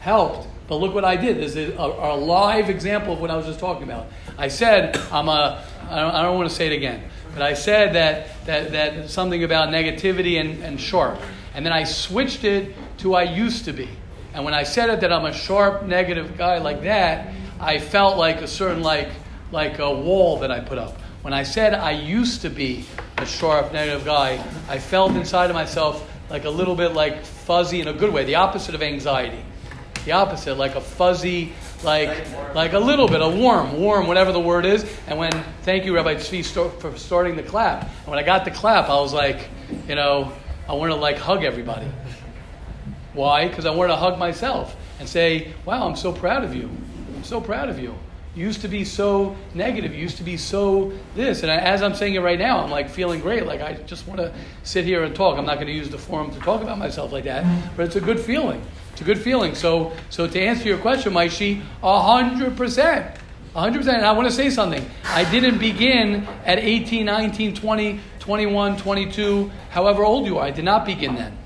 helped. 0.00 0.48
But 0.68 0.76
look 0.76 0.94
what 0.94 1.04
I 1.04 1.16
did. 1.16 1.38
This 1.38 1.56
is 1.56 1.74
a, 1.76 1.82
a 1.82 2.16
live 2.16 2.68
example 2.68 3.14
of 3.14 3.20
what 3.20 3.30
I 3.30 3.36
was 3.36 3.46
just 3.46 3.58
talking 3.58 3.84
about. 3.84 4.06
I 4.36 4.48
said 4.48 4.96
I'm 5.10 5.28
a. 5.28 5.64
I 5.88 6.00
don't, 6.00 6.14
I 6.14 6.22
don't 6.22 6.36
want 6.36 6.50
to 6.50 6.54
say 6.54 6.66
it 6.66 6.76
again, 6.76 7.02
but 7.32 7.40
I 7.40 7.54
said 7.54 7.94
that 7.94 8.44
that 8.44 8.72
that 8.72 9.08
something 9.08 9.42
about 9.42 9.70
negativity 9.70 10.38
and, 10.38 10.62
and 10.62 10.78
sharp, 10.78 11.18
and 11.54 11.64
then 11.64 11.72
I 11.72 11.84
switched 11.84 12.44
it 12.44 12.74
to 12.98 13.14
I 13.14 13.22
used 13.22 13.64
to 13.64 13.72
be. 13.72 13.88
And 14.34 14.44
when 14.44 14.52
I 14.52 14.64
said 14.64 14.90
it 14.90 15.00
that 15.00 15.12
I'm 15.12 15.24
a 15.24 15.32
sharp, 15.32 15.84
negative 15.84 16.36
guy 16.36 16.58
like 16.58 16.82
that, 16.82 17.32
I 17.58 17.78
felt 17.78 18.18
like 18.18 18.42
a 18.42 18.46
certain 18.46 18.82
like 18.82 19.08
like 19.50 19.78
a 19.78 19.90
wall 19.90 20.40
that 20.40 20.50
I 20.50 20.60
put 20.60 20.76
up. 20.76 21.00
When 21.22 21.32
I 21.32 21.42
said 21.42 21.72
I 21.74 21.92
used 21.92 22.42
to 22.42 22.50
be 22.50 22.84
a 23.16 23.24
sharp, 23.26 23.72
negative 23.72 24.04
guy, 24.04 24.44
I 24.68 24.78
felt 24.78 25.12
inside 25.12 25.48
of 25.48 25.54
myself 25.54 26.08
like 26.30 26.44
a 26.44 26.50
little 26.50 26.74
bit 26.74 26.92
like 26.92 27.24
fuzzy 27.24 27.80
in 27.80 27.88
a 27.88 27.92
good 27.92 28.12
way, 28.12 28.24
the 28.24 28.36
opposite 28.36 28.74
of 28.74 28.82
anxiety. 28.82 29.42
The 30.04 30.12
opposite, 30.12 30.54
like 30.54 30.74
a 30.74 30.80
fuzzy, 30.80 31.52
like 31.82 32.26
like 32.54 32.72
a 32.72 32.78
little 32.78 33.08
bit, 33.08 33.20
a 33.20 33.28
warm, 33.28 33.78
warm, 33.78 34.06
whatever 34.06 34.32
the 34.32 34.40
word 34.40 34.64
is. 34.64 34.84
And 35.06 35.18
when, 35.18 35.32
thank 35.62 35.84
you, 35.84 35.94
Rabbi 35.94 36.14
Tzvi, 36.14 36.80
for 36.80 36.96
starting 36.96 37.36
the 37.36 37.42
clap. 37.42 37.82
And 37.82 38.06
when 38.06 38.18
I 38.18 38.22
got 38.22 38.44
the 38.44 38.50
clap, 38.50 38.88
I 38.88 38.94
was 38.94 39.12
like, 39.12 39.48
you 39.86 39.94
know, 39.94 40.32
I 40.68 40.74
want 40.74 40.92
to 40.92 40.96
like 40.96 41.18
hug 41.18 41.44
everybody. 41.44 41.88
Why? 43.12 43.48
Because 43.48 43.66
I 43.66 43.70
want 43.70 43.90
to 43.90 43.96
hug 43.96 44.18
myself 44.18 44.76
and 44.98 45.08
say, 45.08 45.52
wow, 45.64 45.86
I'm 45.86 45.96
so 45.96 46.12
proud 46.12 46.44
of 46.44 46.54
you. 46.54 46.70
I'm 47.14 47.24
so 47.24 47.40
proud 47.40 47.68
of 47.68 47.78
you. 47.78 47.94
Used 48.38 48.60
to 48.60 48.68
be 48.68 48.84
so 48.84 49.36
negative. 49.52 49.92
Used 49.92 50.16
to 50.18 50.22
be 50.22 50.36
so 50.36 50.92
this. 51.16 51.42
And 51.42 51.50
I, 51.50 51.56
as 51.56 51.82
I'm 51.82 51.94
saying 51.94 52.14
it 52.14 52.20
right 52.20 52.38
now, 52.38 52.60
I'm 52.60 52.70
like 52.70 52.88
feeling 52.88 53.20
great. 53.20 53.46
Like 53.46 53.60
I 53.60 53.74
just 53.74 54.06
want 54.06 54.20
to 54.20 54.32
sit 54.62 54.84
here 54.84 55.02
and 55.02 55.12
talk. 55.14 55.36
I'm 55.36 55.44
not 55.44 55.56
going 55.56 55.66
to 55.66 55.72
use 55.72 55.88
the 55.88 55.98
forum 55.98 56.30
to 56.30 56.38
talk 56.38 56.62
about 56.62 56.78
myself 56.78 57.10
like 57.10 57.24
that, 57.24 57.44
but 57.76 57.86
it's 57.86 57.96
a 57.96 58.00
good 58.00 58.20
feeling. 58.20 58.62
It's 58.92 59.00
a 59.00 59.04
good 59.04 59.18
feeling. 59.18 59.56
So, 59.56 59.92
so 60.08 60.28
to 60.28 60.40
answer 60.40 60.68
your 60.68 60.78
question, 60.78 61.16
a 61.16 62.02
hundred 62.02 62.56
percent. 62.56 63.16
100%. 63.54 63.88
And 63.88 64.04
I 64.04 64.12
want 64.12 64.28
to 64.28 64.34
say 64.34 64.50
something. 64.50 64.88
I 65.04 65.28
didn't 65.30 65.58
begin 65.58 66.28
at 66.44 66.58
18, 66.58 67.04
19, 67.04 67.54
20, 67.54 68.00
21, 68.20 68.76
22, 68.76 69.50
however 69.70 70.04
old 70.04 70.26
you 70.26 70.38
are. 70.38 70.44
I 70.44 70.50
did 70.50 70.64
not 70.64 70.86
begin 70.86 71.16
then. 71.16 71.36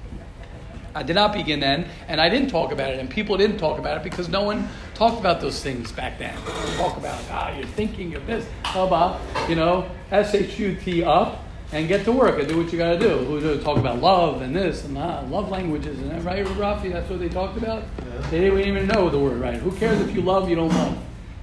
I 0.94 1.02
did 1.02 1.14
not 1.14 1.32
begin 1.32 1.60
then, 1.60 1.88
and 2.08 2.20
I 2.20 2.28
didn't 2.28 2.50
talk 2.50 2.70
about 2.70 2.90
it, 2.90 2.98
and 2.98 3.08
people 3.08 3.38
didn't 3.38 3.56
talk 3.56 3.78
about 3.78 3.96
it 3.96 4.02
because 4.02 4.28
no 4.28 4.42
one 4.42 4.68
talked 5.02 5.18
about 5.18 5.40
those 5.40 5.60
things 5.60 5.90
back 5.90 6.16
then. 6.16 6.32
Talk 6.76 6.96
about, 6.96 7.20
ah, 7.32 7.52
you're 7.56 7.66
thinking 7.66 8.14
of 8.14 8.24
this, 8.24 8.46
blah, 8.72 8.86
blah, 8.86 9.20
you 9.48 9.56
know, 9.56 9.90
S 10.12 10.32
H 10.32 10.56
U 10.60 10.76
T 10.76 11.02
up, 11.02 11.42
and 11.72 11.88
get 11.88 12.04
to 12.04 12.12
work 12.12 12.38
and 12.38 12.46
do 12.46 12.56
what 12.62 12.70
you 12.70 12.78
got 12.78 12.92
to 12.92 12.98
do. 13.00 13.18
Who 13.24 13.40
do 13.40 13.60
talk 13.60 13.78
about 13.78 13.98
love 14.00 14.42
and 14.42 14.54
this 14.54 14.84
and 14.84 14.94
that, 14.96 15.28
love 15.28 15.48
languages, 15.48 15.98
and 15.98 16.08
that, 16.12 16.22
right, 16.22 16.44
Rafi? 16.46 16.92
That's 16.92 17.10
what 17.10 17.18
they 17.18 17.28
talked 17.28 17.56
about? 17.58 17.82
They 18.30 18.38
didn't 18.42 18.60
even 18.60 18.86
know 18.86 19.10
the 19.10 19.18
word, 19.18 19.40
right? 19.40 19.56
Who 19.56 19.72
cares 19.72 20.00
if 20.00 20.14
you 20.14 20.22
love, 20.22 20.48
you 20.48 20.54
don't 20.54 20.68
love? 20.68 20.96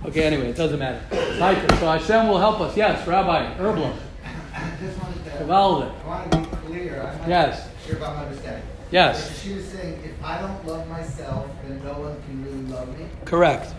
Okay, 0.05 0.23
anyway, 0.23 0.47
it 0.51 0.55
doesn't 0.55 0.79
matter. 0.79 1.01
Right, 1.37 1.57
so 1.81 1.85
Hashem 1.91 2.29
will 2.29 2.39
help 2.39 2.61
us. 2.61 2.77
Yes, 2.77 3.05
Rabbi 3.05 3.57
Erblum. 3.57 3.93
I 4.55 4.71
just 4.79 4.97
wanted 5.01 5.21
to, 5.25 5.31
Gavaldik. 5.31 5.91
I 6.03 6.07
want 6.07 6.31
to 6.31 6.37
be 6.37 6.45
clear. 6.65 7.01
I'm 7.01 7.19
not 7.19 7.27
Yes. 7.27 7.67
sure 7.85 7.97
about 7.97 8.15
my 8.15 8.23
understanding. 8.23 8.63
Yes, 8.91 9.41
She 9.43 9.53
was 9.53 9.65
saying, 9.65 10.01
if 10.03 10.23
I 10.23 10.41
don't 10.41 10.65
love 10.65 10.87
myself, 10.87 11.47
then 11.63 11.81
no 11.83 11.93
one 11.93 12.21
can 12.23 12.43
really 12.43 12.65
love 12.73 12.97
me. 12.97 13.05
correct. 13.25 13.73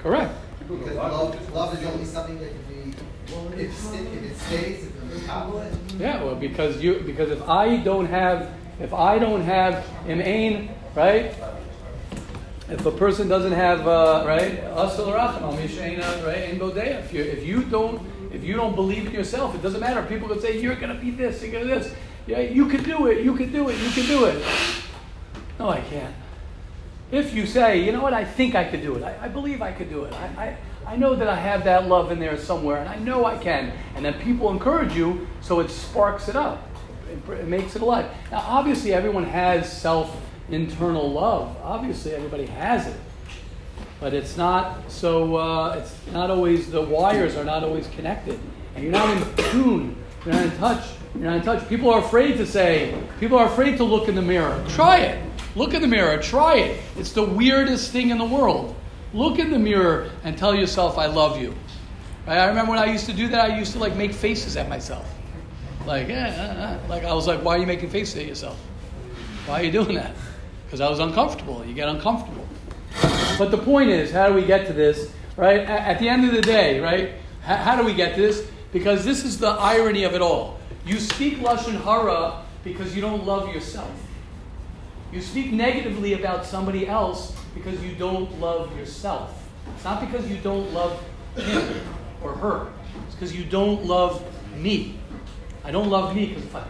Correct. 0.00 0.34
Because 0.68 0.94
love, 0.96 1.54
love 1.54 1.78
is 1.78 1.86
only 1.86 2.04
something 2.04 2.38
that 2.38 2.50
can 2.50 2.92
be, 2.92 3.62
if, 3.62 3.74
sta- 3.78 3.96
if 3.96 4.22
it 4.22 4.36
stays, 4.36 4.84
if 4.86 5.12
it's 5.16 5.26
tablet. 5.26 5.72
Yeah, 5.98 6.22
well, 6.22 6.34
because 6.34 6.82
you 6.82 7.00
because 7.06 7.30
if 7.30 7.42
I 7.48 7.78
don't 7.78 8.06
have 8.06 8.50
if 8.80 8.92
I 8.92 9.18
don't 9.18 9.42
have 9.42 9.84
im 10.06 10.20
ain 10.20 10.70
right, 10.94 11.32
if 12.68 12.84
a 12.84 12.90
person 12.90 13.28
doesn't 13.28 13.52
have 13.52 13.86
uh, 13.86 14.24
right 14.26 14.58
asal 14.76 15.06
racham 15.12 15.56
mishaina 15.56 16.24
right 16.26 16.50
in 16.50 16.58
bodea, 16.58 17.00
if 17.04 17.12
you 17.12 17.22
if 17.22 17.44
you 17.46 17.62
don't 17.64 18.02
if 18.32 18.42
you 18.44 18.54
don't 18.56 18.74
believe 18.74 19.06
in 19.06 19.12
yourself, 19.12 19.54
it 19.54 19.62
doesn't 19.62 19.80
matter. 19.80 20.02
People 20.02 20.28
could 20.28 20.40
say 20.42 20.60
you're 20.60 20.76
gonna 20.76 20.94
be 21.00 21.10
this, 21.10 21.42
you're 21.42 21.52
gonna 21.52 21.64
this. 21.66 21.94
Yeah, 22.26 22.40
you 22.40 22.68
can 22.68 22.82
do 22.82 23.06
it, 23.06 23.22
you 23.22 23.36
can 23.36 23.52
do 23.52 23.68
it, 23.68 23.78
you 23.78 23.90
can 23.90 24.06
do 24.06 24.24
it. 24.24 24.44
No, 25.58 25.68
I 25.68 25.80
can't. 25.80 26.14
If 27.10 27.34
you 27.34 27.46
say, 27.46 27.84
you 27.84 27.92
know 27.92 28.02
what, 28.02 28.14
I 28.14 28.24
think 28.24 28.54
I 28.54 28.64
could 28.64 28.82
do 28.82 28.96
it, 28.96 29.02
I, 29.02 29.26
I 29.26 29.28
believe 29.28 29.62
I 29.62 29.72
could 29.72 29.90
do 29.90 30.04
it, 30.04 30.12
I, 30.14 30.56
I, 30.86 30.92
I 30.92 30.96
know 30.96 31.14
that 31.14 31.28
I 31.28 31.36
have 31.36 31.64
that 31.64 31.86
love 31.86 32.10
in 32.10 32.18
there 32.18 32.36
somewhere, 32.36 32.78
and 32.78 32.88
I 32.88 32.96
know 32.96 33.24
I 33.24 33.36
can, 33.36 33.72
and 33.94 34.04
then 34.04 34.14
people 34.20 34.50
encourage 34.50 34.94
you, 34.94 35.26
so 35.40 35.60
it 35.60 35.70
sparks 35.70 36.28
it 36.28 36.36
up, 36.36 36.66
it, 37.10 37.30
it 37.30 37.46
makes 37.46 37.76
it 37.76 37.82
alive. 37.82 38.10
Now, 38.30 38.44
obviously, 38.46 38.92
everyone 38.92 39.24
has 39.24 39.70
self 39.70 40.20
internal 40.50 41.10
love. 41.10 41.56
Obviously, 41.62 42.12
everybody 42.12 42.46
has 42.46 42.86
it, 42.86 42.96
but 44.00 44.14
it's 44.14 44.36
not 44.36 44.90
so. 44.90 45.36
Uh, 45.36 45.80
it's 45.80 45.94
not 46.12 46.30
always 46.30 46.70
the 46.70 46.82
wires 46.82 47.36
are 47.36 47.44
not 47.44 47.62
always 47.62 47.86
connected, 47.88 48.38
and 48.74 48.82
you're 48.82 48.92
not 48.92 49.16
in 49.16 49.44
tune. 49.50 49.96
You're 50.24 50.34
not 50.34 50.44
in 50.44 50.56
touch. 50.58 50.84
You're 51.14 51.24
not 51.24 51.36
in 51.36 51.42
touch. 51.42 51.68
People 51.68 51.90
are 51.90 52.00
afraid 52.00 52.36
to 52.38 52.46
say. 52.46 53.00
People 53.20 53.38
are 53.38 53.46
afraid 53.46 53.76
to 53.76 53.84
look 53.84 54.08
in 54.08 54.14
the 54.14 54.22
mirror. 54.22 54.62
Try 54.68 54.98
it. 54.98 55.22
Look 55.54 55.72
in 55.72 55.80
the 55.80 55.88
mirror. 55.88 56.20
Try 56.20 56.56
it. 56.56 56.82
It's 56.98 57.12
the 57.12 57.22
weirdest 57.24 57.92
thing 57.92 58.10
in 58.10 58.18
the 58.18 58.24
world. 58.24 58.74
Look 59.12 59.38
in 59.38 59.50
the 59.52 59.58
mirror 59.58 60.10
and 60.24 60.36
tell 60.36 60.54
yourself, 60.54 60.98
"I 60.98 61.06
love 61.06 61.40
you." 61.40 61.54
Right? 62.26 62.38
I 62.38 62.46
remember 62.46 62.70
when 62.72 62.80
I 62.80 62.86
used 62.86 63.06
to 63.06 63.12
do 63.12 63.28
that. 63.28 63.52
I 63.52 63.58
used 63.58 63.72
to 63.74 63.78
like 63.78 63.94
make 63.94 64.12
faces 64.12 64.56
at 64.56 64.68
myself, 64.68 65.06
like, 65.86 66.08
eh, 66.08 66.12
eh, 66.12 66.64
eh. 66.64 66.78
like 66.88 67.04
I 67.04 67.14
was 67.14 67.28
like, 67.28 67.44
"Why 67.44 67.54
are 67.54 67.58
you 67.58 67.66
making 67.66 67.90
faces 67.90 68.16
at 68.16 68.26
yourself? 68.26 68.58
Why 69.46 69.60
are 69.60 69.62
you 69.62 69.70
doing 69.70 69.94
that?" 69.94 70.16
Because 70.66 70.80
I 70.80 70.90
was 70.90 70.98
uncomfortable. 70.98 71.64
You 71.64 71.74
get 71.74 71.88
uncomfortable. 71.88 72.44
But 73.38 73.52
the 73.52 73.58
point 73.58 73.90
is, 73.90 74.10
how 74.10 74.28
do 74.28 74.34
we 74.34 74.44
get 74.44 74.66
to 74.66 74.72
this? 74.72 75.12
Right? 75.36 75.60
At 75.60 76.00
the 76.00 76.08
end 76.08 76.24
of 76.24 76.32
the 76.32 76.42
day, 76.42 76.80
right? 76.80 77.12
How 77.42 77.76
do 77.76 77.84
we 77.84 77.94
get 77.94 78.14
to 78.16 78.22
this? 78.22 78.46
Because 78.72 79.04
this 79.04 79.24
is 79.24 79.38
the 79.38 79.50
irony 79.50 80.04
of 80.04 80.14
it 80.14 80.22
all. 80.22 80.58
You 80.84 81.00
speak 81.00 81.38
lashon 81.38 81.82
hara 81.82 82.42
because 82.62 82.94
you 82.94 83.00
don't 83.00 83.24
love 83.24 83.54
yourself. 83.54 83.90
You 85.12 85.20
speak 85.20 85.52
negatively 85.52 86.14
about 86.14 86.44
somebody 86.44 86.88
else 86.88 87.36
because 87.54 87.82
you 87.82 87.94
don't 87.94 88.40
love 88.40 88.76
yourself. 88.76 89.48
It's 89.74 89.84
not 89.84 90.00
because 90.00 90.28
you 90.28 90.38
don't 90.38 90.72
love 90.72 91.02
him 91.36 91.80
or 92.22 92.32
her. 92.32 92.68
It's 93.06 93.14
because 93.14 93.34
you 93.34 93.44
don't 93.44 93.84
love 93.84 94.22
me. 94.56 94.98
I 95.64 95.70
don't 95.70 95.88
love 95.88 96.14
me 96.14 96.26
because 96.26 96.64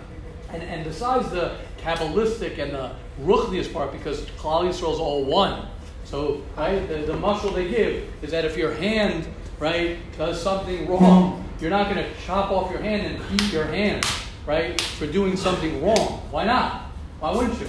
and, 0.50 0.62
and 0.62 0.84
besides 0.84 1.30
the 1.30 1.56
Kabbalistic 1.78 2.58
and 2.58 2.72
the 2.72 2.92
Ruchnius 3.22 3.72
part, 3.72 3.92
because 3.92 4.20
Klal 4.38 4.62
Yisrael 4.64 4.92
is 4.92 5.00
all 5.00 5.24
one. 5.24 5.66
So, 6.04 6.42
right, 6.56 6.86
the, 6.86 6.98
the 6.98 7.14
mashal 7.14 7.54
they 7.54 7.68
give 7.68 8.04
is 8.22 8.30
that 8.30 8.44
if 8.44 8.56
your 8.56 8.72
hand, 8.72 9.26
right, 9.58 9.98
does 10.18 10.42
something 10.42 10.86
wrong, 10.88 11.48
you're 11.60 11.70
not 11.70 11.92
going 11.92 12.04
to 12.04 12.10
chop 12.26 12.50
off 12.50 12.70
your 12.70 12.80
hand 12.80 13.06
and 13.06 13.28
beat 13.30 13.52
your 13.52 13.64
hand, 13.64 14.04
right, 14.46 14.80
for 14.80 15.06
doing 15.06 15.36
something 15.36 15.82
wrong. 15.84 16.22
Why 16.30 16.44
not? 16.44 16.90
Why 17.20 17.34
wouldn't 17.34 17.58
you? 17.60 17.66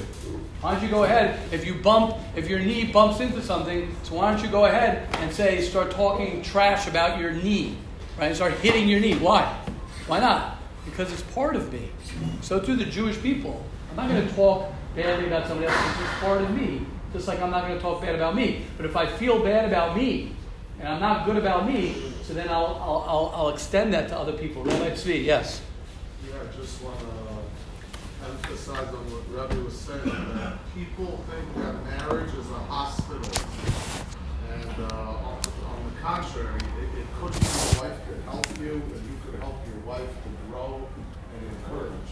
Why 0.61 0.73
don't 0.73 0.83
you 0.83 0.89
go 0.89 1.03
ahead, 1.03 1.39
if 1.53 1.65
you 1.65 1.75
bump, 1.75 2.15
if 2.35 2.49
your 2.49 2.59
knee 2.59 2.85
bumps 2.85 3.19
into 3.19 3.41
something, 3.41 3.95
so 4.03 4.15
why 4.15 4.31
don't 4.31 4.43
you 4.43 4.49
go 4.49 4.65
ahead 4.65 5.07
and 5.19 5.31
say, 5.31 5.61
start 5.61 5.91
talking 5.91 6.41
trash 6.41 6.87
about 6.87 7.19
your 7.19 7.31
knee, 7.31 7.77
right? 8.17 8.27
And 8.27 8.35
Start 8.35 8.53
hitting 8.53 8.87
your 8.87 8.99
knee. 8.99 9.15
Why? 9.15 9.43
Why 10.07 10.19
not? 10.19 10.57
Because 10.85 11.11
it's 11.11 11.21
part 11.21 11.55
of 11.55 11.71
me. 11.71 11.89
So 12.41 12.59
too 12.59 12.75
the 12.75 12.85
Jewish 12.85 13.21
people. 13.21 13.63
I'm 13.91 13.95
not 13.95 14.09
going 14.09 14.27
to 14.27 14.33
talk 14.33 14.71
badly 14.95 15.27
about 15.27 15.47
somebody 15.47 15.67
else 15.67 15.77
because 15.77 16.01
it's 16.01 16.19
part 16.19 16.41
of 16.41 16.51
me. 16.51 16.81
Just 17.13 17.27
like 17.27 17.41
I'm 17.41 17.51
not 17.51 17.67
going 17.67 17.75
to 17.75 17.81
talk 17.81 18.01
bad 18.01 18.15
about 18.15 18.35
me. 18.35 18.63
But 18.75 18.85
if 18.85 18.95
I 18.97 19.05
feel 19.05 19.43
bad 19.43 19.65
about 19.65 19.95
me, 19.95 20.34
and 20.79 20.87
I'm 20.87 20.99
not 20.99 21.25
good 21.25 21.37
about 21.37 21.67
me, 21.67 21.95
so 22.23 22.33
then 22.33 22.49
I'll, 22.49 22.79
I'll, 22.81 23.05
I'll, 23.07 23.33
I'll 23.35 23.49
extend 23.49 23.93
that 23.93 24.09
to 24.09 24.17
other 24.17 24.33
people. 24.33 24.63
Rabbi 24.63 24.89
Tzvi, 24.91 25.23
yes. 25.23 25.61
Yeah, 26.27 26.35
I 26.41 26.55
just 26.55 26.81
want 26.81 26.99
to 26.99 27.05
emphasize 28.29 28.87
on 28.87 29.05
what 29.11 29.23
Rebbe 29.29 29.63
was 29.63 29.77
saying 29.77 30.03
that 30.35 30.57
people 30.73 31.23
think 31.29 31.55
that 31.55 31.75
marriage 31.85 32.33
is 32.33 32.49
a 32.49 32.59
hospital, 32.67 33.29
and 34.51 34.91
uh, 34.91 35.29
on, 35.29 35.37
on 35.37 35.79
the 35.85 36.01
contrary, 36.01 36.59
it, 36.81 36.99
it 36.99 37.07
could 37.19 37.33
be 37.33 37.45
your 37.45 37.83
wife 37.83 37.99
could 38.07 38.21
help 38.25 38.47
you, 38.59 38.81
and 38.81 39.01
you 39.05 39.17
could 39.25 39.39
help 39.39 39.55
your 39.67 39.81
wife 39.85 40.09
to 40.09 40.29
grow 40.49 40.87
and 41.37 41.55
encourage. 41.55 42.09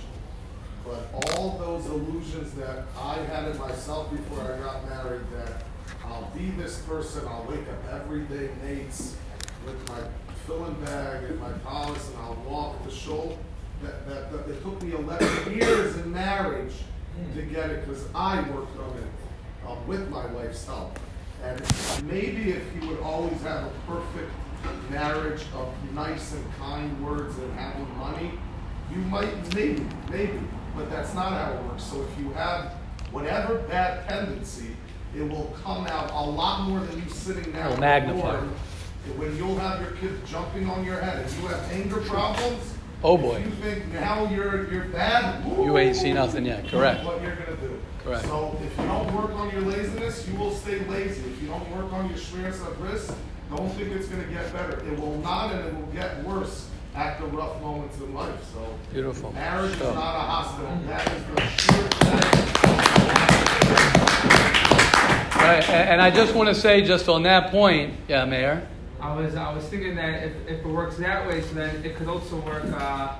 But 0.86 1.10
all 1.13 1.58
those 1.58 1.86
illusions 1.88 2.54
that 2.54 2.86
I 2.99 3.15
had 3.23 3.49
in 3.49 3.58
myself 3.58 4.12
before 4.12 4.41
I 4.54 4.60
got 4.60 4.88
married 4.88 5.21
that 5.34 5.63
I'll 6.06 6.32
be 6.36 6.52
this 6.52 6.80
person, 6.82 7.28
I'll 7.28 7.46
wake 7.48 7.68
up 7.70 7.94
every 7.94 8.22
day 8.24 8.50
mates 8.63 9.16
with 9.66 9.89
my 9.89 10.00
tefillin 10.46 10.84
bag 10.86 11.24
and 11.26 11.39
my 11.39 11.52
polish 11.63 12.02
and 12.10 12.18
I'll 12.18 12.44
walk 12.48 12.84
the 12.84 12.92
shoulder. 12.92 13.38
That, 13.82 14.08
that, 14.08 14.32
that 14.32 14.50
it 14.50 14.63
took 14.63 14.82
me 14.82 14.94
11 14.94 15.54
years 15.58 15.98
in 15.98 16.12
marriage 16.12 16.74
to 17.36 17.42
get 17.44 17.70
it 17.70 17.86
because 17.86 18.06
I 18.16 18.42
worked 18.50 18.78
on 18.80 18.98
it 18.98 19.68
uh, 19.68 19.76
with 19.86 20.10
my 20.10 20.26
wife's 20.28 20.66
help. 20.66 20.98
And 21.44 21.62
maybe 22.06 22.52
if 22.52 22.63
you 22.74 22.88
would 22.89 23.00
always 23.02 23.42
have 23.42 23.66
a 23.66 23.72
perfect 23.86 24.32
marriage 24.89 25.44
of 25.54 25.74
nice 25.94 26.34
and 26.34 26.54
kind 26.58 27.06
words 27.06 27.38
and 27.38 27.54
having 27.54 27.98
money, 27.98 28.32
you 28.92 28.98
might, 28.98 29.54
maybe, 29.54 29.86
maybe, 30.10 30.39
but 30.76 30.89
that's 30.89 31.13
not 31.13 31.34
how 31.34 31.54
it 31.54 31.63
works. 31.66 31.84
So 31.84 32.02
if 32.04 32.20
you 32.20 32.32
have 32.32 32.74
whatever 33.12 33.60
bad 33.60 34.08
tendency, 34.08 34.76
it 35.15 35.30
will 35.30 35.56
come 35.63 35.86
out 35.88 36.10
a 36.12 36.30
lot 36.30 36.67
more 36.67 36.80
than 36.80 37.02
you 37.04 37.10
sitting 37.10 37.52
there. 37.52 37.65
It'll 37.67 37.80
magnify. 37.80 38.39
When 39.17 39.36
you'll 39.38 39.58
have 39.60 39.82
your 39.82 39.91
kids 39.91 40.30
jumping 40.30 40.69
on 40.69 40.84
your 40.86 40.99
head, 40.99 41.26
if 41.26 41.39
you 41.41 41.47
have 41.47 41.71
anger 41.71 41.97
problems, 42.02 42.73
Oh 43.04 43.17
boy. 43.17 43.36
if 43.36 43.45
you 43.45 43.52
think 43.52 43.91
now 43.91 44.30
you're 44.30 44.71
you're 44.71 44.86
bad, 44.86 45.43
You 45.45 45.78
ain't 45.78 45.95
seen 45.97 46.15
nothing 46.15 46.45
yet. 46.45 46.67
Correct. 46.69 47.04
What 47.04 47.21
you're 47.21 47.36
gonna 47.36 47.58
do. 47.58 47.78
Correct. 48.04 48.26
So 48.26 48.58
if 48.63 48.78
you 48.80 48.86
don't 48.86 49.13
work 49.13 49.32
on 49.32 49.49
your 49.52 49.62
laziness, 49.62 50.26
you 50.28 50.36
will 50.38 50.54
stay 50.54 50.80
lazy. 50.86 51.21
If 51.32 51.41
you 51.41 51.49
don't 51.49 51.69
work 51.76 51.91
on 51.91 52.08
your 52.10 52.17
stress 52.17 52.62
of 52.62 52.80
risk, 52.82 53.13
don't 53.49 53.69
think 53.73 53.91
it's 53.91 54.08
gonna 54.08 54.23
get 54.26 54.52
better. 54.54 54.80
It 54.89 54.97
will 54.99 55.17
not, 55.19 55.52
and 55.54 55.65
it 55.67 55.73
will 55.76 55.91
get 55.93 56.23
worse 56.23 56.69
at 56.95 57.19
the 57.19 57.26
rough 57.28 57.60
moments 57.62 57.97
in 57.97 58.13
life. 58.13 58.39
So 58.54 58.60
Beautiful. 58.93 59.34
marriage 59.34 59.78
So- 59.80 59.89
is 59.89 59.95
not 59.95 60.15
a 60.15 60.19
hospital. 60.19 60.78
That 60.88 61.08
is 61.12 61.23
the 61.36 61.41
sure 61.58 61.88
thing. 64.54 64.62
Right, 65.43 65.69
and 65.69 66.01
I 66.01 66.10
just 66.10 66.34
want 66.34 66.47
to 66.49 66.56
say, 66.56 66.82
just 66.84 67.10
on 67.10 67.23
that 67.23 67.51
point, 67.51 67.93
yeah, 68.08 68.23
Meir. 68.25 68.67
I 69.01 69.13
was 69.13 69.36
I 69.36 69.53
was 69.53 69.65
thinking 69.65 69.95
that 69.95 70.23
if, 70.23 70.34
if 70.47 70.60
it 70.60 70.65
works 70.67 70.95
that 70.97 71.27
way, 71.27 71.41
so 71.41 71.53
then 71.56 71.84
it 71.84 71.95
could 71.97 72.08
also 72.08 72.38
work 72.38 72.63
uh, 72.65 73.15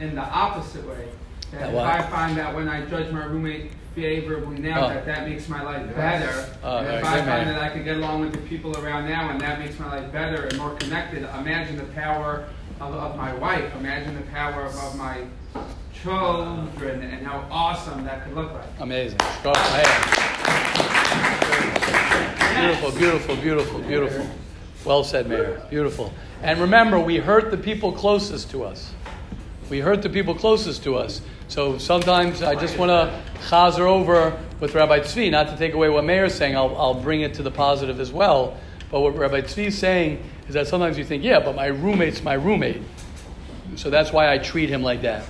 in 0.00 0.16
the 0.16 0.22
opposite 0.24 0.84
way. 0.88 1.06
That 1.52 1.72
That 1.72 2.00
if? 2.00 2.06
I 2.06 2.10
find 2.10 2.36
that 2.36 2.52
when 2.54 2.68
I 2.68 2.84
judge 2.86 3.12
my 3.12 3.24
roommate 3.24 3.70
favorably 3.94 4.58
now, 4.58 4.86
Oh. 4.86 4.88
that 4.88 5.06
that 5.06 5.28
makes 5.28 5.48
my 5.48 5.62
life 5.62 5.94
better. 5.94 6.56
Oh, 6.64 6.78
and 6.78 6.88
if 6.98 7.04
I 7.04 7.16
find 7.18 7.26
man. 7.26 7.46
that 7.54 7.62
I 7.62 7.68
can 7.70 7.84
get 7.84 7.96
along 7.98 8.20
with 8.22 8.32
the 8.32 8.38
people 8.48 8.76
around 8.78 9.08
now, 9.08 9.30
and 9.30 9.40
that 9.40 9.60
makes 9.60 9.78
my 9.78 9.86
life 9.86 10.10
better 10.12 10.44
and 10.46 10.58
more 10.58 10.74
connected, 10.74 11.22
imagine 11.22 11.76
the 11.76 11.84
power 11.94 12.48
of, 12.80 12.92
of 12.94 13.16
my 13.16 13.32
wife. 13.34 13.72
Imagine 13.76 14.16
the 14.16 14.26
power 14.32 14.62
of, 14.64 14.74
of 14.76 14.96
my 14.96 15.24
children 16.02 17.02
and 17.02 17.26
how 17.26 17.46
awesome 17.50 18.04
that 18.04 18.24
could 18.24 18.34
look 18.34 18.52
like. 18.52 18.66
Amazing. 18.80 19.18
Go 19.42 19.52
ahead. 19.52 20.37
Beautiful, 22.58 22.90
beautiful, 22.92 23.36
beautiful, 23.36 23.80
beautiful. 23.80 24.26
Well 24.84 25.04
said, 25.04 25.28
Meir. 25.28 25.62
Beautiful. 25.70 26.12
And 26.42 26.60
remember, 26.60 26.98
we 26.98 27.18
hurt 27.18 27.50
the 27.50 27.56
people 27.56 27.92
closest 27.92 28.50
to 28.50 28.64
us. 28.64 28.92
We 29.70 29.78
hurt 29.80 30.02
the 30.02 30.08
people 30.08 30.34
closest 30.34 30.82
to 30.84 30.96
us. 30.96 31.20
So 31.46 31.78
sometimes 31.78 32.42
I 32.42 32.54
just 32.54 32.76
want 32.76 32.90
to 32.90 33.22
chazer 33.48 33.86
over 33.86 34.36
with 34.60 34.74
Rabbi 34.74 35.00
Tzvi, 35.00 35.30
not 35.30 35.48
to 35.48 35.56
take 35.56 35.74
away 35.74 35.88
what 35.88 36.04
Meir's 36.04 36.34
saying, 36.34 36.56
I'll, 36.56 36.76
I'll 36.76 37.00
bring 37.00 37.20
it 37.20 37.34
to 37.34 37.42
the 37.42 37.50
positive 37.50 38.00
as 38.00 38.12
well. 38.12 38.56
But 38.90 39.00
what 39.00 39.16
Rabbi 39.16 39.42
Tzvi 39.42 39.66
is 39.66 39.78
saying 39.78 40.22
is 40.48 40.54
that 40.54 40.66
sometimes 40.66 40.98
you 40.98 41.04
think, 41.04 41.22
yeah, 41.22 41.38
but 41.38 41.54
my 41.54 41.66
roommate's 41.66 42.22
my 42.22 42.34
roommate. 42.34 42.82
So 43.76 43.88
that's 43.88 44.12
why 44.12 44.32
I 44.32 44.38
treat 44.38 44.68
him 44.68 44.82
like 44.82 45.02
that. 45.02 45.24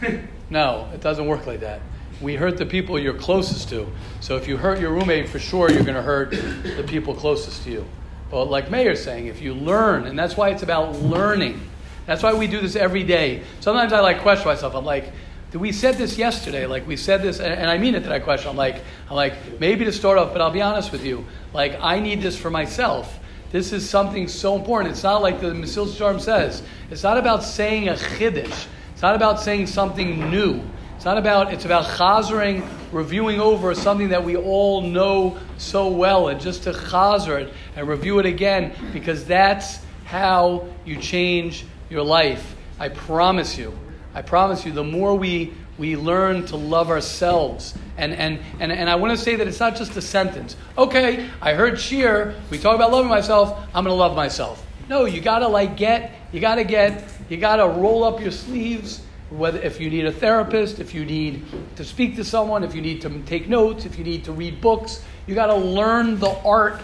No, 0.50 0.88
it 0.94 1.02
doesn't 1.02 1.26
work 1.26 1.46
like 1.46 1.60
that. 1.60 1.82
We 2.20 2.34
hurt 2.34 2.56
the 2.58 2.66
people 2.66 2.98
you're 2.98 3.14
closest 3.14 3.68
to. 3.68 3.90
So 4.20 4.36
if 4.36 4.48
you 4.48 4.56
hurt 4.56 4.80
your 4.80 4.92
roommate, 4.92 5.28
for 5.28 5.38
sure 5.38 5.70
you're 5.70 5.84
going 5.84 5.94
to 5.94 6.02
hurt 6.02 6.30
the 6.30 6.84
people 6.86 7.14
closest 7.14 7.62
to 7.64 7.70
you. 7.70 7.86
But 8.30 8.46
like 8.46 8.70
Meir's 8.70 9.02
saying, 9.02 9.26
if 9.26 9.40
you 9.40 9.54
learn, 9.54 10.06
and 10.06 10.18
that's 10.18 10.36
why 10.36 10.50
it's 10.50 10.62
about 10.62 10.96
learning. 10.96 11.60
That's 12.06 12.22
why 12.22 12.34
we 12.34 12.46
do 12.46 12.60
this 12.60 12.76
every 12.76 13.04
day. 13.04 13.42
Sometimes 13.60 13.92
I 13.92 14.00
like 14.00 14.20
question 14.20 14.46
myself. 14.46 14.74
I'm 14.74 14.84
like, 14.84 15.12
did 15.50 15.60
we 15.60 15.72
said 15.72 15.94
this 15.96 16.18
yesterday? 16.18 16.66
Like 16.66 16.86
we 16.86 16.96
said 16.96 17.22
this, 17.22 17.40
and 17.40 17.70
I 17.70 17.78
mean 17.78 17.94
it 17.94 18.00
that 18.00 18.12
I 18.12 18.18
question. 18.18 18.50
I'm 18.50 18.56
like, 18.56 18.82
I'm 19.08 19.16
like, 19.16 19.60
maybe 19.60 19.84
to 19.86 19.92
start 19.92 20.18
off, 20.18 20.32
but 20.32 20.42
I'll 20.42 20.50
be 20.50 20.60
honest 20.60 20.92
with 20.92 21.04
you. 21.04 21.24
Like 21.54 21.78
I 21.80 22.00
need 22.00 22.20
this 22.20 22.36
for 22.36 22.50
myself. 22.50 23.18
This 23.50 23.72
is 23.72 23.88
something 23.88 24.28
so 24.28 24.56
important. 24.56 24.92
It's 24.92 25.02
not 25.02 25.22
like 25.22 25.40
the 25.40 25.48
Mesilas 25.48 25.92
Yesharim 25.92 26.20
says. 26.20 26.62
It's 26.90 27.02
not 27.02 27.16
about 27.16 27.42
saying 27.42 27.88
a 27.88 27.94
chiddush. 27.94 28.66
It's 28.92 29.00
not 29.00 29.14
about 29.14 29.40
saying 29.40 29.68
something 29.68 30.30
new. 30.30 30.62
It's 30.98 31.04
not 31.04 31.16
about, 31.16 31.52
it's 31.52 31.64
about 31.64 31.84
chazering, 31.84 32.66
reviewing 32.90 33.38
over 33.38 33.72
something 33.72 34.08
that 34.08 34.24
we 34.24 34.34
all 34.34 34.80
know 34.80 35.38
so 35.56 35.86
well, 35.86 36.26
and 36.26 36.40
just 36.40 36.64
to 36.64 36.72
chazer 36.72 37.40
it 37.40 37.54
and 37.76 37.86
review 37.86 38.18
it 38.18 38.26
again, 38.26 38.74
because 38.92 39.24
that's 39.24 39.78
how 40.06 40.66
you 40.84 40.96
change 40.96 41.64
your 41.88 42.02
life. 42.02 42.56
I 42.80 42.88
promise 42.88 43.56
you. 43.56 43.78
I 44.12 44.22
promise 44.22 44.66
you, 44.66 44.72
the 44.72 44.82
more 44.82 45.14
we 45.14 45.54
we 45.78 45.94
learn 45.94 46.44
to 46.46 46.56
love 46.56 46.90
ourselves. 46.90 47.74
And, 47.96 48.12
and, 48.12 48.40
and, 48.58 48.72
and 48.72 48.90
I 48.90 48.96
want 48.96 49.16
to 49.16 49.24
say 49.24 49.36
that 49.36 49.46
it's 49.46 49.60
not 49.60 49.76
just 49.76 49.96
a 49.96 50.02
sentence. 50.02 50.56
Okay, 50.76 51.30
I 51.40 51.54
heard 51.54 51.78
cheer. 51.78 52.34
We 52.50 52.58
talk 52.58 52.74
about 52.74 52.90
loving 52.90 53.08
myself. 53.08 53.56
I'm 53.68 53.84
going 53.84 53.94
to 53.94 53.94
love 53.94 54.16
myself. 54.16 54.66
No, 54.88 55.04
you 55.04 55.20
got 55.20 55.38
to 55.38 55.46
like 55.46 55.76
get, 55.76 56.12
you 56.32 56.40
got 56.40 56.56
to 56.56 56.64
get, 56.64 57.04
you 57.28 57.36
got 57.36 57.56
to 57.56 57.68
roll 57.68 58.02
up 58.02 58.20
your 58.20 58.32
sleeves. 58.32 59.02
Whether 59.30 59.60
if 59.60 59.78
you 59.78 59.90
need 59.90 60.06
a 60.06 60.12
therapist, 60.12 60.80
if 60.80 60.94
you 60.94 61.04
need 61.04 61.44
to 61.76 61.84
speak 61.84 62.16
to 62.16 62.24
someone, 62.24 62.64
if 62.64 62.74
you 62.74 62.80
need 62.80 63.02
to 63.02 63.10
take 63.22 63.48
notes, 63.48 63.84
if 63.84 63.98
you 63.98 64.04
need 64.04 64.24
to 64.24 64.32
read 64.32 64.60
books, 64.60 65.04
you 65.26 65.34
got 65.34 65.48
to 65.48 65.56
learn 65.56 66.18
the 66.18 66.30
art 66.44 66.80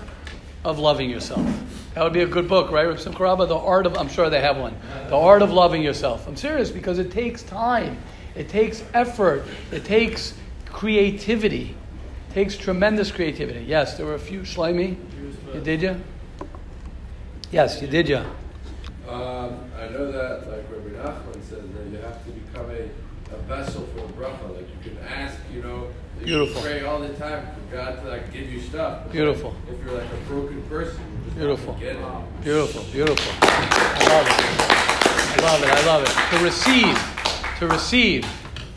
of 0.64 0.78
loving 0.78 1.08
yourself. 1.08 1.46
That 1.94 2.02
would 2.02 2.12
be 2.12 2.22
a 2.22 2.26
good 2.26 2.48
book, 2.48 2.70
right? 2.72 2.86
Rav 2.86 3.48
The 3.48 3.56
Art 3.56 3.86
of, 3.86 3.96
I'm 3.96 4.08
sure 4.08 4.28
they 4.28 4.40
have 4.40 4.56
one. 4.56 4.76
The 5.08 5.16
Art 5.16 5.42
of 5.42 5.52
Loving 5.52 5.82
Yourself. 5.82 6.26
I'm 6.26 6.36
serious 6.36 6.70
because 6.70 6.98
it 6.98 7.12
takes 7.12 7.42
time. 7.44 7.98
It 8.34 8.48
takes 8.48 8.82
effort. 8.94 9.44
It 9.70 9.84
takes 9.84 10.34
creativity. 10.66 11.76
It 12.30 12.34
takes 12.34 12.56
tremendous 12.56 13.12
creativity. 13.12 13.64
Yes, 13.64 13.96
there 13.96 14.06
were 14.06 14.14
a 14.14 14.18
few. 14.18 14.40
Shlomi, 14.40 14.96
you 15.52 15.60
uh, 15.60 15.62
did 15.62 15.82
you? 15.82 16.00
Yes, 17.52 17.80
you 17.80 17.86
did 17.86 18.08
you? 18.08 18.24
Um, 19.08 19.70
I 19.78 19.88
know 19.88 20.10
that, 20.10 20.48
like 20.50 20.64
Rabbi 20.70 20.90
Nachman 20.96 21.42
says, 21.42 21.62
that 21.74 21.86
you 21.90 21.98
have 21.98 22.24
to 22.24 22.30
become 22.30 22.70
a, 22.70 22.88
a 23.34 23.38
vessel 23.46 23.86
for 23.94 24.04
a 24.04 24.08
bracha. 24.08 24.54
Like 24.56 24.66
you 24.68 24.90
can 24.90 24.98
ask, 25.06 25.36
you 25.52 25.62
know, 25.62 25.88
you 26.20 26.26
Beautiful. 26.26 26.62
pray 26.62 26.82
all 26.84 27.00
the 27.00 27.12
time 27.14 27.46
for 27.54 27.74
God 27.76 28.02
to 28.02 28.08
like 28.08 28.32
give 28.32 28.50
you 28.50 28.60
stuff. 28.60 29.02
But 29.04 29.12
Beautiful. 29.12 29.54
If 29.70 29.84
you're 29.84 29.94
like 29.98 30.10
a 30.10 30.16
broken 30.26 30.62
person, 30.62 31.00
you 31.18 31.24
just 31.26 31.36
Beautiful. 31.36 31.72
Have 31.74 31.82
get 31.82 31.96
it. 31.96 32.42
Beautiful, 32.44 32.82
beautiful. 32.92 33.32
I 33.42 34.06
love 34.08 34.26
it. 34.26 34.84
I 35.36 35.44
love 35.44 35.62
it. 35.62 35.68
I 35.68 35.86
love 35.86 36.02
it. 36.02 36.38
To 36.38 36.44
receive, 36.44 37.58
to 37.58 37.68
receive, 37.68 38.26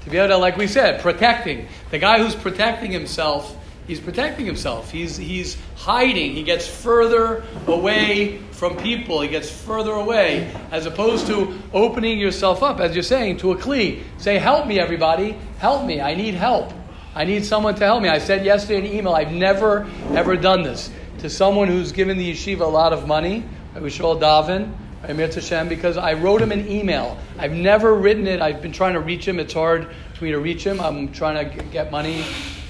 to 0.04 0.10
be 0.10 0.18
able 0.18 0.30
to, 0.30 0.38
like 0.38 0.58
we 0.58 0.68
said, 0.68 1.02
protecting. 1.02 1.68
The 1.92 2.00
guy 2.00 2.20
who's 2.20 2.36
protecting 2.36 2.92
himself, 2.92 3.57
he's 3.88 4.00
protecting 4.00 4.46
himself. 4.46 4.92
He's 4.92 5.18
he's 5.18 5.58
hiding. 5.76 6.34
He 6.34 6.44
gets 6.44 6.68
further 6.68 7.44
away 7.66 8.40
from 8.52 8.78
people. 8.78 9.22
He 9.22 9.30
gets 9.30 9.50
further 9.50 9.92
away, 9.92 10.54
as 10.72 10.86
opposed 10.86 11.28
to 11.28 11.58
opening 11.74 12.20
yourself 12.20 12.62
up, 12.62 12.80
as 12.80 12.94
you're 12.94 13.04
saying, 13.04 13.38
to 13.38 13.52
a 13.52 13.56
kli. 13.56 14.04
Say, 14.18 14.38
"Help 14.38 14.68
me, 14.68 14.80
everybody! 14.80 15.38
Help 15.60 15.86
me! 15.86 16.02
I 16.02 16.16
need 16.16 16.34
help. 16.34 16.72
I 17.16 17.24
need 17.24 17.46
someone 17.46 17.76
to 17.76 17.86
help 17.86 18.04
me." 18.04 18.10
I 18.10 18.20
said 18.20 18.46
yesterday 18.46 18.80
in 18.80 18.86
an 18.86 18.98
email, 18.98 19.14
I've 19.14 19.32
never 19.32 19.88
ever 20.14 20.36
done 20.36 20.64
this 20.64 20.92
to 21.20 21.30
someone 21.30 21.68
who's 21.68 21.92
given 21.92 22.18
the 22.18 22.34
yeshiva 22.34 22.62
a 22.62 22.66
lot 22.66 22.94
of 22.94 23.08
money. 23.08 23.44
We 23.80 23.90
should 23.90 24.06
all 24.06 24.20
daven. 24.20 24.74
Amir 25.04 25.30
because 25.70 25.96
I 25.96 26.14
wrote 26.14 26.42
him 26.42 26.52
an 26.52 26.68
email. 26.68 27.18
I've 27.38 27.54
never 27.54 27.94
written 27.94 28.28
it. 28.28 28.42
I've 28.42 28.62
been 28.62 28.72
trying 28.72 28.94
to 28.94 29.00
reach 29.00 29.28
him. 29.28 29.40
It's 29.40 29.54
hard 29.54 29.88
for 30.16 30.26
me 30.26 30.32
to 30.32 30.40
reach 30.40 30.66
him. 30.66 30.82
I'm 30.82 31.12
trying 31.12 31.50
to 31.50 31.64
get 31.66 31.92
money, 31.92 32.26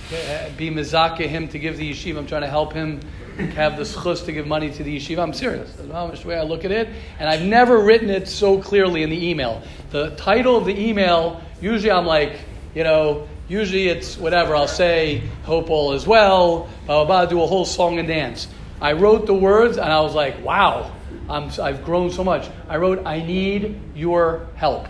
be 0.09 0.69
mizaka 0.69 1.27
him 1.27 1.47
to 1.49 1.59
give 1.59 1.77
the 1.77 1.91
yeshiva. 1.91 2.17
I'm 2.17 2.27
trying 2.27 2.41
to 2.41 2.49
help 2.49 2.73
him 2.73 3.01
have 3.55 3.77
the 3.77 3.83
schus 3.83 4.25
to 4.25 4.31
give 4.31 4.47
money 4.47 4.71
to 4.71 4.83
the 4.83 4.97
yeshiva. 4.97 5.19
I'm 5.19 5.33
serious. 5.33 5.71
That's 5.73 6.21
the 6.21 6.27
way 6.27 6.37
I 6.37 6.43
look 6.43 6.65
at 6.65 6.71
it. 6.71 6.89
And 7.19 7.29
I've 7.29 7.43
never 7.43 7.79
written 7.79 8.09
it 8.09 8.27
so 8.27 8.61
clearly 8.61 9.03
in 9.03 9.09
the 9.09 9.29
email. 9.29 9.61
The 9.91 10.11
title 10.11 10.55
of 10.57 10.65
the 10.65 10.79
email, 10.79 11.41
usually 11.61 11.91
I'm 11.91 12.05
like, 12.05 12.39
you 12.73 12.83
know, 12.83 13.27
usually 13.47 13.87
it's 13.87 14.17
whatever. 14.17 14.55
I'll 14.55 14.67
say, 14.67 15.23
hope 15.43 15.69
all 15.69 15.93
is 15.93 16.07
well, 16.07 16.69
blah, 16.85 17.03
blah, 17.03 17.05
blah, 17.05 17.25
do 17.25 17.41
a 17.41 17.47
whole 17.47 17.65
song 17.65 17.99
and 17.99 18.07
dance. 18.07 18.47
I 18.79 18.93
wrote 18.93 19.25
the 19.25 19.33
words 19.33 19.77
and 19.77 19.91
I 19.91 20.01
was 20.01 20.13
like, 20.13 20.43
wow, 20.43 20.91
I'm, 21.29 21.49
I've 21.59 21.83
grown 21.83 22.11
so 22.11 22.23
much. 22.23 22.49
I 22.69 22.77
wrote, 22.77 23.05
I 23.05 23.21
need 23.21 23.79
your 23.95 24.47
help. 24.55 24.87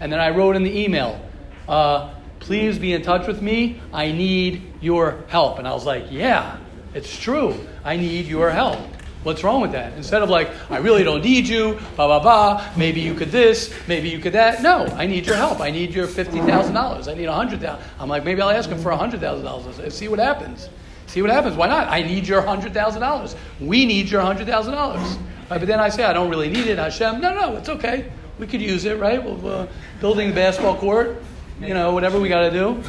And 0.00 0.10
then 0.12 0.18
I 0.18 0.30
wrote 0.30 0.56
in 0.56 0.62
the 0.62 0.80
email, 0.80 1.20
uh, 1.68 2.12
please 2.42 2.78
be 2.78 2.92
in 2.92 3.02
touch 3.02 3.26
with 3.26 3.40
me. 3.40 3.80
I 3.92 4.10
need 4.12 4.62
your 4.80 5.24
help. 5.28 5.58
And 5.58 5.66
I 5.66 5.72
was 5.72 5.86
like, 5.86 6.06
yeah, 6.10 6.58
it's 6.92 7.18
true. 7.18 7.54
I 7.84 7.96
need 7.96 8.26
your 8.26 8.50
help. 8.50 8.80
What's 9.22 9.44
wrong 9.44 9.62
with 9.62 9.70
that? 9.72 9.92
Instead 9.92 10.22
of 10.22 10.28
like, 10.28 10.50
I 10.68 10.78
really 10.78 11.04
don't 11.04 11.22
need 11.22 11.46
you, 11.46 11.78
blah, 11.94 12.08
blah, 12.08 12.18
blah, 12.18 12.72
maybe 12.76 13.00
you 13.00 13.14
could 13.14 13.30
this, 13.30 13.72
maybe 13.86 14.08
you 14.08 14.18
could 14.18 14.32
that. 14.32 14.62
No, 14.62 14.86
I 14.86 15.06
need 15.06 15.24
your 15.26 15.36
help. 15.36 15.60
I 15.60 15.70
need 15.70 15.94
your 15.94 16.08
$50,000. 16.08 17.08
I 17.08 17.14
need 17.14 17.28
100000 17.28 17.78
I'm 18.00 18.08
like, 18.08 18.24
maybe 18.24 18.42
I'll 18.42 18.50
ask 18.50 18.68
him 18.68 18.82
for 18.82 18.90
$100,000. 18.90 19.78
And 19.78 19.92
see 19.92 20.08
what 20.08 20.18
happens. 20.18 20.68
See 21.06 21.22
what 21.22 21.30
happens. 21.30 21.54
Why 21.54 21.68
not? 21.68 21.86
I 21.88 22.02
need 22.02 22.26
your 22.26 22.42
$100,000. 22.42 23.36
We 23.60 23.86
need 23.86 24.10
your 24.10 24.22
$100,000. 24.22 25.18
Right, 25.48 25.58
but 25.58 25.66
then 25.66 25.78
I 25.78 25.90
say, 25.90 26.02
I 26.02 26.12
don't 26.12 26.28
really 26.30 26.48
need 26.48 26.66
it, 26.66 26.78
Hashem. 26.78 27.20
No, 27.20 27.34
no, 27.34 27.56
it's 27.56 27.68
okay. 27.68 28.10
We 28.40 28.48
could 28.48 28.62
use 28.62 28.84
it, 28.86 28.98
right? 28.98 29.22
We'll, 29.22 29.46
uh, 29.46 29.66
building 30.00 30.30
the 30.30 30.34
basketball 30.34 30.76
court, 30.76 31.22
you 31.62 31.74
know, 31.74 31.92
whatever 31.92 32.18
we 32.18 32.28
got 32.28 32.42
to 32.42 32.50
do. 32.50 32.82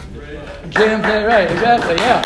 Jam 0.70 1.02
play, 1.02 1.24
right, 1.24 1.52
exactly, 1.52 1.96
yeah. 1.96 2.22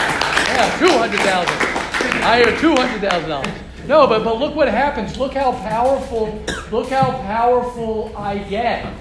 Yeah, 0.56 0.80
200000 0.80 1.78
I 2.24 2.38
hear 2.38 2.54
$200,000. 2.58 3.88
No, 3.88 4.08
but, 4.08 4.24
but 4.24 4.38
look 4.40 4.56
what 4.56 4.68
happens. 4.68 5.18
Look 5.18 5.34
how 5.34 5.52
powerful, 5.52 6.44
look 6.72 6.90
how 6.90 7.12
powerful 7.22 8.16
I 8.18 8.38
get. 8.38 8.94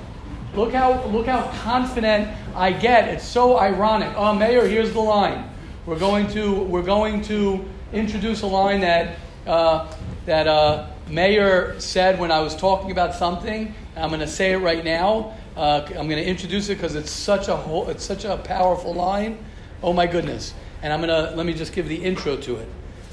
Look 0.54 0.72
how, 0.72 1.04
look 1.06 1.26
how 1.26 1.50
confident 1.62 2.28
I 2.54 2.72
get. 2.72 3.08
It's 3.08 3.26
so 3.26 3.58
ironic. 3.58 4.12
Oh, 4.16 4.34
Meir, 4.34 4.66
here's 4.66 4.92
the 4.92 5.00
line. 5.00 5.50
We're 5.86 5.98
going 5.98 6.28
to, 6.28 6.62
we're 6.62 6.82
going 6.82 7.22
to 7.22 7.64
introduce 7.92 8.42
a 8.42 8.46
line 8.46 8.80
that, 8.80 9.18
uh, 9.46 9.92
that 10.24 10.46
uh, 10.46 10.88
Meir 11.08 11.78
said 11.78 12.18
when 12.18 12.32
I 12.32 12.40
was 12.40 12.56
talking 12.56 12.90
about 12.90 13.14
something. 13.14 13.74
I'm 13.96 14.08
going 14.08 14.20
to 14.20 14.26
say 14.26 14.52
it 14.52 14.58
right 14.58 14.84
now. 14.84 15.34
Uh, 15.56 15.86
I'm 15.88 16.08
going 16.08 16.22
to 16.22 16.24
introduce 16.24 16.68
it 16.68 16.74
because 16.74 16.94
it's 16.94 17.10
such 17.10 17.48
a 17.48 17.56
whole, 17.56 17.88
it's 17.88 18.04
such 18.04 18.26
a 18.26 18.36
powerful 18.36 18.92
line. 18.92 19.38
Oh 19.82 19.94
my 19.94 20.06
goodness! 20.06 20.52
And 20.82 20.92
I'm 20.92 21.00
going 21.00 21.08
to 21.08 21.34
let 21.34 21.46
me 21.46 21.54
just 21.54 21.72
give 21.72 21.88
the 21.88 21.96
intro 21.96 22.36
to 22.36 22.56
it. 22.56 22.68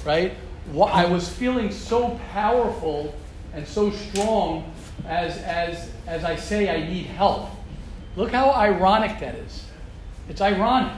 Right? 0.06 0.34
I 0.78 1.06
was 1.06 1.30
feeling 1.30 1.72
so 1.72 2.20
powerful 2.32 3.16
and 3.54 3.66
so 3.68 3.92
strong 3.92 4.74
as 5.06 5.38
as 5.38 5.92
as 6.06 6.24
I 6.26 6.36
say 6.36 6.70
I 6.70 6.88
need 6.88 7.06
help. 7.06 7.50
Look 8.16 8.32
how 8.32 8.52
ironic 8.52 9.20
that 9.20 9.36
is. 9.36 9.66
It's 10.28 10.42
ironic 10.42 10.94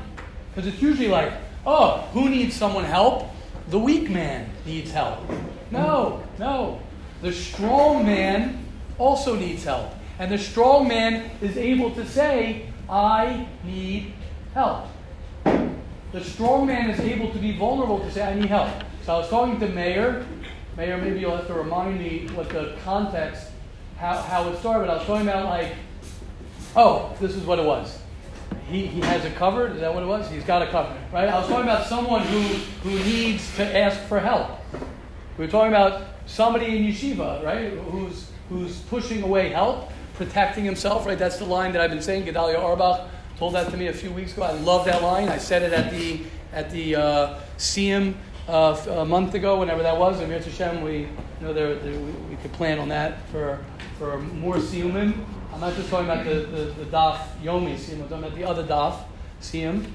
because 0.50 0.68
it's 0.68 0.82
usually 0.82 1.10
like, 1.10 1.34
oh, 1.66 2.08
who 2.14 2.30
needs 2.30 2.56
someone 2.56 2.86
help? 2.86 3.30
The 3.70 3.80
weak 3.80 4.10
man 4.10 4.50
needs 4.66 4.92
help. 4.92 5.20
No, 5.72 6.24
no. 6.40 6.82
The 7.22 7.32
strong 7.32 8.06
man 8.06 8.66
also 8.98 9.36
needs 9.36 9.64
help. 9.64 9.92
And 10.18 10.32
the 10.32 10.38
strong 10.38 10.88
man 10.88 11.30
is 11.42 11.58
able 11.58 11.92
to 11.92 12.08
say, 12.08 12.68
I 12.90 13.48
need 13.64 14.14
help. 14.54 14.88
The 15.44 16.24
strong 16.24 16.68
man 16.68 16.90
is 16.90 17.00
able 17.02 17.32
to 17.32 17.38
be 17.38 17.58
vulnerable 17.58 18.00
to 18.00 18.12
say, 18.12 18.24
I 18.24 18.36
need 18.36 18.46
help. 18.46 18.70
So 19.04 19.16
I 19.16 19.18
was 19.18 19.30
talking 19.30 19.60
to 19.60 19.68
Meir. 19.68 20.26
Meir, 20.78 20.98
maybe 20.98 21.20
you'll 21.20 21.36
have 21.36 21.48
to 21.48 21.54
remind 21.54 22.00
me 22.00 22.28
what 22.34 22.50
the 22.50 22.76
context, 22.84 23.50
how, 23.98 24.22
how 24.22 24.48
it 24.50 24.58
started. 24.60 24.90
I 24.90 24.98
was 24.98 25.06
talking 25.06 25.28
about, 25.28 25.46
like, 25.46 25.74
oh, 26.76 27.14
this 27.20 27.36
is 27.36 27.44
what 27.44 27.60
it 27.60 27.66
was. 27.66 28.00
He, 28.70 28.88
he 28.88 29.02
has 29.02 29.26
it 29.26 29.36
covered. 29.36 29.74
Is 29.74 29.82
that 29.82 29.94
what 29.94 30.04
it 30.04 30.08
was? 30.08 30.30
He's 30.30 30.44
got 30.44 30.62
it 30.62 30.70
covered, 30.70 30.98
right? 31.12 31.28
I 31.28 31.40
was 31.40 31.48
talking 31.48 31.66
about 31.66 31.88
someone 31.88 32.22
who, 32.22 32.42
who 32.90 32.98
needs 33.04 33.56
to 33.58 33.78
ask 33.78 34.00
for 34.08 34.20
help. 34.20 34.52
We 35.38 35.46
were 35.46 35.52
talking 35.52 35.74
about 35.74 36.04
somebody 36.26 36.78
in 36.78 36.84
yeshiva, 36.86 37.44
right, 37.44 37.74
who's, 37.74 38.32
who's 38.50 38.80
pushing 38.84 39.22
away 39.22 39.50
help, 39.50 39.92
protecting 40.16 40.66
himself, 40.66 41.06
right? 41.06 41.18
That's 41.18 41.38
the 41.38 41.46
line 41.46 41.72
that 41.74 41.82
I've 41.82 41.90
been 41.90 42.02
saying. 42.02 42.26
Gedalia 42.26 42.58
Auerbach 42.58 43.10
told 43.38 43.54
that 43.54 43.70
to 43.72 43.78
me 43.78 43.88
a 43.88 43.94
few 43.94 44.12
weeks 44.12 44.34
ago. 44.34 44.44
I 44.44 44.54
love 44.54 44.86
that 44.86 45.02
line. 45.02 45.30
I 45.30 45.38
said 45.38 45.62
it 45.62 45.74
at 45.74 45.92
the, 45.92 46.22
at 46.54 46.72
the 46.72 46.96
uh, 46.96 47.40
Siyum 47.58 48.16
uh, 48.48 48.82
a 48.90 49.06
month 49.06 49.34
ago, 49.34 49.60
whenever 49.60 49.84
that 49.84 49.98
was. 49.98 50.20
And 50.20 50.32
Mirz 50.32 50.46
Hashem, 50.46 50.82
we, 50.82 51.00
you 51.00 51.08
know, 51.42 51.54
there, 51.54 51.76
there, 51.76 52.00
we, 52.00 52.12
we, 52.12 52.36
could 52.38 52.54
plan 52.54 52.80
on 52.80 52.90
that 52.90 53.28
for, 53.30 53.64
for 53.98 54.20
more 54.20 54.56
Siyumim. 54.56 55.26
I'm 55.54 55.60
not 55.60 55.76
just 55.76 55.90
talking 55.90 56.10
about 56.10 56.26
the, 56.26 56.42
the, 56.42 56.66
the 56.72 56.86
Daf 56.86 57.20
Yomi 57.42 57.76
Siyum, 57.76 58.02
I'm 58.04 58.10
talking 58.10 58.24
about 58.26 58.36
the 58.36 58.44
other 58.44 58.64
Daf 58.64 59.04
Siyum. 59.42 59.86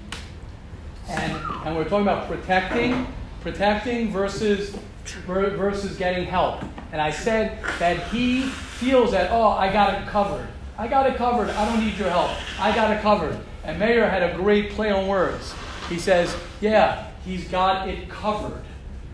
And, 1.08 1.32
and 1.64 1.76
we're 1.76 1.84
talking 1.84 2.02
about 2.02 2.28
protecting, 2.28 3.06
protecting 3.40 4.12
versus 4.12 4.76
versus 5.12 5.96
getting 5.96 6.24
help. 6.24 6.62
And 6.92 7.00
I 7.00 7.10
said 7.10 7.62
that 7.78 8.08
he 8.08 8.42
feels 8.42 9.12
that, 9.12 9.30
oh, 9.30 9.48
I 9.48 9.72
got 9.72 10.00
it 10.00 10.08
covered. 10.08 10.48
I 10.78 10.88
got 10.88 11.06
it 11.06 11.16
covered. 11.16 11.50
I 11.50 11.70
don't 11.70 11.84
need 11.84 11.96
your 11.98 12.10
help. 12.10 12.30
I 12.58 12.74
got 12.74 12.90
it 12.90 13.02
covered. 13.02 13.38
And 13.64 13.78
Meir 13.78 14.08
had 14.08 14.22
a 14.22 14.34
great 14.36 14.70
play 14.70 14.90
on 14.90 15.06
words. 15.06 15.54
He 15.88 15.98
says, 15.98 16.34
yeah, 16.60 17.10
he's 17.24 17.46
got 17.48 17.88
it 17.88 18.08
covered, 18.08 18.62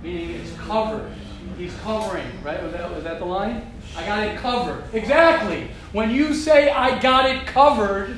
meaning 0.03 0.31
it's 0.31 0.53
covered. 0.57 1.13
He's 1.57 1.75
covering, 1.79 2.27
right? 2.43 2.63
Was 2.63 2.73
that, 2.73 2.95
was 2.95 3.05
that 3.05 3.19
the 3.19 3.25
line? 3.25 3.73
I 3.97 4.05
got 4.05 4.23
it 4.23 4.37
covered. 4.39 4.85
Exactly. 4.93 5.71
When 5.93 6.11
you 6.11 6.35
say, 6.35 6.71
I 6.71 7.01
got 7.01 7.31
it 7.31 7.47
covered, 7.47 8.11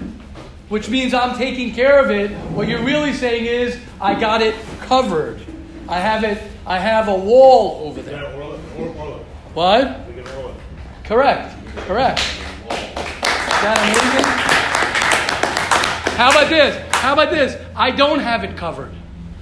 which 0.68 0.88
means 0.88 1.14
I'm 1.14 1.36
taking 1.38 1.72
care 1.72 2.02
of 2.02 2.10
it, 2.10 2.30
what 2.50 2.68
you're 2.68 2.82
really 2.82 3.12
saying 3.12 3.46
is, 3.46 3.78
I 4.00 4.18
got 4.18 4.42
it 4.42 4.54
covered. 4.80 5.40
I 5.88 5.98
have 6.00 6.22
it. 6.22 6.42
I 6.66 6.78
have 6.78 7.08
a 7.08 7.14
wall 7.14 7.88
over 7.88 8.02
there. 8.02 8.24
What? 9.54 10.04
Correct. 11.04 11.54
Correct. 11.86 12.20
Is 12.20 13.64
that 13.64 13.78
amazing? 13.82 14.24
How 16.16 16.30
about 16.30 16.48
this? 16.50 16.94
How 16.94 17.12
about 17.14 17.30
this? 17.30 17.56
I 17.74 17.90
don't 17.90 18.18
have 18.18 18.44
it 18.44 18.56
covered. 18.56 18.92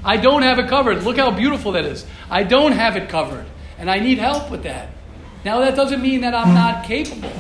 I 0.05 0.17
don't 0.19 0.43
have 0.43 0.61
it 0.61 0.69
covered. 0.69 1.03
Look 1.03 1.17
how 1.17 1.33
beautiful 1.33 1.73
that 1.73 1.85
is. 1.85 2.07
I 2.31 2.45
don't 2.45 2.73
have 2.73 2.97
it 2.97 3.09
covered. 3.09 3.47
And 3.79 3.91
I 3.91 3.99
need 3.99 4.19
help 4.19 4.51
with 4.51 4.63
that. 4.63 4.91
Now, 5.45 5.61
that 5.61 5.75
doesn't 5.75 6.01
mean 6.01 6.21
that 6.21 6.35
I'm 6.35 6.55
not 6.55 6.85
capable. 6.85 7.31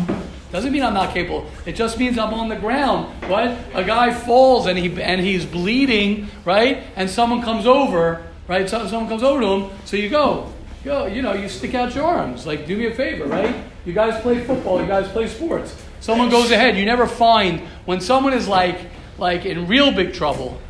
Doesn't 0.51 0.73
mean 0.73 0.83
I'm 0.83 0.95
not 0.95 1.12
capable. 1.14 1.49
It 1.64 1.77
just 1.77 1.99
means 1.99 2.19
I'm 2.19 2.35
on 2.35 2.49
the 2.49 2.57
ground. 2.57 3.12
What? 3.29 3.57
A 3.75 3.85
guy 3.85 4.12
falls 4.12 4.66
and 4.66 4.79
he 4.79 5.01
and 5.01 5.21
he's 5.21 5.45
bleeding, 5.45 6.29
right? 6.45 6.83
And 6.97 7.11
someone 7.11 7.42
comes 7.42 7.66
over, 7.66 8.27
right? 8.49 8.69
So, 8.69 8.87
someone 8.87 9.09
comes 9.09 9.23
over 9.23 9.41
to 9.41 9.47
him. 9.47 9.71
So 9.85 9.97
you 9.97 10.09
go, 10.09 10.53
go. 10.85 11.07
You 11.07 11.23
know, 11.23 11.35
you 11.35 11.49
stick 11.49 11.75
out 11.75 11.95
your 11.95 12.05
arms, 12.05 12.47
like 12.47 12.67
do 12.67 12.77
me 12.77 12.87
a 12.87 12.95
favor, 12.95 13.27
right? 13.27 13.55
You 13.85 13.93
guys 13.93 14.21
play 14.23 14.43
football. 14.43 14.81
You 14.81 14.87
guys 14.87 15.09
play 15.09 15.29
sports. 15.29 15.77
Someone 16.01 16.31
goes 16.31 16.51
ahead. 16.51 16.77
You 16.77 16.85
never 16.85 17.07
find 17.07 17.61
when 17.85 18.01
someone 18.01 18.33
is 18.33 18.49
like 18.49 18.79
like 19.19 19.45
in 19.47 19.67
real 19.67 19.93
big 19.93 20.13
trouble, 20.15 20.61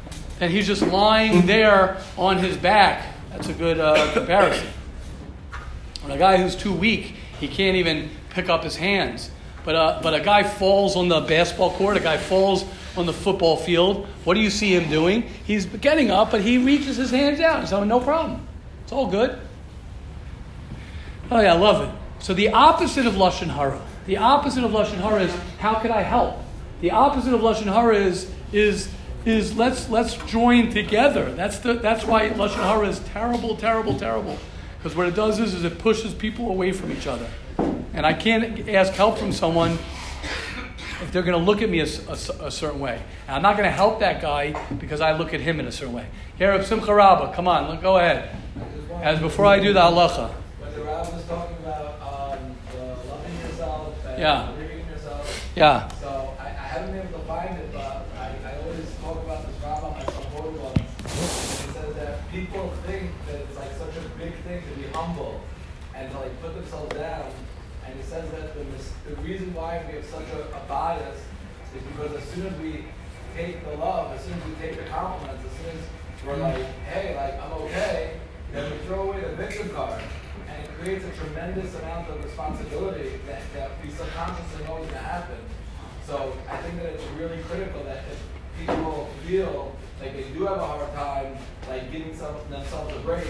and 0.40 0.52
he's 0.52 0.66
just 0.66 0.82
lying 0.82 1.46
there 1.46 1.98
on 2.16 2.38
his 2.38 2.56
back. 2.56 3.06
That's 3.30 3.48
a 3.48 3.54
good 3.54 3.78
uh, 3.78 4.12
comparison. 4.12 4.66
When 6.02 6.12
a 6.12 6.18
guy 6.18 6.36
who's 6.36 6.54
too 6.54 6.72
weak, 6.72 7.14
he 7.40 7.48
can't 7.48 7.76
even 7.76 8.10
pick 8.30 8.48
up 8.48 8.64
his 8.64 8.76
hands. 8.76 9.30
But, 9.66 9.74
uh, 9.74 10.00
but 10.00 10.14
a 10.14 10.20
guy 10.20 10.44
falls 10.44 10.94
on 10.94 11.08
the 11.08 11.20
basketball 11.22 11.72
court, 11.72 11.96
a 11.96 12.00
guy 12.00 12.18
falls 12.18 12.64
on 12.96 13.04
the 13.04 13.12
football 13.12 13.56
field. 13.56 14.06
What 14.22 14.34
do 14.34 14.40
you 14.40 14.48
see 14.48 14.72
him 14.72 14.88
doing? 14.88 15.22
He's 15.44 15.66
getting 15.66 16.08
up, 16.08 16.30
but 16.30 16.40
he 16.40 16.56
reaches 16.56 16.96
his 16.96 17.10
hands 17.10 17.40
out. 17.40 17.60
He's 17.60 17.70
saying, 17.70 17.88
no 17.88 17.98
problem. 17.98 18.46
It's 18.84 18.92
all 18.92 19.10
good. 19.10 19.36
Oh, 21.32 21.40
yeah, 21.40 21.54
I 21.54 21.58
love 21.58 21.88
it. 21.88 21.94
So 22.20 22.32
the 22.32 22.50
opposite 22.50 23.06
of 23.06 23.14
Lashon 23.14 23.48
Hara, 23.48 23.82
the 24.06 24.18
opposite 24.18 24.62
of 24.62 24.70
Lashon 24.70 24.98
Hara 24.98 25.22
is, 25.24 25.36
how 25.58 25.80
could 25.80 25.90
I 25.90 26.02
help? 26.02 26.36
The 26.80 26.92
opposite 26.92 27.34
of 27.34 27.40
Lashon 27.40 27.64
Hara 27.64 27.96
is, 27.96 28.30
is, 28.52 28.88
is 29.24 29.56
let's, 29.56 29.90
let's 29.90 30.14
join 30.26 30.70
together. 30.70 31.32
That's, 31.32 31.58
the, 31.58 31.74
that's 31.74 32.04
why 32.04 32.28
Lashon 32.28 32.62
Hara 32.62 32.86
is 32.86 33.00
terrible, 33.00 33.56
terrible, 33.56 33.98
terrible. 33.98 34.38
Because 34.78 34.96
what 34.96 35.08
it 35.08 35.16
does 35.16 35.40
is, 35.40 35.54
is 35.54 35.64
it 35.64 35.80
pushes 35.80 36.14
people 36.14 36.50
away 36.50 36.70
from 36.70 36.92
each 36.92 37.08
other. 37.08 37.26
And 37.96 38.04
I 38.04 38.12
can't 38.12 38.68
ask 38.68 38.92
help 38.92 39.18
from 39.18 39.32
someone 39.32 39.72
if 41.02 41.10
they're 41.12 41.22
going 41.22 41.38
to 41.38 41.44
look 41.44 41.62
at 41.62 41.70
me 41.70 41.80
a, 41.80 41.84
a, 42.08 42.46
a 42.46 42.50
certain 42.50 42.78
way. 42.78 43.02
And 43.26 43.36
I'm 43.36 43.42
not 43.42 43.56
going 43.56 43.64
to 43.68 43.74
help 43.74 44.00
that 44.00 44.20
guy 44.20 44.52
because 44.74 45.00
I 45.00 45.16
look 45.16 45.32
at 45.32 45.40
him 45.40 45.60
in 45.60 45.66
a 45.66 45.72
certain 45.72 45.94
way. 45.94 46.06
Here, 46.36 46.62
Simcha 46.62 46.94
Rabba, 46.94 47.32
come 47.34 47.48
on, 47.48 47.70
look, 47.70 47.80
go 47.80 47.96
ahead. 47.96 48.36
As 49.02 49.18
before 49.18 49.46
I 49.46 49.60
do 49.60 49.72
the 49.72 49.80
halacha. 49.80 50.30
When 50.60 50.72
the 50.74 50.80
was 50.84 51.24
talking 51.26 51.56
about 51.64 52.00
um, 52.02 52.56
the 52.72 52.82
loving 53.08 53.40
yourself 53.48 53.94
and 54.06 54.20
Yeah. 54.20 54.52
yourself, 54.92 55.50
Yeah. 55.56 55.88
so 56.00 56.34
I, 56.38 56.44
I 56.44 56.48
haven't 56.48 56.92
been 56.92 57.06
able 57.08 57.18
to 57.18 57.24
find 57.24 57.58
it, 57.58 57.72
but 57.72 58.06
I, 58.18 58.28
I 58.44 58.58
always 58.62 58.84
talk 59.02 59.24
about 59.24 59.46
this 59.46 59.56
Rav 59.64 59.84
on 59.84 59.92
my 59.92 60.04
support 60.04 60.52
once. 60.52 60.80
He 61.02 61.72
says 61.72 61.94
that 61.96 62.30
people 62.30 62.72
think 62.86 63.10
that 63.26 63.36
it's 63.40 63.56
like 63.56 63.72
such 63.72 63.96
a 63.96 64.08
big 64.18 64.34
thing 64.44 64.62
to 64.62 64.80
be 64.80 64.86
humble 64.92 65.40
and 65.94 66.10
to 66.10 66.18
like 66.18 66.42
put 66.42 66.54
themselves 66.54 66.94
down. 66.94 67.26
And 67.86 67.94
he 67.94 68.02
says 68.02 68.28
that 68.32 68.54
the, 68.56 68.64
mis- 68.64 68.92
the 69.08 69.14
reason 69.22 69.45
why 69.56 69.82
we 69.88 69.94
have 69.96 70.04
such 70.04 70.28
a, 70.36 70.40
a 70.54 70.60
bias 70.68 71.18
is 71.74 71.82
because 71.82 72.14
as 72.14 72.24
soon 72.30 72.46
as 72.46 72.60
we 72.60 72.84
take 73.34 73.64
the 73.64 73.74
love, 73.76 74.12
as 74.12 74.22
soon 74.22 74.34
as 74.34 74.44
we 74.44 74.54
take 74.60 74.76
the 74.76 74.84
compliments, 74.84 75.42
as 75.44 75.52
soon 75.58 75.80
as 75.80 76.26
we're 76.26 76.36
like, 76.36 76.62
hey, 76.84 77.16
like 77.16 77.42
I'm 77.42 77.52
okay, 77.64 78.20
then 78.52 78.70
we 78.70 78.78
throw 78.86 79.08
away 79.08 79.20
the 79.20 79.34
victim 79.34 79.70
card. 79.70 80.02
And 80.48 80.64
it 80.64 80.70
creates 80.78 81.04
a 81.04 81.10
tremendous 81.22 81.74
amount 81.74 82.08
of 82.10 82.22
responsibility 82.22 83.18
that, 83.26 83.42
that 83.54 83.70
we 83.82 83.90
subconsciously 83.90 84.64
know 84.64 84.82
is 84.82 84.88
to 84.90 84.98
happen. 84.98 85.38
So 86.06 86.36
I 86.48 86.56
think 86.58 86.76
that 86.76 86.92
it's 86.92 87.04
really 87.18 87.38
critical 87.44 87.82
that 87.84 88.04
if 88.12 88.66
people 88.66 89.08
feel 89.26 89.74
like 90.00 90.12
they 90.12 90.28
do 90.34 90.46
have 90.46 90.58
a 90.58 90.66
hard 90.66 90.92
time, 90.94 91.36
like 91.68 91.90
giving 91.90 92.14
some, 92.14 92.36
themselves 92.50 92.94
a 92.94 93.00
break, 93.00 93.26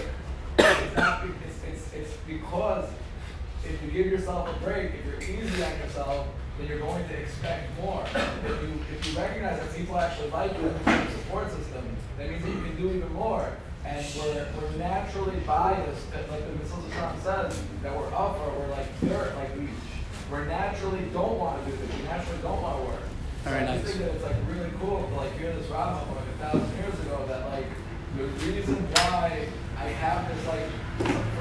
it's 0.59 0.95
not. 0.95 1.25
It's, 1.45 1.63
it's, 1.71 1.93
it's 1.93 2.17
because 2.27 2.89
if 3.65 3.81
you 3.83 3.91
give 3.91 4.11
yourself 4.11 4.49
a 4.49 4.63
break, 4.63 4.91
if 4.93 5.05
you're 5.05 5.21
easy 5.21 5.63
on 5.63 5.77
yourself, 5.79 6.27
then 6.57 6.67
you're 6.67 6.79
going 6.79 7.07
to 7.07 7.13
expect 7.15 7.69
more. 7.81 8.03
If 8.13 8.61
you 8.61 8.79
if 8.93 9.07
you 9.07 9.19
recognize 9.19 9.59
that 9.59 9.75
people 9.75 9.97
actually 9.97 10.29
like 10.31 10.51
you 10.57 10.67
and 10.67 10.85
your 10.85 11.11
support 11.19 11.51
system, 11.51 11.83
that 12.17 12.29
means 12.29 12.43
that 12.43 12.51
you 12.51 12.61
can 12.61 12.75
do 12.77 12.89
even 12.91 13.13
more. 13.13 13.51
And 13.85 14.05
we're, 14.17 14.45
we're 14.59 14.71
naturally 14.77 15.37
biased, 15.41 16.07
like 16.13 16.27
the. 16.27 16.67
Trump 16.97 17.21
says, 17.21 17.61
that 17.83 17.95
we're 17.95 18.07
up 18.13 18.39
or 18.39 18.59
we're 18.59 18.69
like 18.69 18.87
dirt, 19.01 19.35
like 19.35 19.55
we 19.55 19.69
we 20.31 20.45
naturally 20.45 21.05
don't 21.13 21.37
want 21.37 21.63
to 21.63 21.71
do 21.71 21.77
this. 21.77 21.95
We 21.95 22.03
naturally 22.03 22.41
don't 22.41 22.61
want 22.61 22.81
to 22.81 22.89
work. 22.89 23.03
So 23.43 23.49
Very 23.51 23.63
I 23.63 23.75
nice. 23.75 23.83
think 23.85 23.99
that 23.99 24.11
it's 24.15 24.23
like 24.23 24.35
really 24.49 24.71
cool 24.81 25.07
to 25.07 25.15
like 25.15 25.37
hear 25.37 25.53
this 25.53 25.67
from 25.67 25.77
like 25.77 26.25
a 26.25 26.37
thousand 26.43 26.75
years 26.75 26.99
ago 27.05 27.23
that 27.27 27.47
like 27.53 27.69
the 28.17 28.23
reason 28.49 28.75
why 28.75 29.47
I 29.77 29.87
have 30.01 30.27
this 30.27 30.47
like 30.47 30.65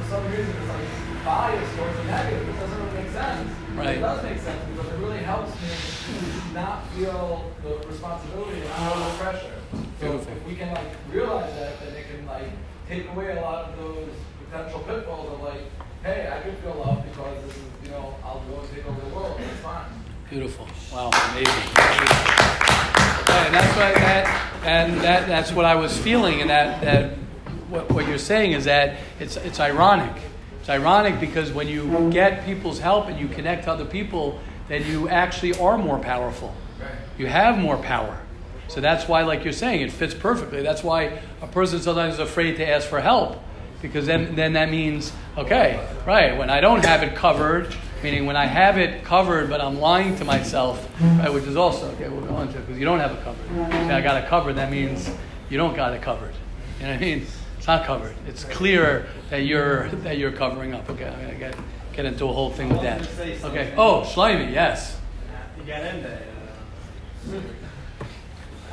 some 0.09 0.25
reason 0.31 0.47
it's 0.47 0.69
like 0.69 1.25
bias 1.25 1.77
towards 1.77 1.97
the 1.97 2.05
negative. 2.05 2.49
It 2.49 2.61
doesn't 2.61 2.79
really 2.79 3.03
make 3.03 3.11
sense. 3.13 3.51
Right. 3.75 3.97
It 3.97 4.01
does 4.01 4.23
make 4.23 4.39
sense 4.39 4.63
because 4.71 4.93
it 4.93 4.99
really 4.99 5.19
helps 5.19 5.53
me 5.61 5.69
not 6.55 6.89
feel 6.91 7.51
the 7.63 7.87
responsibility 7.89 8.61
and 8.61 8.71
feel 8.71 9.05
the 9.05 9.11
pressure. 9.19 9.55
So 10.01 10.15
if 10.15 10.47
we 10.47 10.55
can 10.55 10.73
like 10.75 10.93
realize 11.11 11.53
that, 11.55 11.81
then 11.81 11.95
it 11.97 12.07
can 12.09 12.27
like 12.27 12.51
take 12.89 13.11
away 13.11 13.37
a 13.37 13.41
lot 13.41 13.71
of 13.71 13.77
those 13.77 14.09
potential 14.45 14.81
pitfalls 14.81 15.33
of 15.33 15.41
like, 15.43 15.63
hey, 16.05 16.31
I 16.33 16.41
could 16.41 16.57
feel 16.59 16.75
love 16.75 17.05
because 17.05 17.45
this 17.45 17.57
is, 17.57 17.63
you 17.85 17.91
know, 17.91 18.15
I'll 18.25 18.43
go 18.49 18.61
and 18.61 18.71
take 18.71 18.87
over 18.87 19.01
the 19.01 19.15
world. 19.15 19.41
It's 19.41 19.61
fine. 19.61 19.87
Beautiful. 20.31 20.67
Wow, 20.93 21.11
amazing. 21.31 21.53
Yeah, 23.27 23.47
and 23.47 23.55
that's 23.55 23.77
what 23.77 23.95
that 23.95 24.63
and 24.65 25.01
that 25.01 25.27
that's 25.27 25.53
what 25.53 25.65
I 25.65 25.75
was 25.75 25.97
feeling 25.99 26.41
and 26.41 26.51
that 26.51 26.81
that 26.83 27.26
what, 27.69 27.91
what 27.93 28.09
you're 28.09 28.19
saying 28.19 28.53
is 28.53 28.65
that 28.65 28.99
it's 29.21 29.37
it's 29.37 29.61
ironic. 29.61 30.15
It's 30.61 30.69
ironic 30.69 31.21
because 31.21 31.53
when 31.53 31.69
you 31.69 32.11
get 32.11 32.45
people's 32.45 32.79
help 32.79 33.07
and 33.07 33.19
you 33.19 33.29
connect 33.29 33.65
to 33.65 33.73
other 33.73 33.85
people, 33.85 34.41
then 34.69 34.85
you 34.87 35.09
actually 35.09 35.59
are 35.59 35.79
more 35.79 35.99
powerful. 35.99 36.55
You 37.19 37.27
have 37.27 37.59
more 37.59 37.77
power. 37.77 38.19
So 38.69 38.81
that's 38.81 39.09
why, 39.09 39.23
like 39.23 39.45
you're 39.45 39.53
saying, 39.53 39.81
it 39.83 39.93
fits 39.93 40.13
perfectly. 40.13 40.63
That's 40.63 40.83
why 40.83 41.21
a 41.41 41.47
person 41.47 41.81
sometimes 41.81 42.15
is 42.15 42.21
afraid 42.21 42.57
to 42.57 42.69
ask 42.69 42.89
for 42.89 43.01
help 43.01 43.41
because 43.81 44.07
then, 44.07 44.35
then 44.35 44.55
that 44.55 44.71
means, 44.71 45.13
okay, 45.37 45.87
right, 46.07 46.37
when 46.37 46.51
I 46.51 46.61
don't 46.61 46.85
have 46.85 47.03
it 47.03 47.15
covered, 47.15 47.75
meaning 48.03 48.27
when 48.27 48.37
I 48.37 48.47
have 48.47 48.79
it 48.79 49.05
covered 49.05 49.49
but 49.49 49.61
I'm 49.61 49.79
lying 49.79 50.17
to 50.17 50.25
myself, 50.25 50.89
right, 51.01 51.33
which 51.33 51.45
is 51.45 51.57
also, 51.57 51.91
okay, 51.93 52.09
we'll 52.09 52.25
go 52.25 52.41
into 52.41 52.59
it 52.59 52.63
because 52.63 52.79
you 52.79 52.85
don't 52.85 52.99
have 52.99 53.13
it 53.13 53.23
covered. 53.23 53.47
Say, 53.71 53.93
I 53.93 54.01
got 54.01 54.23
it 54.23 54.29
covered, 54.29 54.55
that 54.57 54.71
means 54.71 55.11
you 55.49 55.59
don't 55.59 55.77
got 55.77 55.93
it 55.93 56.03
covered. 56.03 56.35
You 56.81 56.87
know 56.87 56.93
what 56.93 56.97
I 56.97 57.01
mean? 57.01 57.27
It's 57.67 57.69
not 57.69 57.85
covered. 57.85 58.15
It's 58.29 58.45
clear 58.45 59.09
that 59.29 59.39
you're, 59.39 59.89
that 59.89 60.19
you're 60.19 60.31
covering 60.31 60.73
up. 60.73 60.89
Okay, 60.89 61.05
I'm 61.05 61.19
going 61.21 61.33
to 61.33 61.37
get, 61.37 61.57
get 61.95 62.05
into 62.05 62.27
a 62.27 62.33
whole 62.33 62.53
thing 62.53 62.69
with 62.69 62.83
that. 62.83 63.03
Okay, 63.43 63.75
oh, 63.77 64.03
Shlomi, 64.07 64.53
yes. 64.53 64.97
to 65.59 65.65
get 65.65 65.93
in 65.93 66.01
there. 66.05 66.23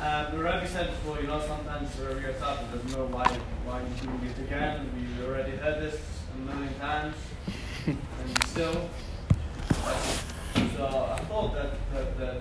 Uh, 0.00 0.30
the 0.30 0.38
Rabbi 0.38 0.64
said 0.66 0.90
before, 0.90 1.20
you 1.20 1.26
know, 1.26 1.40
sometimes 1.44 1.90
wherever 1.96 2.20
you're 2.20 2.30
it 2.30 2.38
doesn't 2.38 2.92
know 2.92 3.06
why, 3.06 3.24
why 3.64 3.80
you're 3.80 4.12
doing 4.14 4.30
it 4.30 4.38
again. 4.44 4.88
We 5.18 5.26
already 5.26 5.56
heard 5.56 5.82
this 5.82 6.00
a 6.32 6.54
million 6.54 6.74
times, 6.78 7.16
and 7.88 7.98
still. 8.46 8.90
So 9.74 10.86
I 10.86 11.18
thought 11.24 11.52
that, 11.56 11.70
that, 11.94 12.16
that 12.18 12.36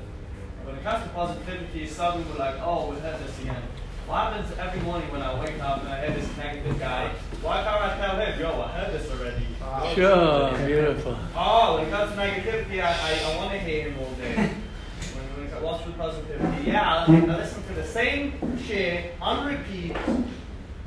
when 0.65 0.75
it 0.75 0.83
comes 0.83 1.03
to 1.03 1.09
positivity, 1.09 1.87
suddenly 1.87 2.31
we're 2.31 2.37
like, 2.37 2.57
oh, 2.61 2.91
we 2.91 2.99
heard 2.99 3.19
this 3.25 3.39
again. 3.41 3.63
What 4.07 4.33
happens 4.33 4.57
every 4.59 4.81
morning 4.81 5.09
when 5.11 5.21
I 5.21 5.39
wake 5.39 5.59
up 5.61 5.79
and 5.79 5.89
I 5.89 6.05
hear 6.05 6.15
this 6.15 6.37
negative 6.37 6.77
guy? 6.79 7.09
Why 7.41 7.63
can't 7.63 7.81
I 7.81 7.97
tell 7.97 8.15
him, 8.17 8.39
yo, 8.39 8.61
I 8.61 8.67
heard 8.67 8.93
this 8.93 9.09
already? 9.09 9.47
Sure, 9.95 10.67
beautiful. 10.67 11.17
Oh, 11.35 11.77
when 11.77 11.87
it 11.87 11.89
comes 11.89 12.11
to 12.11 12.17
negativity, 12.17 12.83
I, 12.83 12.91
I, 12.91 13.31
I 13.31 13.37
want 13.37 13.51
to 13.51 13.59
hear 13.59 13.89
him 13.89 13.99
all 13.99 14.11
day. 14.15 14.35
When, 14.35 15.23
when 15.35 15.45
it 15.47 15.51
comes 15.51 15.63
what's 15.63 15.85
with 15.85 15.97
positivity, 15.97 16.69
yeah, 16.69 17.05
I, 17.07 17.15
I 17.15 17.37
listen 17.37 17.63
to 17.63 17.73
the 17.73 17.85
same 17.85 18.57
shit 18.61 19.15
on 19.21 19.47
repeat 19.47 19.95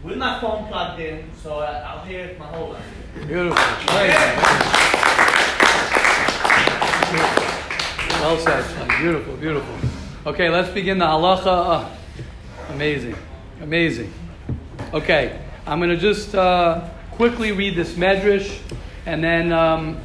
with 0.02 0.18
my 0.18 0.38
phone 0.38 0.68
plugged 0.68 1.00
in, 1.00 1.30
so 1.42 1.58
I, 1.60 1.80
I'll 1.80 2.04
hear 2.04 2.26
it 2.26 2.38
my 2.38 2.46
whole 2.46 2.70
life. 2.70 2.84
Beautiful. 3.26 3.54
Nice. 3.54 4.26
Well 8.20 8.38
said. 8.38 8.88
Beautiful, 9.00 9.36
beautiful. 9.36 9.74
Okay, 10.26 10.48
let's 10.50 10.68
begin 10.70 10.98
the 10.98 11.06
halacha. 11.06 11.88
Amazing, 12.76 13.16
amazing. 13.62 14.12
Okay, 14.92 15.40
I'm 15.66 15.78
going 15.78 15.88
to 15.88 15.96
just 15.96 16.34
uh, 16.34 16.86
quickly 17.12 17.50
read 17.50 17.74
this 17.74 17.94
medrash, 17.94 18.58
and 19.06 19.24
then 19.24 19.98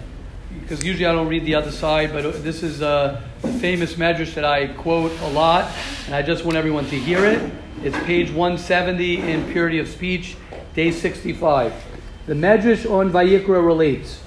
because 0.62 0.82
usually 0.82 1.06
I 1.06 1.12
don't 1.12 1.28
read 1.28 1.44
the 1.44 1.56
other 1.56 1.70
side, 1.70 2.14
but 2.14 2.42
this 2.46 2.64
is 2.64 2.82
uh, 2.82 3.22
the 3.42 3.50
famous 3.50 3.96
medrash 3.96 4.36
that 4.36 4.46
I 4.46 4.68
quote 4.68 5.12
a 5.20 5.28
lot, 5.32 5.70
and 6.06 6.16
I 6.16 6.22
just 6.22 6.46
want 6.46 6.56
everyone 6.56 6.86
to 6.86 6.98
hear 6.98 7.26
it. 7.26 7.52
It's 7.84 7.98
page 8.06 8.30
170 8.32 9.18
in 9.18 9.52
Purity 9.52 9.80
of 9.80 9.90
Speech, 9.90 10.38
day 10.74 10.92
65. 10.92 11.74
The 12.26 12.34
medrash 12.34 12.90
on 12.90 13.12
Vayikra 13.12 13.66
relates 13.66 14.22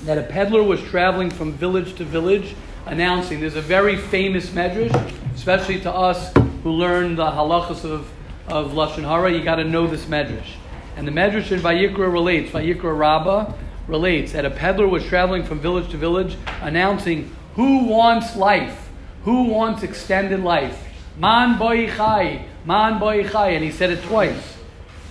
that 0.00 0.18
a 0.18 0.24
peddler 0.24 0.64
was 0.64 0.82
traveling 0.82 1.30
from 1.30 1.52
village 1.52 1.94
to 1.98 2.04
village 2.04 2.56
announcing. 2.86 3.38
There's 3.38 3.54
a 3.54 3.62
very 3.62 3.94
famous 3.94 4.50
medrash, 4.50 4.92
especially 5.36 5.80
to 5.82 5.92
us 5.92 6.32
who 6.62 6.70
learn 6.70 7.16
the 7.16 7.30
halachas 7.30 7.84
of, 7.84 8.08
of 8.46 8.72
Lashon 8.72 9.04
Hara, 9.04 9.32
you 9.32 9.42
got 9.42 9.56
to 9.56 9.64
know 9.64 9.86
this 9.86 10.04
medrash. 10.06 10.54
And 10.96 11.06
the 11.06 11.12
medrash 11.12 11.50
in 11.52 11.60
Vayikra 11.60 12.12
relates, 12.12 12.50
Vayikra 12.50 12.96
Rabbah 12.96 13.52
relates 13.86 14.32
that 14.32 14.44
a 14.44 14.50
peddler 14.50 14.86
was 14.86 15.04
traveling 15.04 15.44
from 15.44 15.60
village 15.60 15.90
to 15.90 15.96
village 15.96 16.36
announcing 16.60 17.34
who 17.54 17.84
wants 17.84 18.36
life, 18.36 18.88
who 19.24 19.44
wants 19.44 19.82
extended 19.82 20.40
life. 20.40 20.86
Man 21.16 21.58
boy 21.58 21.88
chai, 21.88 22.46
man 22.64 22.98
boy 22.98 23.28
chai, 23.28 23.50
and 23.50 23.64
he 23.64 23.70
said 23.70 23.90
it 23.90 24.02
twice. 24.04 24.56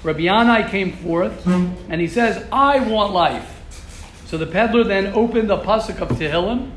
Rabbi 0.03 0.21
Yanai 0.21 0.69
came 0.69 0.93
forth 0.93 1.45
and 1.45 1.99
he 1.99 2.07
says, 2.07 2.45
I 2.51 2.79
want 2.79 3.13
life. 3.13 3.55
So 4.25 4.37
the 4.37 4.47
peddler 4.47 4.83
then 4.83 5.07
opened 5.07 5.49
the 5.49 5.57
pasuk 5.57 5.99
of 5.99 6.09
Tehillim 6.09 6.71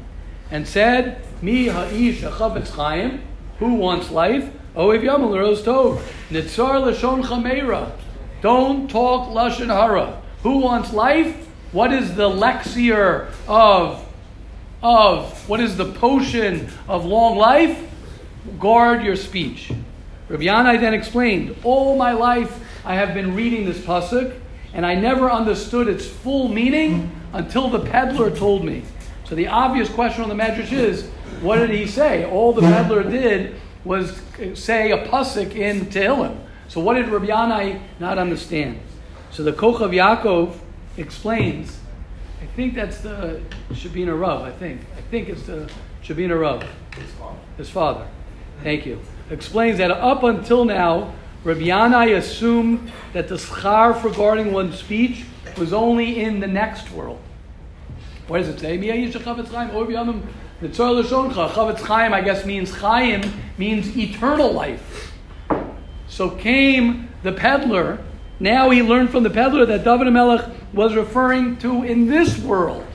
and 0.50 0.66
said, 0.66 1.22
Mi 1.40 1.66
ha'ish 1.66 2.22
chaim, 2.22 3.22
who 3.58 3.74
wants 3.74 4.10
life? 4.10 4.50
Oev 4.74 5.02
yamel 5.02 5.38
roz 5.38 5.62
tov, 5.62 6.02
nitzar 6.30 6.80
lashon 6.80 7.22
chameira. 7.22 7.92
Don't 8.40 8.88
talk 8.90 9.28
lashon 9.28 9.66
hara. 9.66 10.22
Who 10.42 10.58
wants 10.58 10.92
life? 10.94 11.48
What 11.72 11.92
is 11.92 12.14
the 12.14 12.30
lexier 12.30 13.30
of 13.46 14.06
of 14.82 15.48
what 15.48 15.60
is 15.60 15.76
the 15.76 15.92
potion 15.92 16.70
of 16.88 17.04
long 17.04 17.36
life? 17.36 17.78
Guard 18.58 19.04
your 19.04 19.14
speech. 19.14 19.70
Rabbi 20.28 20.44
Yanai 20.44 20.80
then 20.80 20.94
explained, 20.94 21.54
all 21.62 21.96
my 21.96 22.12
life 22.12 22.58
I 22.84 22.94
have 22.94 23.14
been 23.14 23.36
reading 23.36 23.64
this 23.66 23.78
pasuk, 23.78 24.34
and 24.72 24.84
I 24.84 24.94
never 24.94 25.30
understood 25.30 25.86
its 25.86 26.06
full 26.06 26.48
meaning 26.48 27.12
until 27.32 27.68
the 27.68 27.78
peddler 27.78 28.34
told 28.34 28.64
me. 28.64 28.82
So 29.24 29.34
the 29.34 29.48
obvious 29.48 29.88
question 29.88 30.22
on 30.22 30.28
the 30.28 30.34
Medrash 30.34 30.72
is, 30.72 31.08
what 31.42 31.56
did 31.56 31.70
he 31.70 31.86
say? 31.86 32.24
All 32.24 32.52
the 32.52 32.62
peddler 32.62 33.02
did 33.02 33.54
was 33.84 34.20
say 34.54 34.92
a 34.92 35.06
pasuk 35.06 35.54
in 35.54 35.86
Tehillim. 35.86 36.38
So 36.68 36.80
what 36.80 36.94
did 36.94 37.08
Rabbi 37.08 37.26
Yanai 37.26 37.80
not 37.98 38.18
understand? 38.18 38.80
So 39.30 39.42
the 39.42 39.52
Kochav 39.52 39.90
Yaakov 39.90 40.56
explains. 40.96 41.78
I 42.40 42.46
think 42.56 42.74
that's 42.74 43.00
the 43.00 43.40
Shabina 43.70 44.18
Rav. 44.18 44.42
I 44.42 44.52
think. 44.52 44.80
I 44.96 45.00
think 45.10 45.28
it's 45.28 45.42
the 45.44 45.70
Shabina 46.02 46.40
Rav. 46.40 46.62
His 46.96 47.10
father. 47.12 47.38
His 47.56 47.70
father. 47.70 48.08
Thank 48.62 48.86
you. 48.86 49.00
Explains 49.30 49.78
that 49.78 49.90
up 49.90 50.22
until 50.22 50.64
now, 50.64 51.14
Rabbi 51.44 51.62
Yanai 51.62 52.16
assumed 52.16 52.92
that 53.12 53.28
the 53.28 53.36
schar 53.36 54.02
regarding 54.02 54.52
one's 54.52 54.78
speech 54.78 55.24
was 55.58 55.72
only 55.72 56.20
in 56.22 56.40
the 56.40 56.46
next 56.46 56.90
world. 56.92 57.20
What 58.28 58.38
does 58.38 58.48
it 58.48 58.60
say? 58.60 58.78
Chavetz 60.68 61.80
Chaim, 61.80 62.14
I 62.14 62.20
guess, 62.20 62.44
means 62.44 62.74
Chaim, 62.74 63.22
means 63.58 63.96
eternal 63.96 64.52
life. 64.52 65.12
So 66.08 66.30
came 66.30 67.08
the 67.22 67.32
peddler. 67.32 67.98
Now 68.38 68.70
he 68.70 68.82
learned 68.82 69.10
from 69.10 69.22
the 69.22 69.30
peddler 69.30 69.64
that 69.66 69.84
David 69.84 70.12
Melech 70.12 70.48
was 70.72 70.94
referring 70.94 71.56
to 71.58 71.82
in 71.82 72.06
this 72.06 72.38
world. 72.38 72.86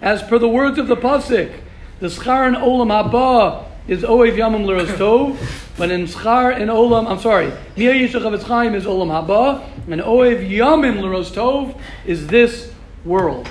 As 0.00 0.22
per 0.22 0.38
the 0.38 0.48
words 0.48 0.78
of 0.78 0.86
the 0.86 0.96
Pasuk, 0.96 1.52
the 2.00 2.06
Schar 2.06 2.46
in 2.46 2.54
Olam 2.54 2.90
Haba 2.90 3.64
is 3.88 4.02
Oev 4.02 4.36
Yamim 4.36 4.64
L'Roz 4.66 4.88
Tov, 4.90 5.36
but 5.76 5.90
in 5.90 6.06
Schar 6.06 6.56
in 6.56 6.68
Olam, 6.68 7.10
I'm 7.10 7.18
sorry, 7.18 7.52
Mir 7.76 7.92
Yishach 7.92 8.22
Chavetz 8.22 8.44
Chaim 8.44 8.74
is 8.74 8.84
Olam 8.84 9.08
Haba, 9.08 9.64
and 9.90 10.00
Oev 10.00 10.48
Yamim 10.48 11.00
L'Roz 11.00 11.32
Tov 11.32 11.76
is 12.06 12.28
this 12.28 12.72
world. 13.04 13.48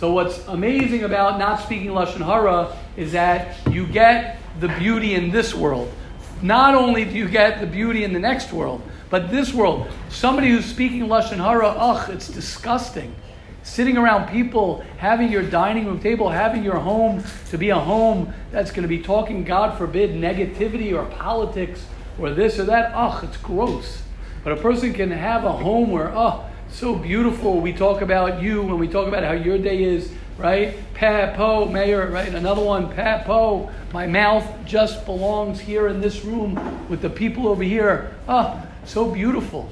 So 0.00 0.10
what's 0.10 0.38
amazing 0.48 1.04
about 1.04 1.38
not 1.38 1.60
speaking 1.60 1.88
Lashon 1.88 2.24
Hara 2.24 2.74
is 2.96 3.12
that 3.12 3.54
you 3.70 3.86
get 3.86 4.38
the 4.58 4.68
beauty 4.68 5.12
in 5.12 5.30
this 5.30 5.54
world. 5.54 5.92
Not 6.40 6.74
only 6.74 7.04
do 7.04 7.10
you 7.10 7.28
get 7.28 7.60
the 7.60 7.66
beauty 7.66 8.02
in 8.02 8.14
the 8.14 8.18
next 8.18 8.50
world, 8.50 8.80
but 9.10 9.30
this 9.30 9.52
world. 9.52 9.90
Somebody 10.08 10.48
who's 10.48 10.64
speaking 10.64 11.02
Lashon 11.02 11.36
Hara, 11.36 11.68
ugh, 11.68 12.08
it's 12.08 12.28
disgusting. 12.28 13.14
Sitting 13.62 13.98
around 13.98 14.30
people, 14.30 14.82
having 14.96 15.30
your 15.30 15.42
dining 15.42 15.84
room 15.84 16.00
table, 16.00 16.30
having 16.30 16.64
your 16.64 16.78
home 16.78 17.22
to 17.50 17.58
be 17.58 17.68
a 17.68 17.78
home 17.78 18.32
that's 18.50 18.70
going 18.70 18.84
to 18.84 18.88
be 18.88 19.02
talking, 19.02 19.44
God 19.44 19.76
forbid, 19.76 20.12
negativity 20.12 20.98
or 20.98 21.04
politics 21.16 21.84
or 22.18 22.30
this 22.30 22.58
or 22.58 22.64
that, 22.64 22.92
ugh, 22.94 23.22
it's 23.22 23.36
gross. 23.36 24.00
But 24.44 24.54
a 24.54 24.62
person 24.62 24.94
can 24.94 25.10
have 25.10 25.44
a 25.44 25.52
home 25.52 25.90
where, 25.90 26.10
oh, 26.16 26.49
so 26.72 26.94
beautiful. 26.94 27.60
We 27.60 27.72
talk 27.72 28.00
about 28.00 28.42
you 28.42 28.62
when 28.62 28.78
we 28.78 28.88
talk 28.88 29.08
about 29.08 29.24
how 29.24 29.32
your 29.32 29.58
day 29.58 29.82
is, 29.82 30.10
right? 30.38 30.74
Papo, 30.94 31.70
mayor, 31.70 32.08
right? 32.08 32.32
Another 32.32 32.62
one, 32.62 32.92
Papo. 32.92 33.72
My 33.92 34.06
mouth 34.06 34.46
just 34.64 35.04
belongs 35.04 35.60
here 35.60 35.88
in 35.88 36.00
this 36.00 36.24
room 36.24 36.88
with 36.88 37.02
the 37.02 37.10
people 37.10 37.48
over 37.48 37.62
here. 37.62 38.14
Ah, 38.28 38.66
so 38.84 39.10
beautiful. 39.10 39.70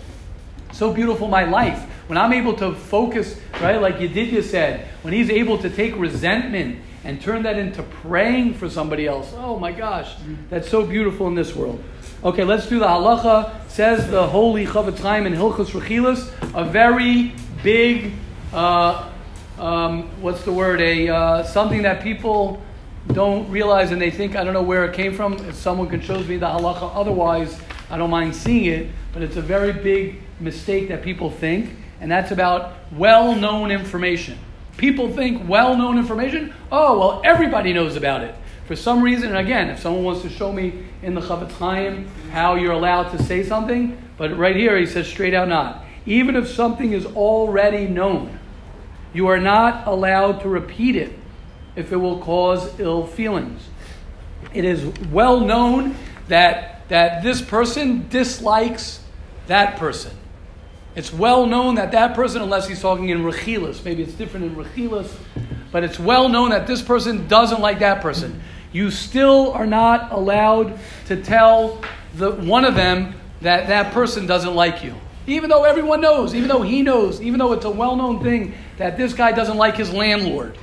So 0.73 0.93
beautiful, 0.93 1.29
my 1.29 1.45
life. 1.45 1.81
When 2.09 2.19
I'm 2.19 2.33
able 2.33 2.55
to 2.55 2.75
focus, 2.75 3.39
right, 3.61 3.81
like 3.81 3.99
Yedidya 3.99 4.43
said, 4.43 4.89
when 5.03 5.13
he's 5.13 5.31
able 5.31 5.59
to 5.59 5.71
take 5.71 5.97
resentment 5.97 6.81
and 7.05 7.21
turn 7.21 7.43
that 7.45 7.59
into 7.59 7.83
praying 7.83 8.55
for 8.55 8.69
somebody 8.69 9.07
else, 9.07 9.33
oh 9.37 9.59
my 9.59 9.73
gosh, 9.73 10.15
that's 10.51 10.69
so 10.69 10.85
beautiful 10.85 11.27
in 11.27 11.35
this 11.35 11.55
world. 11.55 11.83
Okay, 12.25 12.43
let's 12.43 12.66
do 12.66 12.81
the 12.81 12.87
halacha. 12.87 13.71
Says 13.71 14.11
the 14.11 14.27
holy 14.27 14.66
Chofetz 14.66 14.99
Chaim 14.99 15.25
in 15.25 15.35
Hilchos 15.35 15.71
Rechilas, 15.71 16.33
a 16.53 16.64
very 16.64 17.33
big, 17.62 18.12
uh, 18.53 19.09
um, 19.57 20.09
what's 20.21 20.43
the 20.43 20.53
word? 20.53 20.81
A 20.81 21.09
uh, 21.09 21.43
something 21.45 21.83
that 21.83 22.03
people 22.03 22.61
don't 23.12 23.49
realize 23.49 23.93
and 23.93 24.03
they 24.03 24.11
think 24.11 24.35
I 24.35 24.43
don't 24.43 24.53
know 24.53 24.64
where 24.64 24.85
it 24.85 24.97
came 24.97 25.14
from. 25.14 25.35
If 25.47 25.55
someone 25.55 25.89
can 25.89 26.01
show 26.01 26.19
me 26.25 26.39
the 26.39 26.47
halacha, 26.47 26.91
otherwise 26.93 27.57
I 27.89 27.97
don't 27.97 28.11
mind 28.11 28.35
seeing 28.35 28.64
it. 28.64 28.91
But 29.12 29.23
it's 29.23 29.37
a 29.37 29.43
very 29.43 29.73
big 29.73 30.21
mistake 30.41 30.89
that 30.89 31.03
people 31.05 31.31
think, 31.31 31.71
and 32.01 32.11
that's 32.11 32.33
about 32.33 32.75
well-known 32.91 33.71
information. 33.71 34.37
People 34.77 35.09
think 35.14 35.49
well-known 35.49 35.97
information. 35.97 36.53
Oh 36.73 36.99
well, 36.99 37.23
everybody 37.25 37.73
knows 37.73 37.95
about 37.95 38.25
it 38.25 38.35
for 38.69 38.77
some 38.77 39.03
reason, 39.03 39.31
and 39.31 39.39
again, 39.39 39.71
if 39.71 39.81
someone 39.81 40.05
wants 40.05 40.21
to 40.21 40.29
show 40.29 40.53
me 40.53 40.85
in 41.03 41.14
the 41.14 41.23
Chofetz 41.23 41.53
Chaim 41.53 42.07
how 42.33 42.55
you're 42.55 42.73
allowed 42.73 43.09
to 43.16 43.23
say 43.23 43.43
something, 43.43 43.97
but 44.19 44.37
right 44.37 44.55
here 44.55 44.77
he 44.79 44.85
says 44.85 45.09
straight 45.09 45.33
out 45.33 45.49
not. 45.49 45.87
Even 46.05 46.37
if 46.37 46.47
something 46.47 46.93
is 46.93 47.07
already 47.07 47.87
known, 47.87 48.39
you 49.14 49.29
are 49.29 49.41
not 49.41 49.87
allowed 49.87 50.43
to 50.43 50.51
repeat 50.51 50.97
it 50.97 51.19
if 51.77 51.93
it 51.93 51.97
will 51.97 52.19
cause 52.19 52.79
ill 52.79 53.07
feelings. 53.07 53.62
It 54.53 54.66
is 54.66 54.85
well 55.11 55.41
known 55.41 55.97
that, 56.29 56.87
that 56.91 57.23
this 57.23 57.41
person 57.41 58.07
dislikes 58.11 59.03
that 59.47 59.79
person. 59.79 60.14
It's 60.95 61.11
well 61.11 61.47
known 61.47 61.77
that 61.77 61.93
that 61.93 62.14
person, 62.14 62.43
unless 62.43 62.69
he's 62.69 62.83
talking 62.83 63.09
in 63.09 63.23
Rechilas, 63.23 63.83
maybe 63.83 64.03
it's 64.03 64.12
different 64.12 64.45
in 64.45 64.57
Rechilas, 64.57 65.11
but 65.73 65.85
it's 65.85 65.99
well 65.99 66.29
known 66.29 66.51
that 66.51 66.66
this 66.66 66.83
person 66.83 67.29
doesn't 67.29 67.62
like 67.62 67.79
that 67.79 68.03
person 68.03 68.43
you 68.73 68.91
still 68.91 69.53
are 69.53 69.66
not 69.66 70.12
allowed 70.12 70.79
to 71.07 71.23
tell 71.23 71.83
the, 72.14 72.33
one 72.33 72.64
of 72.64 72.75
them 72.75 73.14
that 73.41 73.69
that 73.69 73.93
person 73.93 74.27
doesn't 74.27 74.55
like 74.55 74.83
you. 74.85 74.95
Even 75.27 75.51
though 75.51 75.64
everyone 75.64 76.01
knows, 76.01 76.35
even 76.35 76.49
though 76.49 76.62
he 76.62 76.83
knows, 76.83 77.21
even 77.21 77.39
though 77.39 77.53
it's 77.53 77.64
a 77.64 77.71
well 77.71 77.97
known 77.97 78.23
thing 78.23 78.55
that 78.79 78.97
this 78.97 79.12
guy 79.12 79.33
doesn't 79.33 79.57
like 79.57 79.77
his 79.77 79.93
landlord. 79.93 80.57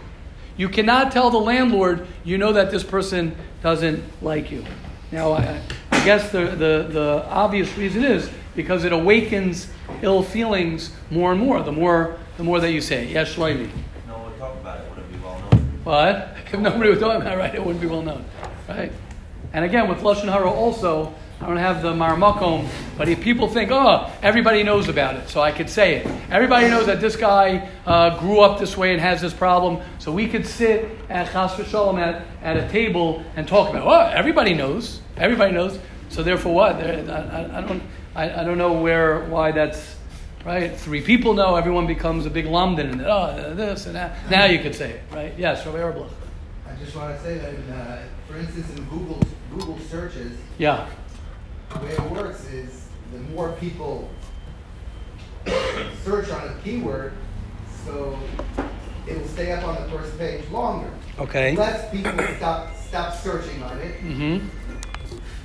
You 0.58 0.70
cannot 0.70 1.12
tell 1.12 1.30
the 1.30 1.38
landlord 1.38 2.08
you 2.24 2.38
know 2.38 2.54
that 2.54 2.72
this 2.72 2.84
person 2.84 3.36
doesn't 3.62 4.04
like 4.22 4.52
you. 4.52 4.66
Now, 5.12 5.34
I, 5.34 5.62
I 5.92 6.06
guess 6.06 6.32
the, 6.32 6.46
the, 6.46 6.88
the 6.90 7.26
obvious 7.30 7.78
reason 7.78 8.04
is 8.04 8.30
because 8.56 8.86
it 8.86 8.94
awakens 8.94 9.68
ill 10.02 10.24
feelings 10.24 10.92
more 11.12 11.32
and 11.32 11.40
more, 11.40 11.62
the 11.62 11.72
more, 11.72 12.18
the 12.38 12.44
more 12.44 12.60
that 12.60 12.72
you 12.72 12.82
say. 12.82 13.06
Yes, 13.08 13.36
Shloimi. 13.36 13.70
What? 15.86 16.32
If 16.54 16.60
nobody 16.62 16.90
was 16.90 17.00
talking 17.00 17.22
about 17.22 17.34
it, 17.34 17.38
right, 17.38 17.54
it 17.54 17.64
wouldn't 17.64 17.82
be 17.82 17.88
well 17.88 18.02
known. 18.02 18.24
Right? 18.70 18.92
And 19.52 19.66
again, 19.66 19.90
with 19.90 20.00
Lashon 20.00 20.32
Hara 20.32 20.50
also, 20.50 21.14
I 21.42 21.48
don't 21.48 21.58
have 21.58 21.82
the 21.82 21.94
Marmakom, 21.94 22.68
but 22.98 23.10
if 23.10 23.20
people 23.20 23.50
think, 23.50 23.72
oh, 23.72 24.10
everybody 24.22 24.64
knows 24.64 24.88
about 24.88 25.16
it, 25.16 25.28
so 25.28 25.42
I 25.42 25.52
could 25.52 25.70
say 25.70 25.96
it. 25.96 26.08
Everybody 26.32 26.70
knows 26.70 26.86
that 26.86 27.02
this 27.02 27.16
guy 27.18 27.70
uh, 27.86 28.18
grew 28.20 28.40
up 28.40 28.58
this 28.58 28.78
way 28.78 28.94
and 28.94 29.02
has 29.02 29.22
this 29.22 29.34
problem, 29.34 29.82
so 30.00 30.12
we 30.12 30.28
could 30.28 30.46
sit 30.46 30.90
at 31.10 31.32
Chas 31.32 31.54
V'Shalom 31.54 32.00
at, 32.00 32.26
at 32.42 32.58
a 32.58 32.70
table 32.70 33.24
and 33.36 33.48
talk 33.48 33.70
about. 33.70 33.86
Oh, 33.86 34.16
everybody 34.16 34.54
knows. 34.54 35.02
Everybody 35.18 35.52
knows. 35.52 35.78
So 36.10 36.24
therefore 36.24 36.56
what? 36.56 36.76
I, 36.76 37.02
I, 37.02 37.58
I 37.58 37.62
don't, 37.62 37.84
I, 38.16 38.42
I, 38.42 38.44
don't 38.44 38.58
know 38.58 38.74
where, 38.74 39.26
why 39.26 39.52
that's, 39.52 39.95
right? 40.46 40.78
Three 40.78 41.02
people 41.02 41.34
know, 41.34 41.56
everyone 41.56 41.88
becomes 41.88 42.26
a 42.26 42.30
big 42.30 42.46
London, 42.46 42.92
and 42.92 43.02
oh, 43.02 43.54
this 43.56 43.88
and 43.88 43.96
that. 43.96 44.30
Now 44.30 44.46
you 44.46 44.60
could 44.60 44.76
say 44.76 44.92
it, 44.92 45.02
right? 45.12 45.34
Yes, 45.38 45.66
Rabbi 45.66 45.80
Erblich. 45.80 46.10
I 46.68 46.76
just 46.76 46.96
want 46.96 47.18
to 47.18 47.24
say 47.24 47.38
that, 47.40 47.54
in, 47.54 47.70
uh, 47.72 48.04
for 48.28 48.38
instance, 48.38 48.70
in 48.78 48.86
Google 48.86 49.20
Google 49.52 49.80
searches, 49.80 50.38
yeah, 50.58 50.88
the 51.74 51.80
way 51.80 51.92
it 51.92 52.12
works 52.12 52.46
is 52.50 52.88
the 53.12 53.20
more 53.34 53.52
people 53.54 54.10
search 56.04 56.30
on 56.30 56.48
a 56.50 56.56
keyword, 56.64 57.14
so 57.86 58.18
it 59.08 59.18
will 59.18 59.28
stay 59.28 59.52
up 59.52 59.64
on 59.64 59.76
the 59.76 59.90
first 59.90 60.18
page 60.18 60.48
longer. 60.50 60.92
Okay. 61.20 61.56
Less 61.56 61.92
people 61.92 62.12
stop 62.38 62.76
stop 62.76 63.14
searching 63.14 63.62
on 63.64 63.78
it. 63.80 64.00
Mm-hmm. 64.02 64.48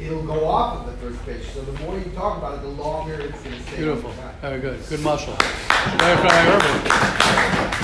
It'll 0.01 0.23
go 0.23 0.45
off 0.45 0.81
of 0.81 0.87
the 0.87 0.99
first 0.99 1.25
page. 1.27 1.43
So 1.55 1.63
the 1.63 1.73
more 1.85 1.99
you 1.99 2.11
talk 2.13 2.39
about 2.39 2.59
it, 2.59 2.63
the 2.63 2.69
longer 2.69 3.15
it's 3.15 3.41
going 3.43 3.57
to 3.57 3.63
stay. 3.65 3.77
Beautiful. 3.77 4.13
Very 4.41 4.61
good. 4.61 4.81
Good 4.89 5.01
muscle. 5.01 5.35
Very, 5.99 6.17
very 6.17 6.47
herbal. 6.49 6.89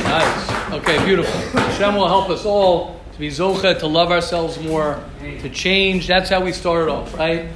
Nice. 0.05 0.73
Okay, 0.73 1.05
beautiful. 1.05 1.61
Hashem 1.61 1.95
will 1.95 2.09
help 2.09 2.31
us 2.31 2.45
all 2.45 3.01
to 3.13 3.19
be 3.19 3.29
zocha, 3.29 3.79
to 3.79 3.87
love 3.87 4.11
ourselves 4.11 4.59
more, 4.61 5.03
to 5.21 5.51
change. 5.51 6.07
That's 6.07 6.31
how 6.31 6.43
we 6.43 6.53
started 6.53 6.91
off, 6.91 7.15
right? 7.15 7.49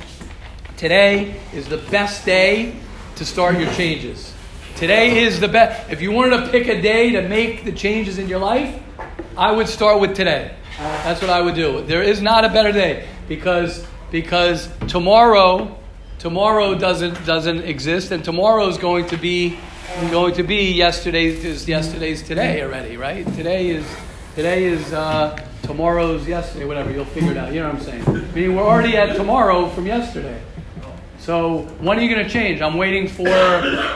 Today 0.76 1.40
is 1.52 1.68
the 1.68 1.76
best 1.76 2.24
day 2.24 2.76
to 3.16 3.24
start 3.24 3.58
your 3.58 3.70
changes. 3.74 4.32
Today 4.76 5.22
is 5.24 5.40
the 5.40 5.48
best. 5.48 5.90
If 5.90 6.00
you 6.00 6.10
wanted 6.10 6.44
to 6.44 6.50
pick 6.50 6.68
a 6.68 6.80
day 6.80 7.10
to 7.10 7.28
make 7.28 7.64
the 7.64 7.72
changes 7.72 8.18
in 8.18 8.28
your 8.28 8.38
life, 8.38 8.82
I 9.36 9.52
would 9.52 9.68
start 9.68 10.00
with 10.00 10.16
today. 10.16 10.54
That's 10.78 11.20
what 11.20 11.30
I 11.30 11.42
would 11.42 11.54
do. 11.54 11.82
There 11.82 12.02
is 12.02 12.22
not 12.22 12.46
a 12.46 12.48
better 12.48 12.72
day 12.72 13.06
because 13.28 13.86
because 14.10 14.68
tomorrow 14.88 15.76
tomorrow 16.18 16.74
doesn't 16.74 17.24
doesn't 17.24 17.62
exist 17.62 18.10
and 18.10 18.24
tomorrow 18.24 18.68
is 18.68 18.78
going 18.78 19.06
to 19.06 19.16
be 19.16 19.58
going 20.10 20.34
to 20.34 20.42
be 20.42 20.72
yesterday's 20.72 21.44
is 21.44 21.68
yesterday's 21.68 22.22
today 22.22 22.62
already, 22.62 22.96
right? 22.96 23.26
Today 23.34 23.70
is 23.70 23.86
today 24.34 24.64
is 24.64 24.92
uh, 24.92 25.36
tomorrow's 25.62 26.26
yesterday, 26.26 26.64
whatever. 26.64 26.90
You'll 26.90 27.04
figure 27.06 27.32
it 27.32 27.36
out. 27.36 27.52
You 27.52 27.60
know 27.60 27.70
what 27.70 27.76
I'm 27.76 27.82
saying? 27.82 28.08
I 28.08 28.32
mean, 28.32 28.54
we're 28.54 28.62
already 28.62 28.96
at 28.96 29.16
tomorrow 29.16 29.68
from 29.68 29.86
yesterday. 29.86 30.40
So 31.18 31.62
when 31.80 31.98
are 31.98 32.02
you 32.02 32.14
going 32.14 32.26
to 32.26 32.30
change? 32.30 32.60
I'm 32.60 32.76
waiting 32.76 33.06
for 33.06 33.28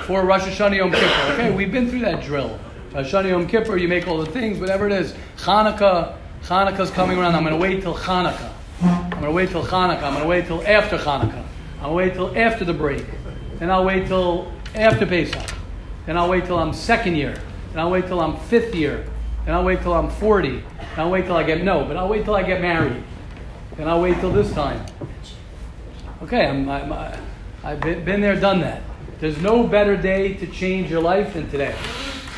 for 0.05 0.25
Rosh 0.25 0.43
Hashanah 0.43 0.77
Yom 0.77 0.93
Kippur. 0.93 1.33
Okay, 1.33 1.55
we've 1.55 1.73
been 1.73 1.89
through 1.89 2.01
that 2.01 2.23
drill. 2.23 2.59
Rosh 2.93 3.13
Hashanah 3.13 3.31
Yom 3.31 3.47
Kippur, 3.47 3.77
you 3.77 3.89
make 3.89 4.07
all 4.07 4.19
the 4.19 4.31
things, 4.31 4.59
whatever 4.59 4.87
it 4.87 4.93
is. 4.93 5.15
Hanukkah, 5.39 6.17
Hanukkah's 6.43 6.91
coming 6.91 7.19
around. 7.19 7.35
I'm 7.35 7.43
going 7.43 7.55
to 7.55 7.61
wait 7.61 7.83
till 7.83 7.95
Hanukkah. 7.95 8.54
I'm 8.85 9.11
going 9.11 9.23
to 9.25 9.31
wait 9.31 9.51
till 9.51 9.65
Hanukkah. 9.65 10.03
I'm 10.03 10.13
going 10.13 10.23
to 10.23 10.29
wait 10.29 10.47
till 10.47 10.67
after 10.67 10.99
Hanukkah. 10.99 11.45
I'll 11.81 11.95
wait 11.95 12.15
till 12.15 12.37
after 12.37 12.65
the 12.65 12.75
break. 12.75 13.05
Then 13.59 13.71
I'll 13.71 13.85
wait 13.85 14.07
till 14.07 14.53
after 14.75 15.07
Pesach. 15.07 15.51
Then 16.07 16.17
I'll 16.19 16.29
wait 16.29 16.45
till 16.45 16.59
I'm 16.59 16.73
second 16.73 17.17
year. 17.17 17.35
Then 17.73 17.81
I'll 17.81 17.91
wait 17.91 18.07
till 18.07 18.21
I'm 18.21 18.37
fifth 18.37 18.75
year. 18.75 19.07
Then 19.47 19.55
I'll 19.55 19.65
wait 19.65 19.83
till 19.83 19.93
I'm 19.95 20.11
40. 20.11 20.49
Then 20.51 20.65
I'll 20.97 21.11
wait 21.11 21.27
till 21.27 21.37
I 21.37 21.43
get, 21.43 21.63
no, 21.63 21.85
but 21.85 21.97
I'll 21.97 22.09
wait 22.09 22.25
till 22.25 22.35
I 22.35 22.43
get 22.43 22.61
married. 22.61 23.03
Then 23.77 23.89
I'll 23.89 24.01
wait 24.01 24.19
till 24.21 24.31
this 24.33 24.53
time. 24.53 24.85
Okay, 26.23 26.47
I'm, 26.47 26.69
I'm, 26.69 26.93
I- 26.93 27.19
I've 27.63 27.81
been, 27.81 28.05
been 28.05 28.21
there, 28.21 28.39
done 28.39 28.61
that. 28.61 28.83
There's 29.21 29.39
no 29.41 29.67
better 29.67 29.97
day 29.97 30.35
to 30.35 30.47
change 30.47 30.91
your 30.91 31.01
life 31.01 31.33
than 31.35 31.51
today. 31.51 31.75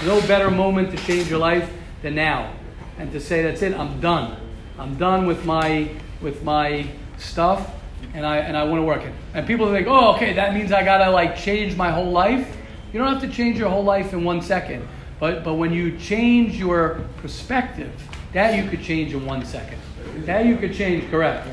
No 0.05 0.21
better 0.29 0.51
moment 0.51 0.91
to 0.93 0.97
change 0.99 1.29
your 1.29 1.41
life 1.41 1.69
than 2.03 2.15
now. 2.15 2.53
And 2.99 3.11
to 3.13 3.21
say, 3.21 3.43
that's 3.43 3.63
it, 3.63 3.75
I'm 3.75 4.01
done. 4.01 4.37
I'm 4.79 4.97
done 4.97 5.27
with 5.27 5.45
my, 5.45 5.89
with 6.21 6.43
my 6.43 6.87
stuff 7.19 7.71
and 8.15 8.25
I, 8.25 8.39
and 8.39 8.57
I 8.57 8.65
want 8.65 8.81
to 8.81 8.85
work 8.85 9.03
it. 9.03 9.13
And 9.35 9.47
people 9.47 9.71
think, 9.71 9.87
oh, 9.87 10.15
okay, 10.15 10.33
that 10.35 10.55
means 10.55 10.73
I 10.73 10.85
got 10.85 11.05
to 11.05 11.11
like 11.11 11.37
change 11.37 11.77
my 11.77 11.91
whole 11.91 12.11
life. 12.11 12.57
You 12.93 12.99
don't 12.99 13.13
have 13.13 13.23
to 13.23 13.29
change 13.29 13.59
your 13.59 13.69
whole 13.69 13.85
life 13.85 14.13
in 14.13 14.25
one 14.25 14.41
second. 14.41 14.87
But, 15.19 15.45
but 15.45 15.55
when 15.55 15.73
you 15.73 15.97
change 15.99 16.57
your 16.57 17.01
perspective, 17.19 17.93
that 18.33 18.57
you 18.57 18.69
could 18.69 18.83
change 18.83 19.15
in 19.15 19.25
one 19.25 19.45
second. 19.45 19.79
That 20.25 20.47
you 20.47 20.57
could 20.57 20.75
change, 20.75 21.11
correct. 21.11 21.49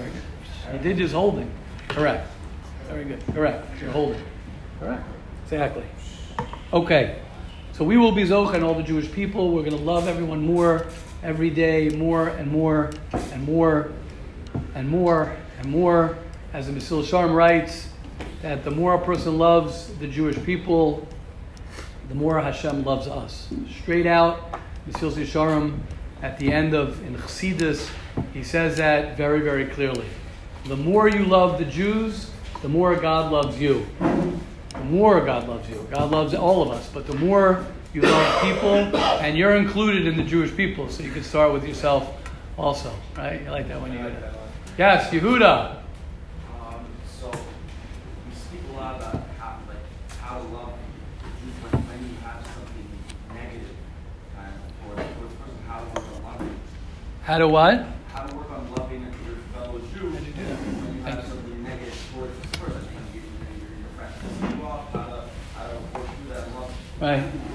You 0.71 0.79
did 0.79 0.97
just 0.97 1.13
holding. 1.13 1.51
Correct. 1.87 2.27
Very 2.87 3.05
good. 3.05 3.25
Correct. 3.33 3.67
You're 3.81 3.91
holding. 3.91 4.21
Correct. 4.79 5.03
Exactly. 5.43 5.85
Okay. 6.71 7.19
So 7.73 7.83
we 7.83 7.97
will 7.97 8.11
be 8.11 8.23
Zocha 8.23 8.55
and 8.55 8.63
all 8.63 8.73
the 8.73 8.83
Jewish 8.83 9.11
people. 9.11 9.51
We're 9.51 9.63
going 9.63 9.77
to 9.77 9.83
love 9.83 10.07
everyone 10.07 10.45
more 10.45 10.87
every 11.23 11.49
day, 11.49 11.89
more 11.89 12.29
and 12.29 12.51
more 12.51 12.91
and 13.13 13.43
more 13.45 13.91
and 14.75 14.87
more 14.87 15.35
and 15.59 15.69
more. 15.69 16.17
As 16.53 16.67
the 16.67 16.73
Mesilas 16.73 17.05
Yesharim 17.05 17.33
writes, 17.33 17.89
that 18.41 18.63
the 18.63 18.71
more 18.71 18.95
a 18.95 18.99
person 18.99 19.37
loves 19.37 19.87
the 19.95 20.07
Jewish 20.07 20.37
people, 20.43 21.07
the 22.09 22.15
more 22.15 22.39
Hashem 22.39 22.83
loves 22.83 23.07
us. 23.07 23.49
Straight 23.81 24.05
out, 24.05 24.59
Mesilas 24.89 25.13
Yesharim, 25.13 25.79
at 26.21 26.37
the 26.37 26.51
end 26.51 26.73
of 26.73 27.01
in 27.05 27.15
Chassidus, 27.15 27.89
he 28.33 28.43
says 28.43 28.77
that 28.77 29.17
very, 29.17 29.41
very 29.41 29.65
clearly. 29.65 30.05
The 30.65 30.77
more 30.77 31.09
you 31.09 31.25
love 31.25 31.57
the 31.57 31.65
Jews, 31.65 32.31
the 32.61 32.69
more 32.69 32.95
God 32.95 33.31
loves 33.31 33.59
you. 33.59 33.85
The 33.99 34.83
more 34.89 35.19
God 35.21 35.47
loves 35.47 35.69
you. 35.69 35.87
God 35.91 36.11
loves 36.11 36.33
all 36.33 36.61
of 36.61 36.69
us, 36.71 36.89
but 36.93 37.07
the 37.07 37.15
more 37.15 37.65
you 37.93 38.01
love 38.01 38.41
people, 38.41 38.75
and 39.21 39.37
you're 39.37 39.55
included 39.55 40.07
in 40.07 40.17
the 40.17 40.23
Jewish 40.23 40.55
people, 40.55 40.89
so 40.89 41.03
you 41.03 41.11
can 41.11 41.23
start 41.23 41.53
with 41.53 41.67
yourself 41.67 42.13
also, 42.57 42.93
right? 43.17 43.41
You 43.41 43.51
like 43.51 43.67
that 43.67 43.81
when 43.81 43.91
you 43.91 43.99
hear 43.99 44.09
that. 44.09 44.42
Yes, 44.75 45.11
Yehuda. 45.13 45.77
Um, 46.49 46.85
so 47.05 47.29
we 47.29 48.33
speak 48.33 48.61
a 48.73 48.75
lot 48.75 48.95
about 48.95 49.21
how, 49.37 49.59
like, 49.67 49.77
how 50.19 50.39
to 50.39 50.43
love 50.45 50.73
Jews 51.21 51.53
when, 51.61 52.09
you 52.09 52.17
have 52.25 52.41
something 52.41 52.89
negative 53.35 53.77
kind 54.35 54.49
of 54.49 54.61
towards, 54.81 55.13
towards 55.13 55.33
the 55.33 55.39
person, 55.45 55.61
how 55.67 55.77
to 55.77 55.85
work 55.85 56.09
on 56.09 56.23
loving. 56.23 56.59
How 57.21 57.37
to 57.37 57.47
what? 57.47 57.85
How 58.07 58.25
to 58.25 58.35
work 58.35 58.49
on 58.49 58.73
loving 58.73 59.01
your 59.01 59.37
fellow 59.53 59.77
Jew 59.93 60.09
when 60.09 60.25
you 60.25 60.33
have 61.05 61.27
something 61.27 61.63
negative 61.63 62.09
towards 62.11 62.33
this 62.41 62.51
person, 62.57 62.89
and 62.97 63.13
you, 63.13 63.21
and 63.45 63.61
your, 63.61 63.69
your 63.77 63.93
friend 63.93 64.09
pisses 64.25 64.57
you 64.57 64.65
off, 64.65 64.91
how 64.91 65.05
to, 65.05 65.21
how 65.53 65.69
to 65.69 65.75
work 65.93 66.07
through 66.17 66.33
that 66.33 66.49
love. 66.57 66.73
Right. 66.99 67.52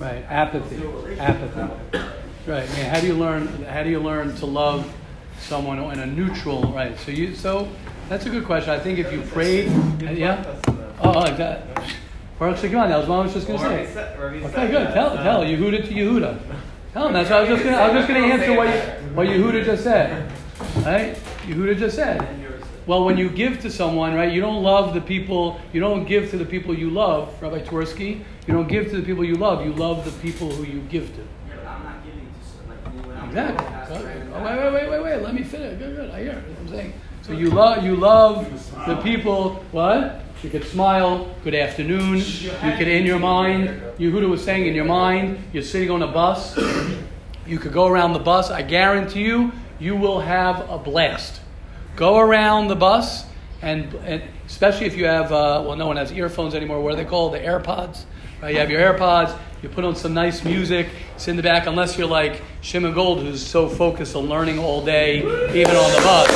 Right, 0.00 0.24
apathy. 0.30 0.76
Apathy. 1.18 1.60
Right. 2.46 2.68
I 2.70 2.74
mean, 2.74 2.86
how 2.86 3.00
do 3.00 3.06
you 3.06 3.12
learn? 3.14 3.46
How 3.64 3.82
do 3.82 3.90
you 3.90 4.00
learn 4.00 4.34
to 4.36 4.46
love 4.46 4.90
someone 5.40 5.78
in 5.92 5.98
a 6.00 6.06
neutral? 6.06 6.62
Right. 6.72 6.98
So 7.00 7.10
you. 7.10 7.34
So 7.34 7.68
that's 8.08 8.24
a 8.24 8.30
good 8.30 8.46
question. 8.46 8.70
I 8.70 8.78
think 8.78 8.98
if 8.98 9.12
you 9.12 9.20
prayed, 9.20 9.66
yeah. 10.00 10.42
Oh, 11.02 11.10
like 11.10 11.36
that. 11.36 11.66
Baruch 12.38 12.56
Shekhan. 12.56 12.88
That 12.88 12.96
was 12.96 13.08
what 13.08 13.16
I 13.16 13.22
was 13.24 13.34
just 13.34 13.46
going 13.46 13.60
to 13.60 13.66
say. 13.66 13.92
said- 13.92 14.18
or 14.18 14.32
he 14.32 14.42
Okay, 14.42 14.68
good. 14.68 14.94
Tell, 14.94 15.16
tell 15.16 15.44
Yehuda 15.44 15.86
to 15.86 15.94
Yehuda. 15.94 16.40
Tell 16.94 17.08
him. 17.08 17.12
That's 17.12 17.28
what 17.28 17.38
I 17.38 17.40
was 17.42 17.48
just 17.50 17.62
going 17.62 17.74
to. 17.74 17.80
I 17.82 17.88
was 17.88 17.94
just 17.96 18.08
going 18.08 18.22
to 18.22 18.34
answer 18.34 18.56
what 18.56 18.68
you, 18.68 19.14
what 19.14 19.26
Yehuda 19.26 19.64
just 19.66 19.84
said. 19.84 20.32
Right? 20.76 21.14
Yehuda 21.46 21.76
just 21.78 21.96
said. 21.96 22.20
Well, 22.90 23.04
when 23.04 23.16
you 23.16 23.30
give 23.30 23.60
to 23.60 23.70
someone, 23.70 24.14
right, 24.14 24.32
you 24.32 24.40
don't 24.40 24.64
love 24.64 24.94
the 24.94 25.00
people, 25.00 25.60
you 25.72 25.78
don't 25.78 26.06
give 26.06 26.28
to 26.30 26.36
the 26.36 26.44
people 26.44 26.76
you 26.76 26.90
love, 26.90 27.40
Rabbi 27.40 27.60
Twersky, 27.60 28.24
you 28.48 28.52
don't 28.52 28.66
give 28.66 28.90
to 28.90 28.96
the 28.96 29.02
people 29.04 29.24
you 29.24 29.36
love, 29.36 29.64
you 29.64 29.72
love 29.72 30.04
the 30.04 30.10
people 30.20 30.50
who 30.50 30.64
you 30.64 30.80
give 30.88 31.06
to. 31.14 31.20
Yeah, 31.20 31.54
but 31.54 31.66
I'm 31.68 31.84
not 31.84 32.04
giving 32.04 32.26
to, 32.26 33.08
like, 33.14 33.28
Exactly. 33.28 33.64
past 33.64 33.92
So- 33.92 34.04
random 34.04 34.32
oh, 34.34 34.42
wait, 34.42 34.56
wait, 34.56 34.72
wait, 34.72 34.90
wait, 34.90 35.02
wait. 35.04 35.22
Let 35.22 35.34
me 35.34 35.44
finish. 35.44 35.78
Good, 35.78 35.94
good. 35.94 36.10
I 36.10 36.20
hear 36.20 36.32
it. 36.32 36.56
I'm 36.58 36.66
saying. 36.66 36.92
So 37.22 37.32
you 37.32 37.50
love, 37.50 37.84
you 37.84 37.94
love 37.94 38.50
the 38.88 38.96
people. 38.96 39.64
What? 39.70 40.24
You 40.42 40.50
could 40.50 40.64
smile. 40.64 41.32
Good 41.44 41.54
afternoon. 41.54 42.16
You 42.16 42.76
could, 42.76 42.88
in 42.88 43.06
your 43.06 43.20
mind, 43.20 43.68
Yehuda 44.00 44.28
was 44.28 44.42
saying, 44.42 44.66
in 44.66 44.74
your 44.74 44.84
mind, 44.84 45.38
you're 45.52 45.62
sitting 45.62 45.92
on 45.92 46.02
a 46.02 46.08
bus. 46.08 46.58
You 47.46 47.60
could 47.60 47.72
go 47.72 47.86
around 47.86 48.14
the 48.14 48.18
bus. 48.18 48.50
I 48.50 48.62
guarantee 48.62 49.22
you, 49.22 49.52
you 49.78 49.94
will 49.94 50.18
have 50.18 50.68
a 50.68 50.76
blast. 50.76 51.40
Go 52.00 52.18
around 52.18 52.68
the 52.68 52.76
bus, 52.76 53.26
and, 53.60 53.92
and 54.06 54.22
especially 54.46 54.86
if 54.86 54.96
you 54.96 55.04
have, 55.04 55.32
uh, 55.32 55.62
well, 55.66 55.76
no 55.76 55.86
one 55.86 55.98
has 55.98 56.10
earphones 56.10 56.54
anymore. 56.54 56.80
What 56.80 56.94
are 56.94 56.96
they 56.96 57.04
called? 57.04 57.34
The 57.34 57.40
AirPods. 57.40 58.04
Right? 58.40 58.54
You 58.54 58.60
have 58.60 58.70
your 58.70 58.80
AirPods. 58.80 59.38
You 59.62 59.68
put 59.68 59.84
on 59.84 59.94
some 59.94 60.14
nice 60.14 60.42
music. 60.42 60.88
Sit 61.18 61.32
in 61.32 61.36
the 61.36 61.42
back, 61.42 61.66
unless 61.66 61.98
you're 61.98 62.08
like 62.08 62.40
Shimon 62.62 62.94
Gold, 62.94 63.20
who's 63.20 63.46
so 63.46 63.68
focused 63.68 64.16
on 64.16 64.30
learning 64.30 64.58
all 64.58 64.82
day, 64.82 65.18
even 65.18 65.76
on 65.76 65.92
the 65.92 66.00
bus. 66.00 66.30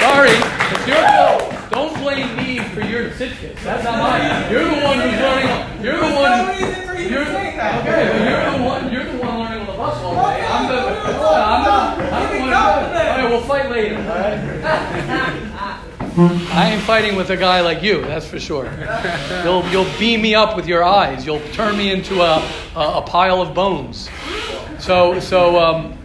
Sorry, 0.00 0.30
it's 0.34 0.86
your 0.88 0.96
fault. 0.96 1.70
Don't 1.70 1.96
blame 2.02 2.36
me 2.36 2.58
for 2.70 2.80
your 2.80 3.12
certificates. 3.12 3.62
That's 3.62 3.84
not 3.84 3.98
mine. 3.98 4.50
You're 4.50 4.64
the 4.64 4.84
one 4.84 4.98
who's 4.98 5.20
learning. 5.20 5.84
You're 5.84 5.96
the 5.96 6.16
one. 6.16 6.98
You're, 7.08 7.22
okay, 7.22 7.54
but 7.84 8.28
you're 8.28 8.58
the 8.58 8.64
one. 8.64 8.92
You're 8.92 9.04
the 9.04 9.16
one 9.16 9.38
learning 9.38 9.60
on 9.60 9.66
the 9.66 9.72
bus 9.74 9.96
all 10.02 10.14
day. 10.14 10.44
I'm 10.44 10.66
the. 10.66 10.80
I'm 10.80 11.62
the. 11.62 12.14
I'm 12.16 12.34
the 12.34 12.40
one. 12.40 12.99
Right, 13.20 13.30
we'll 13.30 13.42
fight 13.42 13.70
later. 13.70 13.96
All 13.96 14.04
right. 14.04 15.80
I 16.52 16.70
ain't 16.72 16.82
fighting 16.82 17.16
with 17.16 17.30
a 17.30 17.36
guy 17.36 17.60
like 17.60 17.82
you, 17.82 18.00
that's 18.00 18.26
for 18.26 18.40
sure. 18.40 18.64
You'll, 19.44 19.64
you'll 19.68 19.98
beam 19.98 20.22
me 20.22 20.34
up 20.34 20.56
with 20.56 20.66
your 20.66 20.82
eyes. 20.82 21.26
You'll 21.26 21.46
turn 21.52 21.76
me 21.76 21.92
into 21.92 22.22
a, 22.22 22.42
a, 22.74 22.98
a 22.98 23.02
pile 23.02 23.42
of 23.42 23.54
bones. 23.54 24.08
So, 24.78 25.20
so 25.20 25.58
um, 25.58 25.98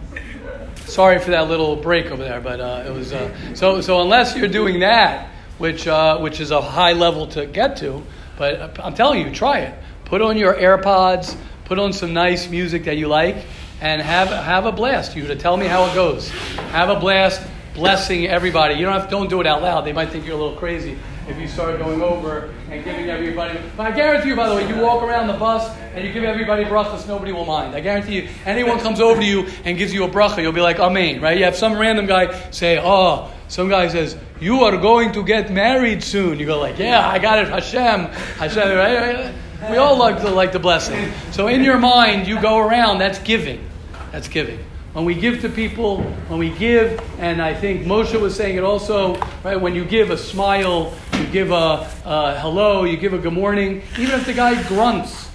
sorry 0.76 1.18
for 1.18 1.30
that 1.30 1.48
little 1.48 1.74
break 1.76 2.06
over 2.06 2.22
there, 2.22 2.40
but 2.40 2.60
uh, 2.60 2.84
it 2.86 2.92
was 2.92 3.12
uh, 3.12 3.54
so. 3.54 3.80
So 3.80 4.02
unless 4.02 4.36
you're 4.36 4.48
doing 4.48 4.80
that, 4.80 5.30
which 5.56 5.88
uh, 5.88 6.18
which 6.18 6.40
is 6.40 6.50
a 6.50 6.60
high 6.60 6.92
level 6.92 7.26
to 7.28 7.46
get 7.46 7.78
to, 7.78 8.02
but 8.36 8.78
I'm 8.78 8.94
telling 8.94 9.26
you, 9.26 9.32
try 9.34 9.60
it. 9.60 9.74
Put 10.04 10.20
on 10.20 10.36
your 10.36 10.54
AirPods. 10.54 11.36
Put 11.64 11.80
on 11.80 11.92
some 11.92 12.12
nice 12.12 12.48
music 12.48 12.84
that 12.84 12.96
you 12.96 13.08
like, 13.08 13.44
and 13.80 14.00
have 14.00 14.28
have 14.28 14.66
a 14.66 14.72
blast. 14.72 15.16
You 15.16 15.26
to 15.26 15.36
tell 15.36 15.56
me 15.56 15.66
how 15.66 15.86
it 15.86 15.94
goes. 15.94 16.28
Have 16.70 16.88
a 16.88 16.98
blast. 16.98 17.42
blessing 17.74 18.26
everybody. 18.26 18.74
You 18.74 18.86
don't 18.86 18.98
have 18.98 19.10
don't 19.10 19.28
do 19.28 19.40
it 19.40 19.46
out 19.46 19.60
loud. 19.62 19.84
They 19.84 19.92
might 19.92 20.08
think 20.08 20.24
you're 20.24 20.34
a 20.34 20.42
little 20.42 20.56
crazy 20.56 20.96
if 21.28 21.38
you 21.38 21.48
start 21.48 21.78
going 21.78 22.00
over 22.02 22.54
and 22.70 22.84
giving 22.84 23.10
everybody. 23.10 23.58
But 23.76 23.86
I 23.86 23.90
guarantee 23.90 24.28
you, 24.28 24.36
by 24.36 24.48
the 24.48 24.54
way, 24.54 24.68
you 24.68 24.76
walk 24.76 25.02
around 25.02 25.26
the 25.26 25.34
bus 25.34 25.68
and 25.94 26.04
you 26.04 26.12
give 26.12 26.24
everybody 26.24 26.64
brachas, 26.64 27.06
nobody 27.06 27.32
will 27.32 27.44
mind. 27.44 27.74
I 27.74 27.80
guarantee 27.80 28.22
you, 28.22 28.28
anyone 28.44 28.78
comes 28.78 29.00
over 29.00 29.20
to 29.20 29.26
you 29.26 29.46
and 29.64 29.76
gives 29.76 29.92
you 29.92 30.04
a 30.04 30.08
bracha, 30.08 30.40
you'll 30.40 30.52
be 30.52 30.60
like, 30.60 30.78
Amen, 30.78 31.20
right? 31.20 31.36
You 31.36 31.44
have 31.44 31.56
some 31.56 31.76
random 31.76 32.06
guy 32.06 32.50
say, 32.50 32.80
Oh, 32.82 33.30
some 33.48 33.68
guy 33.68 33.88
says, 33.88 34.16
You 34.40 34.64
are 34.64 34.76
going 34.76 35.12
to 35.12 35.22
get 35.22 35.52
married 35.52 36.02
soon. 36.02 36.38
You 36.38 36.46
go 36.46 36.58
like, 36.58 36.78
Yeah, 36.78 37.06
I 37.06 37.18
got 37.18 37.40
it, 37.40 37.48
Hashem. 37.48 38.06
Hashem, 38.38 38.76
right? 38.76 39.34
We 39.70 39.78
all 39.78 39.98
like 39.98 40.22
the, 40.22 40.30
like 40.30 40.52
the 40.52 40.60
blessing. 40.60 41.12
So 41.32 41.48
in 41.48 41.64
your 41.64 41.78
mind, 41.78 42.28
you 42.28 42.40
go 42.40 42.58
around, 42.58 42.98
that's 42.98 43.18
giving. 43.18 43.68
That's 44.12 44.28
giving. 44.28 44.60
When 44.92 45.04
we 45.04 45.14
give 45.14 45.40
to 45.40 45.48
people, 45.48 46.02
when 46.28 46.38
we 46.38 46.50
give, 46.50 47.00
and 47.18 47.42
I 47.42 47.52
think 47.52 47.84
Moshe 47.84 48.18
was 48.18 48.36
saying 48.36 48.56
it 48.56 48.62
also, 48.62 49.16
right? 49.42 49.60
When 49.60 49.74
you 49.74 49.84
give 49.84 50.10
a 50.10 50.16
smile, 50.16 50.94
you 51.14 51.26
give 51.26 51.50
a, 51.50 51.90
a 52.04 52.38
hello, 52.40 52.84
you 52.84 52.96
give 52.96 53.12
a 53.12 53.18
good 53.18 53.32
morning, 53.32 53.82
even 53.98 54.18
if 54.18 54.24
the 54.24 54.34
guy 54.34 54.62
grunts, 54.68 55.30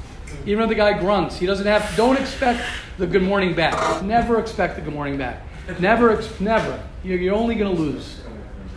even 0.46 0.64
if 0.64 0.70
the 0.70 0.76
guy 0.76 0.98
grunts, 0.98 1.38
he 1.38 1.46
doesn't 1.46 1.68
have, 1.68 1.94
don't 1.98 2.18
expect 2.18 2.64
the 2.98 3.06
good 3.06 3.24
morning 3.24 3.54
back. 3.54 4.02
Never 4.02 4.40
expect 4.40 4.78
the 4.78 4.82
good 4.82 4.94
morning 4.94 5.18
back. 5.18 5.46
Never, 5.80 6.24
never. 6.40 6.82
You're, 7.04 7.20
you're 7.20 7.36
only 7.36 7.56
going 7.56 7.76
to 7.76 7.82
lose. 7.82 8.22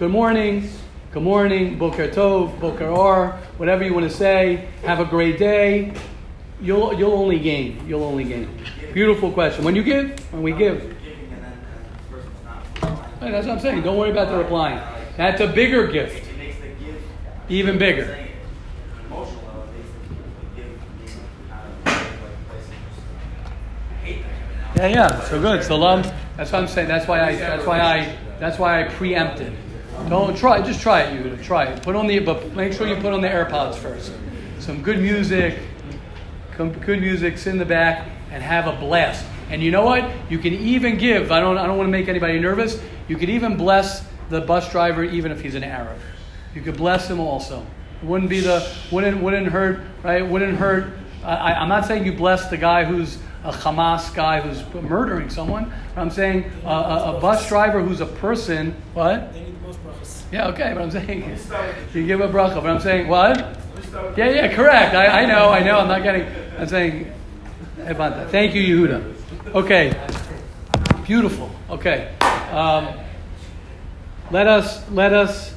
Good 0.01 0.11
morning, 0.11 0.69
good 1.15 1.23
morning, 1.23 1.79
boker 1.79 2.09
tov, 2.09 2.59
boker 2.59 2.89
or, 2.89 3.39
whatever 3.57 3.85
you 3.85 3.95
want 3.95 4.11
to 4.11 4.15
say. 4.15 4.69
Have 4.83 4.99
a 4.99 5.05
great 5.05 5.39
day. 5.39 5.95
You'll, 6.61 6.93
you'll 6.95 7.13
only 7.13 7.39
gain. 7.39 7.87
You'll 7.87 8.03
only 8.03 8.25
gain. 8.25 8.51
Beautiful 8.93 9.31
question. 9.31 9.65
When 9.65 9.77
you 9.77 9.85
give, 9.85 10.19
when 10.33 10.43
we 10.43 10.51
give. 10.51 10.83
Hey, 13.21 13.31
that's 13.31 13.47
what 13.47 13.51
I'm 13.51 13.61
saying. 13.61 13.83
Don't 13.83 13.97
worry 13.97 14.11
about 14.11 14.29
the 14.29 14.39
replying. 14.39 14.83
That's 15.17 15.41
a 15.41 15.47
bigger 15.47 15.87
gift, 15.87 16.29
even 17.49 17.79
bigger. 17.79 18.19
Yeah, 24.75 24.87
yeah. 24.89 25.21
So 25.21 25.41
good. 25.41 25.63
So 25.63 25.77
love. 25.77 26.13
That's 26.37 26.51
what 26.51 26.63
I'm 26.63 26.67
saying. 26.67 26.89
That's 26.89 27.07
why 27.07 27.21
I. 27.21 27.37
That's 27.37 27.65
why 27.65 27.81
I. 27.81 28.19
That's 28.41 28.59
why 28.59 28.85
I 28.85 28.89
preempted. 28.89 29.57
Don't 30.09 30.37
try. 30.37 30.61
Just 30.63 30.81
try 30.81 31.03
it, 31.03 31.15
you. 31.15 31.37
Try 31.43 31.65
it. 31.65 31.83
Put 31.83 31.97
on 31.97 32.07
the. 32.07 32.19
But 32.19 32.55
make 32.55 32.73
sure 32.73 32.87
you 32.87 32.97
put 32.97 33.13
on 33.13 33.21
the 33.21 33.29
AirPods 33.29 33.77
first. 33.77 34.13
Some 34.61 34.83
good 34.83 35.01
music. 35.01 35.59
Good 36.57 37.01
music. 37.01 37.39
Sit 37.39 37.51
in 37.51 37.59
the 37.59 37.65
back 37.65 38.09
and 38.31 38.43
have 38.43 38.67
a 38.67 38.73
blast. 38.79 39.25
And 39.51 39.63
you 39.63 39.71
know 39.71 39.85
what? 39.85 40.11
You 40.31 40.39
can 40.39 40.53
even 40.55 40.99
give. 40.99 41.33
I 41.33 41.41
don't. 41.41 41.59
I 41.59 41.67
don't 41.67 41.77
want 41.79 41.89
to 41.89 41.93
make 41.93 42.09
anybody 42.09 42.39
nervous. 42.39 42.81
You 43.09 43.17
could 43.17 43.31
even 43.31 43.57
bless 43.57 44.07
the 44.31 44.41
bus 44.41 44.71
driver, 44.71 45.05
even 45.05 45.33
if 45.33 45.41
he's 45.41 45.55
an 45.55 45.65
Arab. 45.65 45.99
You 46.55 46.63
could 46.63 46.77
bless 46.77 47.09
him 47.09 47.21
also. 47.21 47.65
It 48.03 48.07
wouldn't 48.07 48.31
be 48.31 48.41
the. 48.41 48.71
Wouldn't 48.93 49.23
wouldn't 49.23 49.49
hurt. 49.49 49.81
Right? 50.03 50.27
Wouldn't 50.27 50.59
hurt. 50.59 50.93
I, 51.25 51.55
I'm 51.55 51.69
not 51.69 51.87
saying 51.87 52.05
you 52.05 52.13
bless 52.13 52.49
the 52.49 52.59
guy 52.59 52.85
who's 52.85 53.19
a 53.45 53.53
Hamas 53.53 54.13
guy 54.15 54.41
who's 54.41 54.63
murdering 54.83 55.29
someone. 55.29 55.73
I'm 55.97 56.11
saying 56.11 56.51
a, 56.65 56.69
a, 56.69 57.17
a 57.17 57.21
bus 57.21 57.49
driver 57.49 57.83
who's 57.83 58.01
a 58.01 58.07
person. 58.07 58.75
What? 58.95 59.33
They 59.33 59.41
need 59.41 59.55
the 59.61 59.67
most 59.67 59.85
brachas. 59.85 60.24
Yeah, 60.35 60.49
okay, 60.49 60.73
but 60.75 60.83
I'm 60.83 60.91
saying 60.91 61.39
you 61.95 62.07
give 62.09 62.21
a 62.21 62.27
bracha. 62.27 62.57
But 62.57 62.67
I'm 62.67 62.81
saying 62.81 63.07
what? 63.07 63.39
Yeah, 64.17 64.31
yeah, 64.31 64.53
correct. 64.53 64.93
I, 64.93 65.23
I 65.23 65.27
know, 65.27 65.51
I 65.51 65.63
know. 65.63 65.79
I'm 65.79 65.87
not 65.87 66.03
getting. 66.03 66.27
I'm 66.59 66.67
saying. 66.67 67.13
Thank 67.77 68.53
you, 68.53 68.89
Yehuda. 68.89 69.55
Okay, 69.55 69.95
beautiful. 71.07 71.53
Okay, 71.71 72.13
um, 72.51 72.99
let 74.33 74.49
us 74.49 74.83
let 74.91 75.13
us 75.13 75.55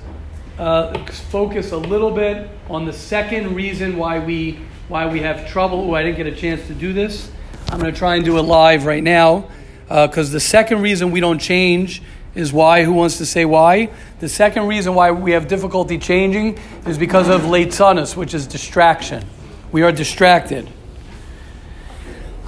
uh, 0.60 0.96
focus 1.32 1.72
a 1.72 1.78
little 1.78 2.12
bit 2.12 2.48
on 2.70 2.86
the 2.86 2.94
second 2.94 3.56
reason 3.56 3.98
why 3.98 4.20
we 4.20 4.60
why 4.90 5.08
we 5.12 5.22
have 5.22 5.50
trouble. 5.50 5.96
I 5.96 6.04
didn't 6.04 6.18
get 6.18 6.28
a 6.28 6.36
chance 6.36 6.68
to 6.68 6.76
do 6.76 6.94
this. 6.94 7.32
I'm 7.70 7.80
going 7.80 7.92
to 7.92 7.98
try 7.98 8.18
and 8.18 8.24
do 8.24 8.38
it 8.38 8.44
live 8.44 8.86
right 8.86 9.02
now 9.02 9.50
because 9.90 10.32
the 10.32 10.40
second 10.40 10.84
reason 10.84 11.10
we 11.10 11.20
don't 11.20 11.40
change 11.40 12.04
is 12.38 12.54
why. 12.54 12.84
Who 12.84 12.94
wants 12.94 13.18
to 13.18 13.26
say 13.26 13.46
why? 13.46 13.90
The 14.20 14.30
second 14.30 14.68
reason 14.68 14.94
why 14.94 15.12
we 15.12 15.32
have 15.32 15.48
difficulty 15.48 15.98
changing 15.98 16.60
is 16.86 16.98
because 16.98 17.28
of 17.30 17.42
leitzanos, 17.42 18.16
which 18.16 18.34
is 18.34 18.48
distraction. 18.48 19.26
We 19.72 19.82
are 19.82 19.92
distracted. 19.92 20.70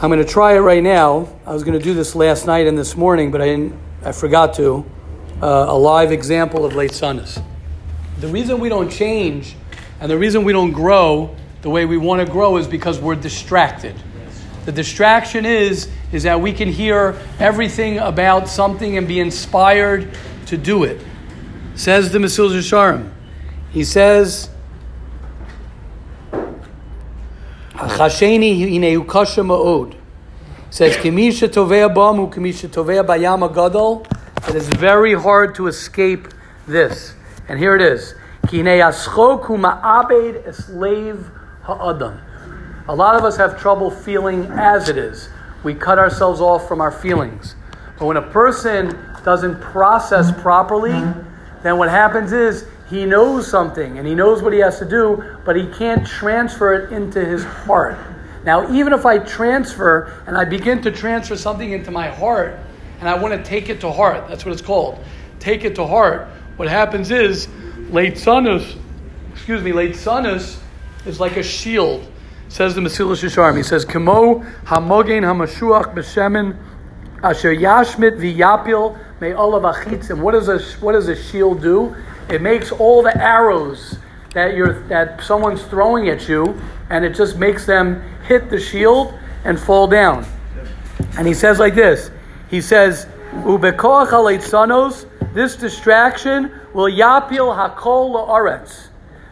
I'm 0.02 0.10
going 0.10 0.26
to 0.26 0.32
try 0.32 0.54
it 0.54 0.60
right 0.60 0.84
now. 0.84 1.28
I 1.46 1.54
was 1.54 1.64
going 1.64 1.78
to 1.78 1.84
do 1.84 1.94
this 1.94 2.16
last 2.16 2.46
night 2.46 2.68
and 2.68 2.78
this 2.78 2.96
morning, 2.96 3.32
but 3.32 3.42
I 3.42 3.46
didn't. 3.48 3.80
I 4.04 4.12
forgot 4.12 4.54
to. 4.56 4.86
Uh, 5.42 5.68
a 5.70 5.78
live 5.78 6.12
example 6.12 6.66
of 6.66 6.74
leitzanos. 6.74 7.42
The 8.20 8.28
reason 8.28 8.60
we 8.60 8.68
don't 8.68 8.92
change 8.92 9.56
and 10.02 10.12
the 10.12 10.18
reason 10.18 10.44
we 10.44 10.52
don't 10.52 10.72
grow 10.72 11.36
the 11.62 11.70
way 11.70 11.86
we 11.86 11.98
want 11.98 12.26
to 12.26 12.32
grow 12.32 12.58
is 12.58 12.68
because 12.68 13.00
we're 13.00 13.16
distracted. 13.16 13.96
The 14.70 14.76
distraction 14.76 15.47
is 15.47 15.89
is 16.11 16.22
that 16.22 16.41
we 16.41 16.53
can 16.53 16.67
hear 16.67 17.15
everything 17.39 17.97
about 17.97 18.47
something 18.47 18.99
and 18.99 19.07
be 19.07 19.20
inspired 19.20 20.07
to 20.45 20.57
do 20.57 20.84
it. 20.84 21.01
Says 21.74 22.11
the 22.11 22.20
Mesilas 22.20 22.51
Yesharim. 22.51 23.09
He 23.72 23.84
says. 23.84 24.51
Says, 30.70 30.97
"Kimisha 30.97 31.47
tovea 31.49 31.89
bamu, 31.91 32.32
kimisha 32.32 32.70
tovea 32.70 33.03
bayam 33.03 33.41
agadol." 33.49 34.05
It 34.47 34.53
is 34.53 34.67
very 34.67 35.15
hard 35.15 35.55
to 35.55 35.65
escape 35.65 36.28
this, 36.67 37.15
and 37.47 37.57
here 37.57 37.76
it 37.76 37.82
is: 37.82 38.13
"Kinei 38.45 38.82
aschok 38.88 39.47
ma'abed 39.47 40.43
eslave 40.47 41.24
ha'adam." 41.63 42.29
A 42.90 42.96
lot 42.96 43.14
of 43.14 43.24
us 43.24 43.38
have 43.38 43.60
trouble 43.60 43.92
feeling 43.92 44.48
as 44.48 44.90
it 44.90 44.98
is. 44.98 45.30
We 45.62 45.76
cut 45.76 46.00
ourselves 46.00 46.42
off 46.42 46.68
from 46.68 46.82
our 46.82 46.92
feelings. 46.92 47.54
But 48.00 48.08
when 48.08 48.18
a 48.18 48.32
person 48.32 48.98
doesn't 49.24 49.62
process 49.62 50.32
properly, 50.42 51.00
then 51.62 51.78
what 51.78 51.90
happens 51.90 52.32
is 52.32 52.66
he 52.90 53.06
knows 53.06 53.48
something 53.48 54.00
and 54.00 54.08
he 54.08 54.16
knows 54.16 54.42
what 54.42 54.54
he 54.54 54.60
has 54.62 54.80
to 54.80 54.90
do, 54.90 55.24
but 55.46 55.56
he 55.56 55.68
can't 55.68 56.04
transfer 56.04 56.74
it 56.74 56.92
into 56.92 57.24
his 57.24 57.44
heart. 57.44 57.96
Now, 58.44 58.74
even 58.74 58.92
if 58.92 59.06
I 59.06 59.20
transfer 59.20 60.24
and 60.26 60.36
I 60.36 60.46
begin 60.46 60.82
to 60.82 60.92
transfer 60.92 61.36
something 61.36 61.72
into 61.72 61.92
my 61.92 62.08
heart 62.08 62.58
and 63.02 63.08
I 63.08 63.14
want 63.20 63.36
to 63.36 63.48
take 63.48 63.70
it 63.70 63.82
to 63.82 63.92
heart, 63.92 64.28
that's 64.28 64.46
what 64.46 64.52
it's 64.52 64.64
called. 64.64 64.98
Take 65.40 65.64
it 65.64 65.76
to 65.76 65.86
heart. 65.86 66.28
What 66.58 66.68
happens 66.68 67.12
is, 67.12 67.46
leitzanos, 67.92 68.76
excuse 69.32 69.62
me, 69.62 69.74
leitzanos 69.74 70.58
is 71.06 71.20
like 71.20 71.38
a 71.38 71.44
shield 71.44 72.08
says 72.50 72.76
the 72.76 72.82
Mesilas 72.82 73.24
Yesharim. 73.24 73.56
He 73.56 73.64
says, 73.64 73.86
"Kemo 73.86 74.43
hamogen 74.66 75.22
hamashuach 75.24 75.93
b'shemen 75.93 76.58
asher 77.24 77.56
yashmit 77.56 78.18
v'yapil 78.18 78.97
may 79.22 79.34
olav 79.34 79.64
achitzim." 79.64 80.20
What 80.20 80.32
does 80.34 80.50
a 80.50 80.60
what 80.84 80.93
does 80.93 81.08
a 81.08 81.16
shield 81.16 81.62
do? 81.62 81.95
It 82.28 82.41
makes 82.41 82.72
all 82.72 83.04
the 83.04 83.16
arrows 83.16 83.97
that 84.34 84.56
you're 84.56 84.82
that 84.89 85.22
someone's 85.22 85.64
throwing 85.64 86.10
at 86.10 86.28
you, 86.28 86.60
and 86.89 87.06
it 87.06 87.16
just 87.16 87.38
makes 87.38 87.66
them 87.66 88.02
hit 88.28 88.50
the 88.50 88.60
shield 88.60 89.14
and 89.45 89.60
fall 89.60 89.88
down. 89.88 90.26
And 91.18 91.28
he 91.28 91.34
says 91.34 91.60
like 91.60 91.76
this. 91.76 92.12
He 92.50 92.62
says, 92.62 93.06
"Ubekoach 93.43 94.10
sanos." 94.10 95.06
This 95.32 95.56
distraction 95.56 96.52
will 96.74 96.91
yapil 96.91 97.56
hakol 97.56 98.10
la'aretz, 98.16 98.88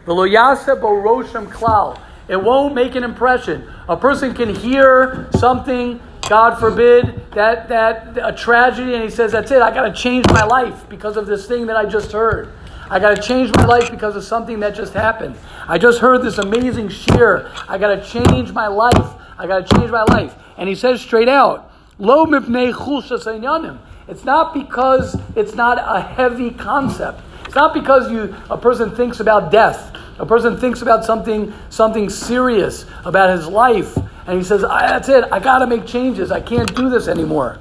v'lo 0.06 0.32
yaseh 0.32 0.80
bo 0.80 0.90
rosham 0.90 1.48
klal. 1.48 1.98
It 2.28 2.42
won't 2.42 2.76
make 2.76 2.96
an 2.96 3.04
impression. 3.04 3.68
A 3.88 3.96
person 3.96 4.34
can 4.34 4.54
hear 4.54 5.30
something, 5.38 6.00
God 6.28 6.60
forbid, 6.60 7.32
that, 7.32 7.70
that 7.70 8.18
a 8.22 8.36
tragedy, 8.36 8.94
and 8.94 9.04
he 9.04 9.10
says, 9.10 9.32
That's 9.32 9.52
it, 9.52 9.62
I 9.62 9.74
got 9.74 9.84
to 9.84 9.94
change 9.94 10.26
my 10.28 10.44
life 10.44 10.88
because 10.90 11.18
of 11.18 11.26
this 11.26 11.48
thing 11.48 11.68
that 11.68 11.78
I 11.78 11.86
just 11.86 12.12
heard. 12.12 12.52
I 12.90 13.00
got 13.00 13.16
to 13.16 13.22
change 13.22 13.54
my 13.54 13.66
life 13.66 13.92
because 13.92 14.16
of 14.16 14.24
something 14.24 14.62
that 14.62 14.74
just 14.76 14.94
happened. 14.94 15.36
I 15.68 15.78
just 15.78 16.00
heard 16.00 16.22
this 16.22 16.38
amazing 16.38 16.88
shiur. 16.88 17.52
I 17.68 17.78
got 17.78 17.96
to 17.96 18.04
change 18.04 18.54
my 18.54 18.68
life. 18.68 19.14
I 19.38 19.46
got 19.46 19.68
to 19.68 19.76
change 19.76 19.92
my 19.92 20.04
life. 20.04 20.36
And 20.58 20.70
he 20.70 20.76
says 20.76 21.02
straight 21.02 21.28
out, 21.28 21.72
Lo 22.00 22.26
mipnei 22.26 22.74
chulshas 22.74 23.80
It's 24.08 24.24
not 24.24 24.54
because 24.54 25.20
it's 25.36 25.54
not 25.54 25.80
a 25.80 26.02
heavy 26.02 26.52
concept. 26.52 27.22
It's 27.46 27.56
not 27.56 27.74
because 27.74 28.10
you 28.12 28.36
a 28.50 28.58
person 28.58 28.96
thinks 28.96 29.20
about 29.20 29.52
death. 29.52 29.96
A 30.20 30.26
person 30.26 30.58
thinks 30.58 30.82
about 30.82 31.06
something 31.06 31.54
something 31.70 32.10
serious 32.10 32.86
about 33.06 33.30
his 33.30 33.48
life, 33.48 33.96
and 34.26 34.38
he 34.38 34.44
says, 34.44 34.64
ah, 34.64 34.80
"That's 34.80 35.10
it. 35.10 35.24
I 35.32 35.40
got 35.40 35.60
to 35.60 35.68
make 35.68 35.86
changes. 35.86 36.32
I 36.32 36.42
can't 36.42 36.74
do 36.76 36.90
this 36.90 37.08
anymore." 37.08 37.60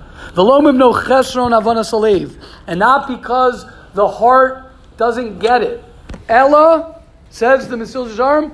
And 2.66 2.78
not 2.78 3.08
because 3.08 3.66
the 3.94 4.08
heart 4.08 4.72
doesn't 4.96 5.38
get 5.38 5.62
it. 5.62 5.84
Ella 6.28 7.00
says 7.30 7.68
the 7.68 7.76
Mesilas 7.76 8.16
Yesharim, 8.16 8.52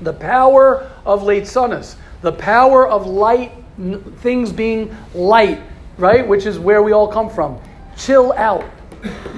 the 0.00 0.12
power 0.12 0.90
of 1.06 1.22
leitzanas, 1.22 1.96
the 2.22 2.32
power 2.32 2.86
of 2.88 3.06
light, 3.06 3.52
things 4.18 4.52
being 4.52 4.94
light, 5.14 5.60
right? 5.98 6.26
Which 6.26 6.46
is 6.46 6.58
where 6.58 6.82
we 6.82 6.92
all 6.92 7.08
come 7.08 7.30
from. 7.30 7.58
Chill 7.96 8.32
out. 8.32 8.64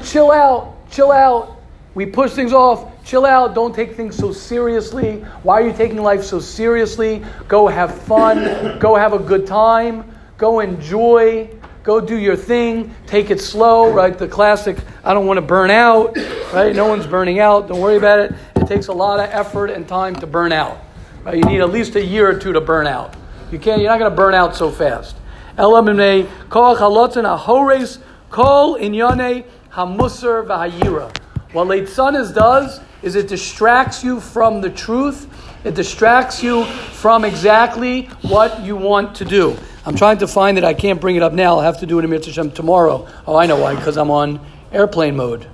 Chill 0.05 0.31
out. 0.31 0.75
Chill 0.91 1.13
out. 1.13 1.56
We 1.97 2.05
push 2.05 2.33
things 2.33 2.53
off. 2.53 3.03
Chill 3.07 3.25
out. 3.25 3.55
Don't 3.55 3.75
take 3.75 3.97
things 3.97 4.17
so 4.17 4.31
seriously. 4.31 5.21
Why 5.43 5.63
are 5.63 5.67
you 5.67 5.73
taking 5.73 6.03
life 6.03 6.23
so 6.23 6.39
seriously? 6.39 7.25
Go 7.49 7.69
have 7.69 8.03
fun. 8.03 8.79
Go 8.81 8.97
have 8.97 9.15
a 9.15 9.19
good 9.19 9.47
time. 9.47 10.05
Go 10.37 10.61
enjoy. 10.61 11.49
Go 11.85 12.03
do 12.03 12.19
your 12.19 12.37
thing. 12.37 12.95
Take 13.07 13.31
it 13.31 13.41
slow, 13.41 13.91
right? 13.91 14.17
The 14.17 14.29
classic, 14.29 14.77
I 15.05 15.15
don't 15.15 15.25
want 15.25 15.39
to 15.39 15.43
burn 15.43 15.71
out, 15.71 16.15
right? 16.53 16.77
No 16.77 16.87
one's 16.87 17.07
burning 17.07 17.41
out. 17.41 17.67
Don't 17.69 17.81
worry 17.81 17.97
about 17.97 18.19
it. 18.19 18.35
It 18.57 18.67
takes 18.67 18.89
a 18.89 18.93
lot 18.93 19.19
of 19.19 19.31
effort 19.31 19.71
and 19.71 19.89
time 19.89 20.17
to 20.17 20.27
burn 20.27 20.53
out. 20.53 20.77
Right? 21.25 21.39
You 21.39 21.45
need 21.45 21.63
at 21.63 21.71
least 21.71 21.97
a 21.97 22.05
year 22.05 22.29
or 22.29 22.39
two 22.39 22.53
to 22.53 22.61
burn 22.61 22.87
out. 22.87 23.15
You 23.51 23.59
can't, 23.59 23.81
you're 23.81 23.91
not 23.91 23.99
going 23.99 24.11
to 24.11 24.17
burn 24.17 24.35
out 24.35 24.55
so 24.55 24.71
fast. 24.71 25.17
Elamimne, 25.57 26.29
kol 26.51 26.77
chalotzen 26.77 27.25
ahores, 27.25 28.03
kol 28.29 28.77
inyane 28.77 29.47
hamusar 29.71 30.47
v'hayira. 30.47 31.11
What 31.53 31.69
leitzanos 31.69 32.35
does 32.35 32.81
is 33.03 33.15
it 33.15 33.29
distracts 33.29 34.03
you 34.03 34.21
from 34.21 34.61
the 34.61 34.71
truth. 34.71 35.29
It 35.65 35.75
distracts 35.75 36.43
you 36.43 36.65
from 36.65 37.25
exactly 37.25 38.07
what 38.23 38.63
you 38.63 38.77
want 38.77 39.17
to 39.17 39.25
do. 39.25 39.57
I'm 39.85 39.97
trying 39.97 40.19
to 40.19 40.27
find 40.27 40.59
it. 40.59 40.65
I 40.65 40.75
can't 40.75 41.01
bring 41.01 41.17
it 41.17 41.23
up 41.23 41.33
now. 41.33 41.57
I'll 41.57 41.61
have 41.61 41.81
to 41.81 41.87
do 41.87 41.99
it 41.99 42.05
in 42.05 42.11
Mitzvah 42.11 42.51
tomorrow. 42.51 43.09
Oh, 43.27 43.37
I 43.37 43.47
know 43.47 43.57
why. 43.61 43.75
Because 43.75 43.97
I'm 43.97 44.11
on 44.11 44.41
airplane 44.73 45.17
mode. 45.17 45.47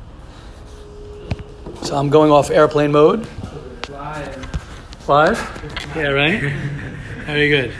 So 1.82 1.96
I'm 1.96 2.08
going 2.08 2.30
off 2.30 2.50
airplane 2.50 2.92
mode. 2.92 3.26
Five? 5.00 5.36
Yeah, 5.96 6.08
right? 6.08 6.40
Very 7.26 7.48
good. 7.48 7.74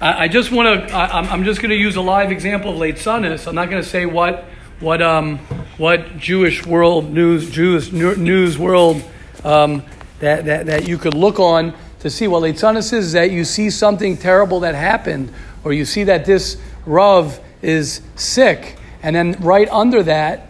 I, 0.00 0.24
I 0.24 0.28
just 0.28 0.52
want 0.52 0.88
to, 0.88 0.94
I'm, 0.94 1.26
I'm 1.28 1.44
just 1.44 1.60
going 1.60 1.70
to 1.70 1.76
use 1.76 1.96
a 1.96 2.02
live 2.02 2.30
example 2.30 2.72
of 2.72 2.78
leitzanos. 2.78 3.46
I'm 3.46 3.54
not 3.54 3.70
going 3.70 3.82
to 3.82 3.88
say 3.88 4.04
what, 4.06 4.44
what, 4.78 5.00
um, 5.00 5.40
what 5.76 6.18
Jewish 6.18 6.64
world 6.64 7.10
news, 7.10 7.50
Jewish 7.50 7.90
news 7.92 8.58
world 8.58 9.02
um, 9.42 9.82
that, 10.20 10.44
that, 10.44 10.66
that 10.66 10.88
you 10.88 10.98
could 10.98 11.14
look 11.14 11.40
on 11.40 11.74
to 12.00 12.10
see 12.10 12.28
what 12.28 12.58
Sunnis 12.58 12.92
is, 12.92 13.12
that 13.12 13.30
you 13.30 13.44
see 13.44 13.70
something 13.70 14.16
terrible 14.16 14.60
that 14.60 14.74
happened, 14.74 15.32
or 15.64 15.72
you 15.72 15.84
see 15.84 16.04
that 16.04 16.24
this 16.24 16.60
Rav 16.86 17.40
is 17.62 18.02
sick, 18.14 18.76
and 19.02 19.16
then 19.16 19.32
right 19.40 19.68
under 19.70 20.02
that, 20.02 20.48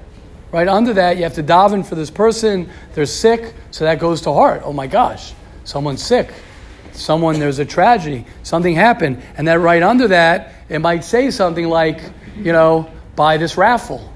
right 0.53 0.69
under 0.69 0.93
that, 0.95 1.17
you 1.17 1.23
have 1.23 1.35
to 1.35 1.43
daven 1.43 1.87
for 1.87 1.95
this 1.95 2.11
person. 2.11 2.69
They're 2.95 3.07
sick, 3.07 3.55
so 3.71 3.85
that 3.85 3.99
goes 3.99 4.21
to 4.23 4.33
heart. 4.33 4.63
Oh 4.65 4.73
my 4.73 4.87
gosh, 4.87 5.33
someone's 5.65 6.03
sick. 6.03 6.33
Someone, 6.93 7.41
there's 7.41 7.59
a 7.59 7.65
tragedy. 7.65 8.25
Something 8.45 8.77
happened. 8.77 9.21
And 9.37 9.49
then 9.49 9.61
right 9.61 9.83
under 9.83 10.07
that, 10.09 10.55
it 10.69 10.79
might 10.79 11.03
say 11.03 11.31
something 11.33 11.69
like, 11.69 12.01
you 12.37 12.53
know, 12.53 12.89
buy 13.17 13.37
this 13.37 13.57
raffle. 13.57 14.14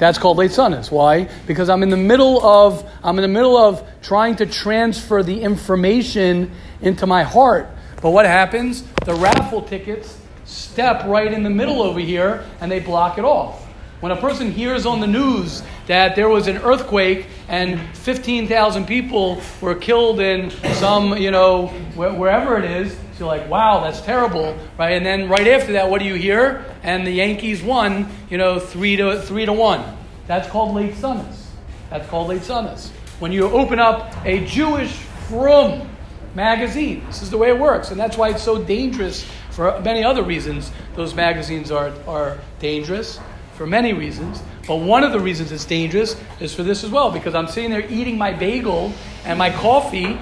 That's 0.00 0.16
called 0.16 0.38
leitzanos. 0.38 0.90
Why? 0.90 1.28
Because 1.46 1.68
I'm 1.68 1.82
in 1.82 1.90
the 1.90 1.96
middle 1.98 2.42
of 2.42 2.90
I'm 3.04 3.18
in 3.18 3.22
the 3.22 3.28
middle 3.28 3.54
of 3.54 3.86
trying 4.00 4.36
to 4.36 4.46
transfer 4.46 5.22
the 5.22 5.42
information 5.42 6.52
into 6.80 7.06
my 7.06 7.22
heart. 7.22 7.68
But 8.00 8.12
what 8.12 8.24
happens? 8.24 8.82
The 9.04 9.14
raffle 9.14 9.60
tickets 9.60 10.16
step 10.46 11.04
right 11.04 11.30
in 11.30 11.42
the 11.42 11.50
middle 11.50 11.82
over 11.82 12.00
here 12.00 12.46
and 12.62 12.72
they 12.72 12.80
block 12.80 13.18
it 13.18 13.26
off. 13.26 13.62
When 14.00 14.10
a 14.10 14.16
person 14.16 14.50
hears 14.50 14.86
on 14.86 15.00
the 15.00 15.06
news 15.06 15.62
that 15.90 16.14
there 16.14 16.28
was 16.28 16.46
an 16.46 16.56
earthquake 16.58 17.26
and 17.48 17.80
15,000 17.96 18.86
people 18.86 19.42
were 19.60 19.74
killed 19.74 20.20
in 20.20 20.48
some, 20.74 21.18
you 21.18 21.32
know, 21.32 21.66
wherever 21.96 22.56
it 22.56 22.64
is, 22.64 22.96
you're 23.18 23.26
like, 23.26 23.50
wow, 23.50 23.80
that's 23.80 24.00
terrible, 24.00 24.56
right? 24.78 24.92
And 24.92 25.04
then 25.04 25.28
right 25.28 25.48
after 25.48 25.72
that, 25.72 25.90
what 25.90 25.98
do 25.98 26.04
you 26.04 26.14
hear? 26.14 26.64
And 26.84 27.04
the 27.04 27.10
Yankees 27.10 27.60
won, 27.60 28.08
you 28.30 28.38
know, 28.38 28.60
three 28.60 28.94
to 28.98 29.20
three 29.20 29.44
to 29.44 29.52
one. 29.52 29.82
That's 30.28 30.48
called 30.48 30.76
leitzanos. 30.76 31.46
That's 31.90 32.08
called 32.08 32.30
leitzanos. 32.30 32.90
When 33.18 33.32
you 33.32 33.50
open 33.50 33.80
up 33.80 34.14
a 34.24 34.46
Jewish 34.46 34.92
from 34.92 35.88
magazine, 36.36 37.02
this 37.06 37.20
is 37.20 37.32
the 37.32 37.36
way 37.36 37.48
it 37.48 37.58
works, 37.58 37.90
and 37.90 37.98
that's 37.98 38.16
why 38.16 38.28
it's 38.28 38.44
so 38.44 38.62
dangerous 38.62 39.28
for 39.50 39.80
many 39.80 40.04
other 40.04 40.22
reasons. 40.22 40.70
Those 40.94 41.16
magazines 41.16 41.72
are 41.72 41.92
are 42.06 42.38
dangerous 42.60 43.18
for 43.60 43.66
many 43.66 43.92
reasons. 43.92 44.40
But 44.70 44.76
one 44.76 45.02
of 45.02 45.10
the 45.10 45.18
reasons 45.18 45.50
it's 45.50 45.64
dangerous 45.64 46.14
is 46.38 46.54
for 46.54 46.62
this 46.62 46.84
as 46.84 46.90
well, 46.90 47.10
because 47.10 47.34
I'm 47.34 47.48
sitting 47.48 47.70
there 47.70 47.84
eating 47.90 48.16
my 48.16 48.32
bagel 48.32 48.92
and 49.24 49.36
my 49.36 49.50
coffee, 49.50 50.16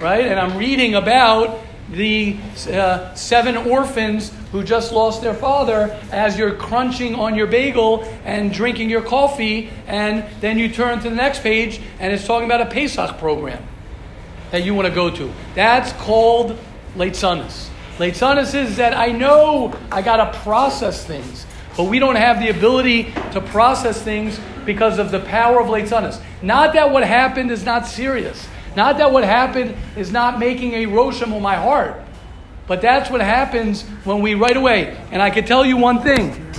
right? 0.00 0.26
And 0.26 0.40
I'm 0.40 0.58
reading 0.58 0.96
about 0.96 1.60
the 1.88 2.36
uh, 2.68 3.14
seven 3.14 3.56
orphans 3.56 4.32
who 4.50 4.64
just 4.64 4.90
lost 4.90 5.22
their 5.22 5.34
father 5.34 5.96
as 6.10 6.36
you're 6.36 6.56
crunching 6.56 7.14
on 7.14 7.36
your 7.36 7.46
bagel 7.46 8.02
and 8.24 8.52
drinking 8.52 8.90
your 8.90 9.02
coffee, 9.02 9.70
and 9.86 10.24
then 10.40 10.58
you 10.58 10.68
turn 10.68 10.98
to 10.98 11.08
the 11.08 11.14
next 11.14 11.44
page 11.44 11.80
and 12.00 12.12
it's 12.12 12.26
talking 12.26 12.46
about 12.46 12.60
a 12.60 12.66
Pesach 12.66 13.18
program 13.18 13.64
that 14.50 14.64
you 14.64 14.74
want 14.74 14.88
to 14.88 14.92
go 14.92 15.10
to. 15.10 15.32
That's 15.54 15.92
called 15.92 16.58
leitzanos. 16.96 17.68
Late 18.00 18.16
sunnis 18.16 18.52
is 18.52 18.78
that 18.78 18.94
I 18.94 19.12
know 19.12 19.72
I 19.92 20.02
got 20.02 20.16
to 20.16 20.40
process 20.40 21.06
things. 21.06 21.46
But 21.76 21.84
we 21.84 21.98
don't 21.98 22.16
have 22.16 22.40
the 22.40 22.50
ability 22.50 23.12
to 23.32 23.40
process 23.40 24.02
things 24.02 24.38
because 24.64 24.98
of 24.98 25.10
the 25.10 25.20
power 25.20 25.60
of 25.60 25.88
sunnis. 25.88 26.20
Not 26.42 26.74
that 26.74 26.90
what 26.90 27.04
happened 27.04 27.50
is 27.50 27.64
not 27.64 27.86
serious. 27.86 28.46
Not 28.76 28.98
that 28.98 29.12
what 29.12 29.24
happened 29.24 29.74
is 29.96 30.12
not 30.12 30.38
making 30.38 30.74
a 30.74 30.86
rosham 30.86 31.32
on 31.34 31.42
my 31.42 31.56
heart. 31.56 32.00
But 32.66 32.80
that's 32.80 33.10
what 33.10 33.20
happens 33.20 33.82
when 34.04 34.20
we 34.20 34.34
right 34.34 34.56
away. 34.56 34.96
And 35.10 35.20
I 35.20 35.30
can 35.30 35.44
tell 35.44 35.64
you 35.64 35.76
one 35.76 36.02
thing 36.02 36.50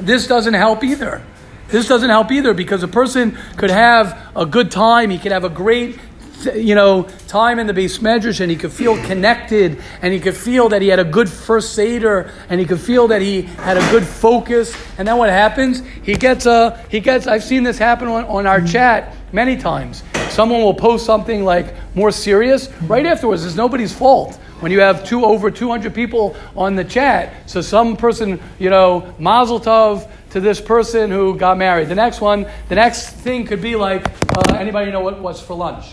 this 0.00 0.26
doesn't 0.26 0.54
help 0.54 0.82
either. 0.82 1.22
This 1.68 1.88
doesn't 1.88 2.10
help 2.10 2.30
either 2.32 2.52
because 2.54 2.82
a 2.82 2.88
person 2.88 3.38
could 3.56 3.70
have 3.70 4.18
a 4.36 4.44
good 4.44 4.70
time, 4.70 5.10
he 5.10 5.18
could 5.18 5.32
have 5.32 5.44
a 5.44 5.48
great 5.48 5.98
you 6.46 6.74
know, 6.74 7.04
time 7.28 7.58
in 7.58 7.66
the 7.66 7.72
beis 7.72 7.98
medrash, 8.00 8.40
and 8.40 8.50
he 8.50 8.56
could 8.56 8.72
feel 8.72 8.96
connected, 9.04 9.80
and 10.02 10.12
he 10.12 10.20
could 10.20 10.36
feel 10.36 10.68
that 10.68 10.82
he 10.82 10.88
had 10.88 10.98
a 10.98 11.04
good 11.04 11.28
first 11.28 11.74
seder, 11.74 12.30
and 12.48 12.60
he 12.60 12.66
could 12.66 12.80
feel 12.80 13.08
that 13.08 13.22
he 13.22 13.42
had 13.42 13.76
a 13.76 13.90
good 13.90 14.06
focus. 14.06 14.76
And 14.98 15.06
then 15.06 15.16
what 15.18 15.30
happens? 15.30 15.82
He 16.02 16.14
gets 16.14 16.46
a 16.46 16.84
he 16.90 17.00
gets. 17.00 17.26
I've 17.26 17.44
seen 17.44 17.62
this 17.62 17.78
happen 17.78 18.08
on, 18.08 18.24
on 18.24 18.46
our 18.46 18.60
chat 18.60 19.14
many 19.32 19.56
times. 19.56 20.02
Someone 20.30 20.62
will 20.62 20.74
post 20.74 21.04
something 21.04 21.44
like 21.44 21.74
more 21.94 22.10
serious 22.10 22.70
right 22.82 23.04
afterwards. 23.04 23.44
It's 23.44 23.56
nobody's 23.56 23.92
fault 23.92 24.36
when 24.60 24.70
you 24.70 24.80
have 24.80 25.04
two 25.04 25.24
over 25.24 25.50
200 25.50 25.92
people 25.92 26.36
on 26.56 26.76
the 26.76 26.84
chat. 26.84 27.50
So 27.50 27.60
some 27.60 27.96
person, 27.96 28.40
you 28.58 28.70
know, 28.70 29.14
mazel 29.18 29.60
tov 29.60 30.08
to 30.30 30.40
this 30.40 30.60
person 30.60 31.10
who 31.10 31.36
got 31.36 31.58
married. 31.58 31.88
The 31.88 31.94
next 31.94 32.20
one, 32.20 32.46
the 32.68 32.76
next 32.76 33.10
thing 33.10 33.44
could 33.44 33.60
be 33.60 33.76
like, 33.76 34.06
uh, 34.36 34.54
anybody 34.54 34.90
know 34.90 35.00
what 35.00 35.20
was 35.20 35.42
for 35.42 35.54
lunch? 35.54 35.86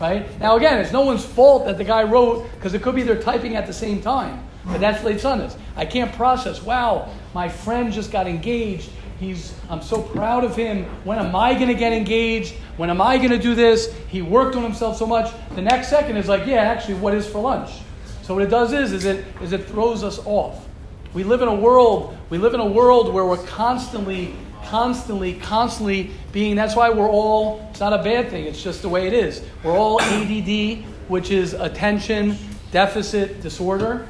Right? 0.00 0.38
Now, 0.40 0.56
again, 0.56 0.80
it's 0.80 0.92
no 0.92 1.02
one's 1.02 1.24
fault 1.24 1.66
that 1.66 1.78
the 1.78 1.84
guy 1.84 2.02
wrote, 2.02 2.50
because 2.52 2.74
it 2.74 2.82
could 2.82 2.94
be 2.94 3.02
they're 3.02 3.20
typing 3.20 3.54
at 3.56 3.66
the 3.66 3.72
same 3.72 4.02
time. 4.02 4.44
But 4.64 4.80
that's 4.80 5.02
leitzanos. 5.02 5.56
I 5.76 5.84
can't 5.84 6.12
process, 6.12 6.62
wow, 6.62 7.12
my 7.34 7.48
friend 7.48 7.92
just 7.92 8.10
got 8.10 8.26
engaged. 8.26 8.90
He's, 9.20 9.54
I'm 9.70 9.82
so 9.82 10.02
proud 10.02 10.42
of 10.42 10.56
him. 10.56 10.84
When 11.04 11.18
am 11.18 11.36
I 11.36 11.54
going 11.54 11.68
to 11.68 11.74
get 11.74 11.92
engaged? 11.92 12.54
When 12.76 12.90
am 12.90 13.00
I 13.00 13.18
going 13.18 13.30
to 13.30 13.38
do 13.38 13.54
this? 13.54 13.94
He 14.08 14.22
worked 14.22 14.56
on 14.56 14.62
himself 14.62 14.96
so 14.96 15.06
much. 15.06 15.32
The 15.54 15.62
next 15.62 15.88
second 15.88 16.16
is 16.16 16.28
like, 16.28 16.46
yeah, 16.46 16.56
actually, 16.56 16.94
what 16.94 17.14
is 17.14 17.26
for 17.26 17.40
lunch? 17.40 17.70
So 18.22 18.34
what 18.34 18.42
it 18.42 18.50
does 18.50 18.72
is, 18.72 18.92
is 18.92 19.04
it, 19.04 19.24
is 19.42 19.52
it 19.52 19.66
throws 19.66 20.02
us 20.02 20.18
off. 20.24 20.66
We 21.12 21.22
live 21.22 21.42
in 21.42 21.48
a 21.48 21.54
world, 21.54 22.16
we 22.28 22.38
live 22.38 22.54
in 22.54 22.60
a 22.60 22.66
world 22.66 23.14
where 23.14 23.24
we're 23.24 23.46
constantly 23.46 24.34
constantly, 24.64 25.34
constantly 25.34 26.10
being, 26.32 26.56
that's 26.56 26.76
why 26.76 26.90
we're 26.90 27.08
all, 27.08 27.66
it's 27.70 27.80
not 27.80 27.92
a 27.92 28.02
bad 28.02 28.30
thing, 28.30 28.44
it's 28.44 28.62
just 28.62 28.82
the 28.82 28.88
way 28.88 29.06
it 29.06 29.12
is. 29.12 29.42
We're 29.62 29.76
all 29.76 30.00
ADD, 30.00 30.84
which 31.08 31.30
is 31.30 31.54
attention 31.54 32.36
deficit 32.70 33.40
disorder. 33.40 34.08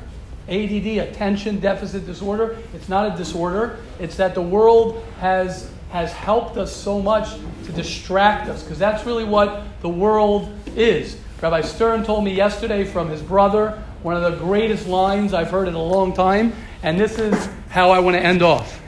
ADD, 0.49 0.87
attention 0.99 1.61
deficit 1.61 2.07
disorder. 2.07 2.59
It's 2.75 2.89
not 2.89 3.15
a 3.15 3.17
disorder, 3.17 3.79
it's 3.99 4.17
that 4.17 4.35
the 4.35 4.43
world 4.43 5.03
has, 5.21 5.71
has 5.91 6.13
helped 6.13 6.57
us 6.57 6.75
so 6.75 7.01
much 7.01 7.31
to 7.65 7.73
distract 7.73 8.49
us, 8.49 8.63
because 8.63 8.79
that's 8.79 9.07
really 9.07 9.25
what 9.25 9.65
the 9.81 9.89
world 9.89 10.53
is. 10.77 11.19
Rabbi 11.41 11.61
Stern 11.63 12.05
told 12.05 12.25
me 12.25 12.33
yesterday 12.35 12.85
from 12.85 13.09
his 13.09 13.21
brother, 13.23 13.83
one 14.03 14.17
of 14.17 14.23
the 14.23 14.39
greatest 14.39 14.87
lines 14.87 15.33
I've 15.33 15.51
heard 15.51 15.69
in 15.69 15.75
a 15.75 15.83
long 15.83 16.13
time, 16.13 16.53
and 16.83 17.01
this 17.01 17.19
is 17.19 17.49
how 17.71 17.91
I 17.91 17.99
want 17.99 18.17
to 18.17 18.23
end 18.23 18.43
off. 18.43 18.81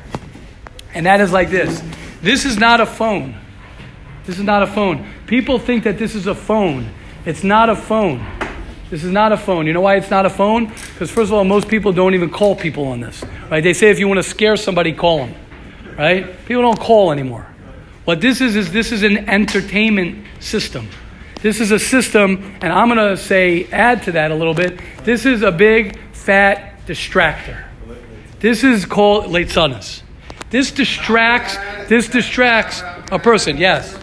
And 0.97 1.05
that 1.05 1.21
is 1.21 1.31
like 1.31 1.51
this 1.51 1.83
this 2.23 2.47
is 2.47 2.57
not 2.57 2.81
a 2.81 2.87
phone. 2.87 3.37
This 4.25 4.39
is 4.39 4.45
not 4.45 4.63
a 4.63 4.67
phone. 4.67 5.07
People 5.27 5.59
think 5.59 5.85
that 5.85 5.99
this 5.99 6.15
is 6.15 6.27
a 6.27 6.35
phone. 6.35 6.91
It's 7.27 7.45
not 7.45 7.69
a 7.69 7.77
phone. 7.77 8.27
This 8.89 9.05
is 9.05 9.13
not 9.13 9.31
a 9.31 9.37
phone. 9.37 9.67
You 9.67 9.75
know 9.75 9.83
why 9.83 9.97
it's 9.97 10.11
not 10.11 10.25
a 10.25 10.31
phone? 10.31 10.67
Because 10.67 11.11
first 11.11 11.31
of 11.31 11.35
all, 11.35 11.45
most 11.45 11.69
people 11.69 11.93
don't 11.93 12.15
even 12.15 12.31
call 12.31 12.57
people 12.57 12.87
on 12.87 13.01
this. 13.01 13.23
Right? 13.51 13.63
They 13.63 13.75
say 13.75 13.91
if 13.91 13.99
you 13.99 14.09
want 14.09 14.19
to 14.19 14.23
scare 14.23 14.57
somebody, 14.57 14.93
call 14.93 15.19
them. 15.19 15.35
Right? 15.99 16.45
People 16.47 16.63
don't 16.63 16.81
call 16.81 17.13
anymore. 17.13 17.47
What 18.07 18.21
this 18.21 18.41
is 18.41 18.57
is 18.57 18.73
this 18.73 18.91
is 18.91 19.03
an 19.03 19.29
entertainment 19.29 20.25
system. 20.41 20.89
This 21.43 21.61
is 21.61 21.73
a 21.73 21.79
system, 21.79 22.57
and 22.63 22.73
I'm 22.73 22.89
going 22.89 23.11
to 23.11 23.17
say 23.17 23.67
add 23.71 24.03
to 24.05 24.13
that 24.13 24.31
a 24.31 24.35
little 24.35 24.55
bit. 24.55 24.81
This 25.05 25.27
is 25.27 25.43
a 25.43 25.53
big 25.53 25.99
fat 26.13 26.87
distractor. 26.87 27.65
This 28.41 28.65
is 28.65 28.87
called 28.87 29.27
Leitzanas. 29.27 30.03
This 30.51 30.71
distracts. 30.71 31.57
This 31.89 32.09
distracts 32.09 32.83
a 33.11 33.19
person. 33.19 33.57
Yes. 33.57 33.99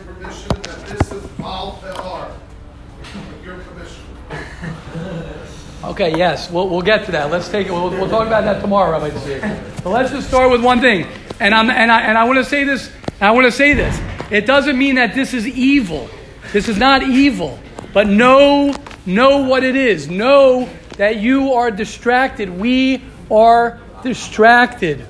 Okay. 5.84 6.18
Yes. 6.18 6.52
We'll, 6.52 6.70
we'll 6.70 6.82
get 6.82 7.06
to 7.06 7.12
that. 7.14 7.32
Let's 7.32 7.50
take 7.50 7.68
it. 7.68 7.72
We'll, 7.72 7.90
we'll 7.90 8.10
talk 8.10 8.28
about 8.28 8.44
that 8.44 8.62
tomorrow, 8.62 8.92
Rabbi 8.92 9.10
Tzvi. 9.12 9.84
But 9.84 9.90
let's 9.92 10.12
just 10.12 10.28
start 10.28 10.52
with 10.52 10.64
one 10.64 10.82
thing. 10.82 11.08
And 11.40 11.54
I'm 11.54 11.70
and 11.70 11.92
I 11.92 12.02
and 12.02 12.18
I 12.18 12.26
want 12.26 12.40
to 12.40 12.46
say 12.46 12.64
this. 12.64 12.92
I 13.22 13.32
want 13.32 13.46
to 13.46 13.52
say 13.52 13.74
this. 13.74 14.00
It 14.32 14.46
doesn't 14.46 14.78
mean 14.78 14.96
that 14.96 15.14
this 15.16 15.34
is 15.34 15.48
evil. 15.48 16.10
This 16.52 16.68
is 16.68 16.78
not 16.78 17.04
evil. 17.04 17.60
But 17.94 18.08
know 18.08 18.74
know 19.06 19.48
what 19.48 19.64
it 19.64 19.76
is. 19.76 20.10
Know 20.10 20.70
that 20.98 21.18
you 21.18 21.54
are 21.54 21.72
distracted. 21.72 22.50
We 22.50 23.04
are 23.32 23.80
distracted 24.04 25.06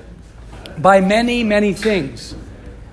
by 0.78 1.00
many, 1.00 1.42
many 1.44 1.72
things. 1.72 2.34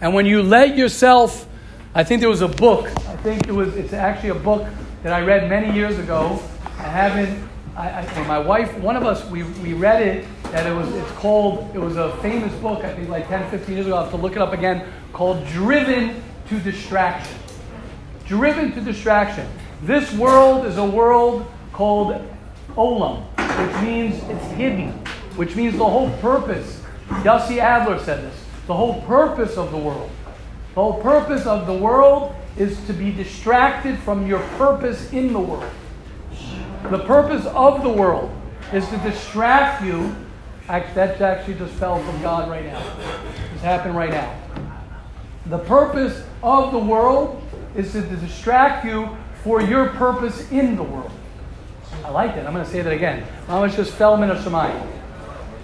And 0.01 0.13
when 0.13 0.25
you 0.25 0.41
let 0.41 0.75
yourself, 0.75 1.47
I 1.93 2.03
think 2.03 2.21
there 2.21 2.29
was 2.29 2.41
a 2.41 2.47
book, 2.47 2.87
I 2.87 3.15
think 3.17 3.47
it 3.47 3.51
was, 3.51 3.75
it's 3.75 3.93
actually 3.93 4.29
a 4.29 4.35
book 4.35 4.67
that 5.03 5.13
I 5.13 5.21
read 5.21 5.49
many 5.49 5.75
years 5.75 5.99
ago. 5.99 6.41
I 6.77 6.83
haven't, 6.83 7.49
I, 7.75 8.01
I, 8.01 8.27
my 8.27 8.39
wife, 8.39 8.75
one 8.77 8.95
of 8.95 9.05
us, 9.05 9.25
we, 9.29 9.43
we 9.43 9.73
read 9.73 10.01
it, 10.01 10.27
that 10.51 10.65
it 10.65 10.73
was, 10.73 10.93
it's 10.95 11.11
called, 11.11 11.69
it 11.73 11.79
was 11.79 11.97
a 11.97 12.15
famous 12.17 12.53
book, 12.55 12.83
I 12.83 12.93
think 12.93 13.09
like 13.09 13.27
10, 13.27 13.49
15 13.51 13.75
years 13.75 13.87
ago, 13.87 13.95
I'll 13.95 14.03
have 14.03 14.11
to 14.11 14.17
look 14.17 14.33
it 14.33 14.41
up 14.41 14.53
again, 14.53 14.91
called 15.13 15.45
Driven 15.47 16.21
to 16.49 16.59
Distraction. 16.59 17.37
Driven 18.25 18.71
to 18.73 18.81
Distraction. 18.81 19.47
This 19.83 20.13
world 20.13 20.65
is 20.65 20.77
a 20.77 20.85
world 20.85 21.45
called 21.73 22.21
Olam, 22.75 23.23
which 23.37 23.83
means 23.83 24.15
it's 24.29 24.45
hidden, 24.51 24.91
which 25.35 25.55
means 25.55 25.77
the 25.77 25.87
whole 25.87 26.09
purpose. 26.17 26.80
Yossi 27.23 27.59
Adler 27.59 27.99
said 27.99 28.23
this. 28.23 28.35
The 28.67 28.73
whole 28.73 29.01
purpose 29.01 29.57
of 29.57 29.71
the 29.71 29.77
world, 29.77 30.09
the 30.73 30.81
whole 30.81 31.01
purpose 31.01 31.45
of 31.45 31.67
the 31.67 31.73
world 31.73 32.35
is 32.57 32.79
to 32.87 32.93
be 32.93 33.11
distracted 33.11 33.97
from 33.99 34.27
your 34.27 34.39
purpose 34.57 35.11
in 35.11 35.33
the 35.33 35.39
world. 35.39 35.71
The 36.89 36.99
purpose 36.99 37.45
of 37.47 37.83
the 37.83 37.89
world 37.89 38.31
is 38.73 38.87
to 38.89 38.97
distract 38.97 39.83
you. 39.83 40.15
That 40.67 41.19
actually 41.19 41.55
just 41.55 41.73
fell 41.73 42.01
from 42.01 42.21
God 42.21 42.49
right 42.49 42.65
now. 42.65 42.81
This 43.51 43.61
happened 43.61 43.95
right 43.95 44.09
now. 44.09 44.33
The 45.47 45.59
purpose 45.59 46.23
of 46.41 46.71
the 46.71 46.79
world 46.79 47.43
is 47.75 47.91
to 47.91 48.01
distract 48.01 48.85
you 48.85 49.09
for 49.43 49.61
your 49.61 49.89
purpose 49.89 50.49
in 50.49 50.77
the 50.77 50.83
world. 50.83 51.11
I 52.05 52.09
like 52.09 52.35
that. 52.35 52.47
I'm 52.47 52.53
going 52.53 52.63
to 52.63 52.71
say 52.71 52.81
that 52.81 52.93
again. 52.93 53.25
Mamash 53.47 53.75
just 53.75 53.91
fell 53.93 54.15
min 54.15 54.29
Shemayim. 54.29 55.00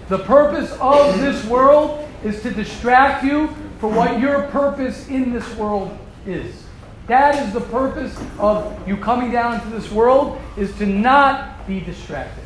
The 0.08 0.18
purpose 0.20 0.72
of 0.80 1.20
this 1.20 1.44
world 1.44 2.08
is 2.24 2.42
to 2.42 2.50
distract 2.50 3.24
you 3.24 3.48
for 3.78 3.90
what 3.90 4.18
your 4.18 4.42
purpose 4.44 5.06
in 5.08 5.32
this 5.32 5.54
world 5.56 5.96
is. 6.26 6.64
That 7.08 7.34
is 7.46 7.52
the 7.52 7.60
purpose 7.60 8.18
of 8.38 8.88
you 8.88 8.96
coming 8.96 9.30
down 9.30 9.54
into 9.54 9.68
this 9.68 9.90
world 9.90 10.40
is 10.56 10.74
to 10.78 10.86
not 10.86 11.66
be 11.66 11.80
distracted. 11.80 12.44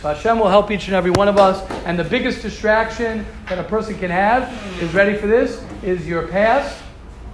So 0.00 0.14
Hashem 0.14 0.38
will 0.38 0.48
help 0.48 0.70
each 0.70 0.86
and 0.86 0.94
every 0.94 1.10
one 1.10 1.28
of 1.28 1.36
us. 1.36 1.68
And 1.84 1.98
the 1.98 2.04
biggest 2.04 2.42
distraction 2.42 3.26
that 3.48 3.58
a 3.58 3.64
person 3.64 3.98
can 3.98 4.10
have 4.10 4.50
is 4.82 4.94
ready 4.94 5.16
for 5.16 5.26
this 5.26 5.62
is 5.82 6.06
your 6.06 6.28
past 6.28 6.80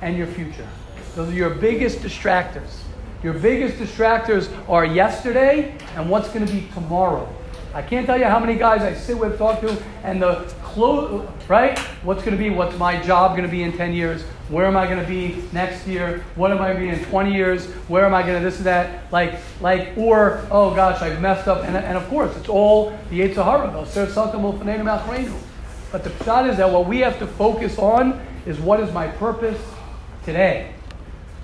and 0.01 0.17
your 0.17 0.27
future. 0.27 0.67
Those 1.15 1.29
are 1.29 1.35
your 1.35 1.51
biggest 1.51 2.01
distractors. 2.01 2.79
Your 3.23 3.35
biggest 3.35 3.77
distractors 3.77 4.51
are 4.69 4.85
yesterday 4.85 5.77
and 5.97 6.11
what's 6.11 6.29
going 6.29 6.47
to 6.47 6.53
be 6.53 6.67
tomorrow. 6.75 7.29
I 7.77 7.83
can't 7.83 8.07
tell 8.07 8.17
you 8.17 8.25
how 8.25 8.39
many 8.39 8.55
guys 8.55 8.81
I 8.81 8.95
sit 8.95 9.19
with, 9.19 9.37
talk 9.37 9.61
to, 9.61 9.79
and 10.03 10.23
the 10.23 10.37
close, 10.63 11.29
right? 11.47 11.79
What's 12.05 12.25
going 12.25 12.35
to 12.35 12.43
be? 12.43 12.49
What's 12.49 12.79
my 12.79 13.03
job 13.03 13.33
going 13.33 13.43
to 13.43 13.51
be 13.51 13.65
in 13.65 13.77
10 13.77 13.93
years? 13.93 14.23
Where 14.49 14.65
am 14.65 14.79
I 14.79 14.87
going 14.87 14.99
to 14.99 15.07
be 15.07 15.45
next 15.53 15.87
year? 15.87 16.25
What 16.37 16.53
am 16.53 16.63
I 16.63 16.73
going 16.73 16.89
to 16.89 16.95
be 16.95 17.03
in 17.03 17.05
20 17.11 17.35
years? 17.35 17.67
Where 17.89 18.07
am 18.07 18.15
I 18.15 18.23
going 18.23 18.43
to 18.43 18.43
this 18.43 18.57
and 18.57 18.65
that? 18.65 19.13
Like, 19.13 19.41
like, 19.61 19.93
or, 19.99 20.41
oh 20.51 20.75
gosh, 20.75 21.03
I've 21.03 21.21
messed 21.21 21.49
up. 21.49 21.65
And, 21.65 21.77
and 21.77 21.99
of 21.99 22.09
course, 22.09 22.35
it's 22.39 22.49
all 22.49 22.99
the 23.11 23.21
Yetzer 23.21 23.45
Hara. 23.45 23.71
But 25.93 26.03
the 26.03 26.25
shot 26.25 26.49
is 26.49 26.57
that 26.57 26.73
what 26.73 26.89
we 26.89 27.01
have 27.01 27.19
to 27.19 27.27
focus 27.27 27.79
on 27.79 28.27
is 28.47 28.59
what 28.59 28.81
is 28.81 28.91
my 28.95 29.07
purpose 29.07 29.61
today? 30.25 30.73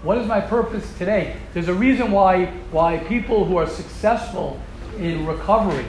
What 0.03 0.17
is 0.17 0.27
my 0.27 0.41
purpose 0.41 0.97
today? 0.97 1.37
There's 1.53 1.69
a 1.69 1.75
reason 1.75 2.11
why, 2.11 2.47
why 2.71 2.97
people 3.01 3.45
who 3.45 3.59
are 3.59 3.67
successful 3.67 4.59
in 4.97 5.27
recovery 5.27 5.85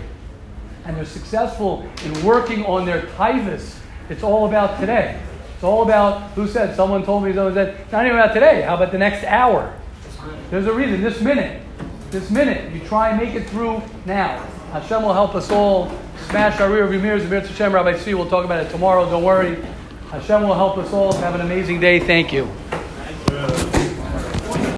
and 0.86 0.97
they're 0.97 1.05
successful 1.05 1.88
in 2.05 2.23
working 2.23 2.65
on 2.65 2.86
their 2.86 3.03
tivus, 3.17 3.77
it's 4.09 4.23
all 4.23 4.47
about 4.47 4.79
today. 4.79 5.19
It's 5.55 5.63
all 5.63 5.84
about, 5.84 6.31
who 6.31 6.47
said? 6.47 6.75
Someone 6.75 7.05
told 7.05 7.23
me, 7.23 7.34
someone 7.34 7.53
said, 7.53 7.79
It's 7.79 7.91
not 7.91 8.05
even 8.05 8.17
about 8.17 8.34
today. 8.34 8.63
How 8.63 8.75
about 8.75 8.91
the 8.91 8.97
next 8.97 9.23
hour? 9.23 9.73
There's 10.49 10.67
a 10.67 10.73
reason. 10.73 11.01
This 11.01 11.21
minute. 11.21 11.61
This 12.11 12.29
minute. 12.29 12.73
You 12.73 12.81
try 12.81 13.09
and 13.09 13.19
make 13.19 13.34
it 13.34 13.49
through 13.49 13.81
now. 14.05 14.39
Hashem 14.71 15.03
will 15.03 15.13
help 15.13 15.36
us 15.36 15.51
all 15.51 15.91
smash 16.29 16.59
our 16.59 16.69
rear 16.69 16.88
view 16.88 16.99
mirrors. 16.99 17.29
Mir 17.29 17.41
Hashem, 17.41 17.71
Rabbi 17.71 17.93
Tzvi, 17.93 18.13
we'll 18.15 18.29
talk 18.29 18.43
about 18.43 18.65
it 18.65 18.69
tomorrow. 18.71 19.09
Don't 19.09 19.23
worry. 19.23 19.57
Hashem 20.09 20.43
will 20.43 20.55
help 20.55 20.77
us 20.77 20.91
all. 20.91 21.13
Have 21.13 21.36
an 21.36 21.41
amazing 21.41 21.79
day. 21.79 21.99
Thank 21.99 22.34
you. 22.34 22.49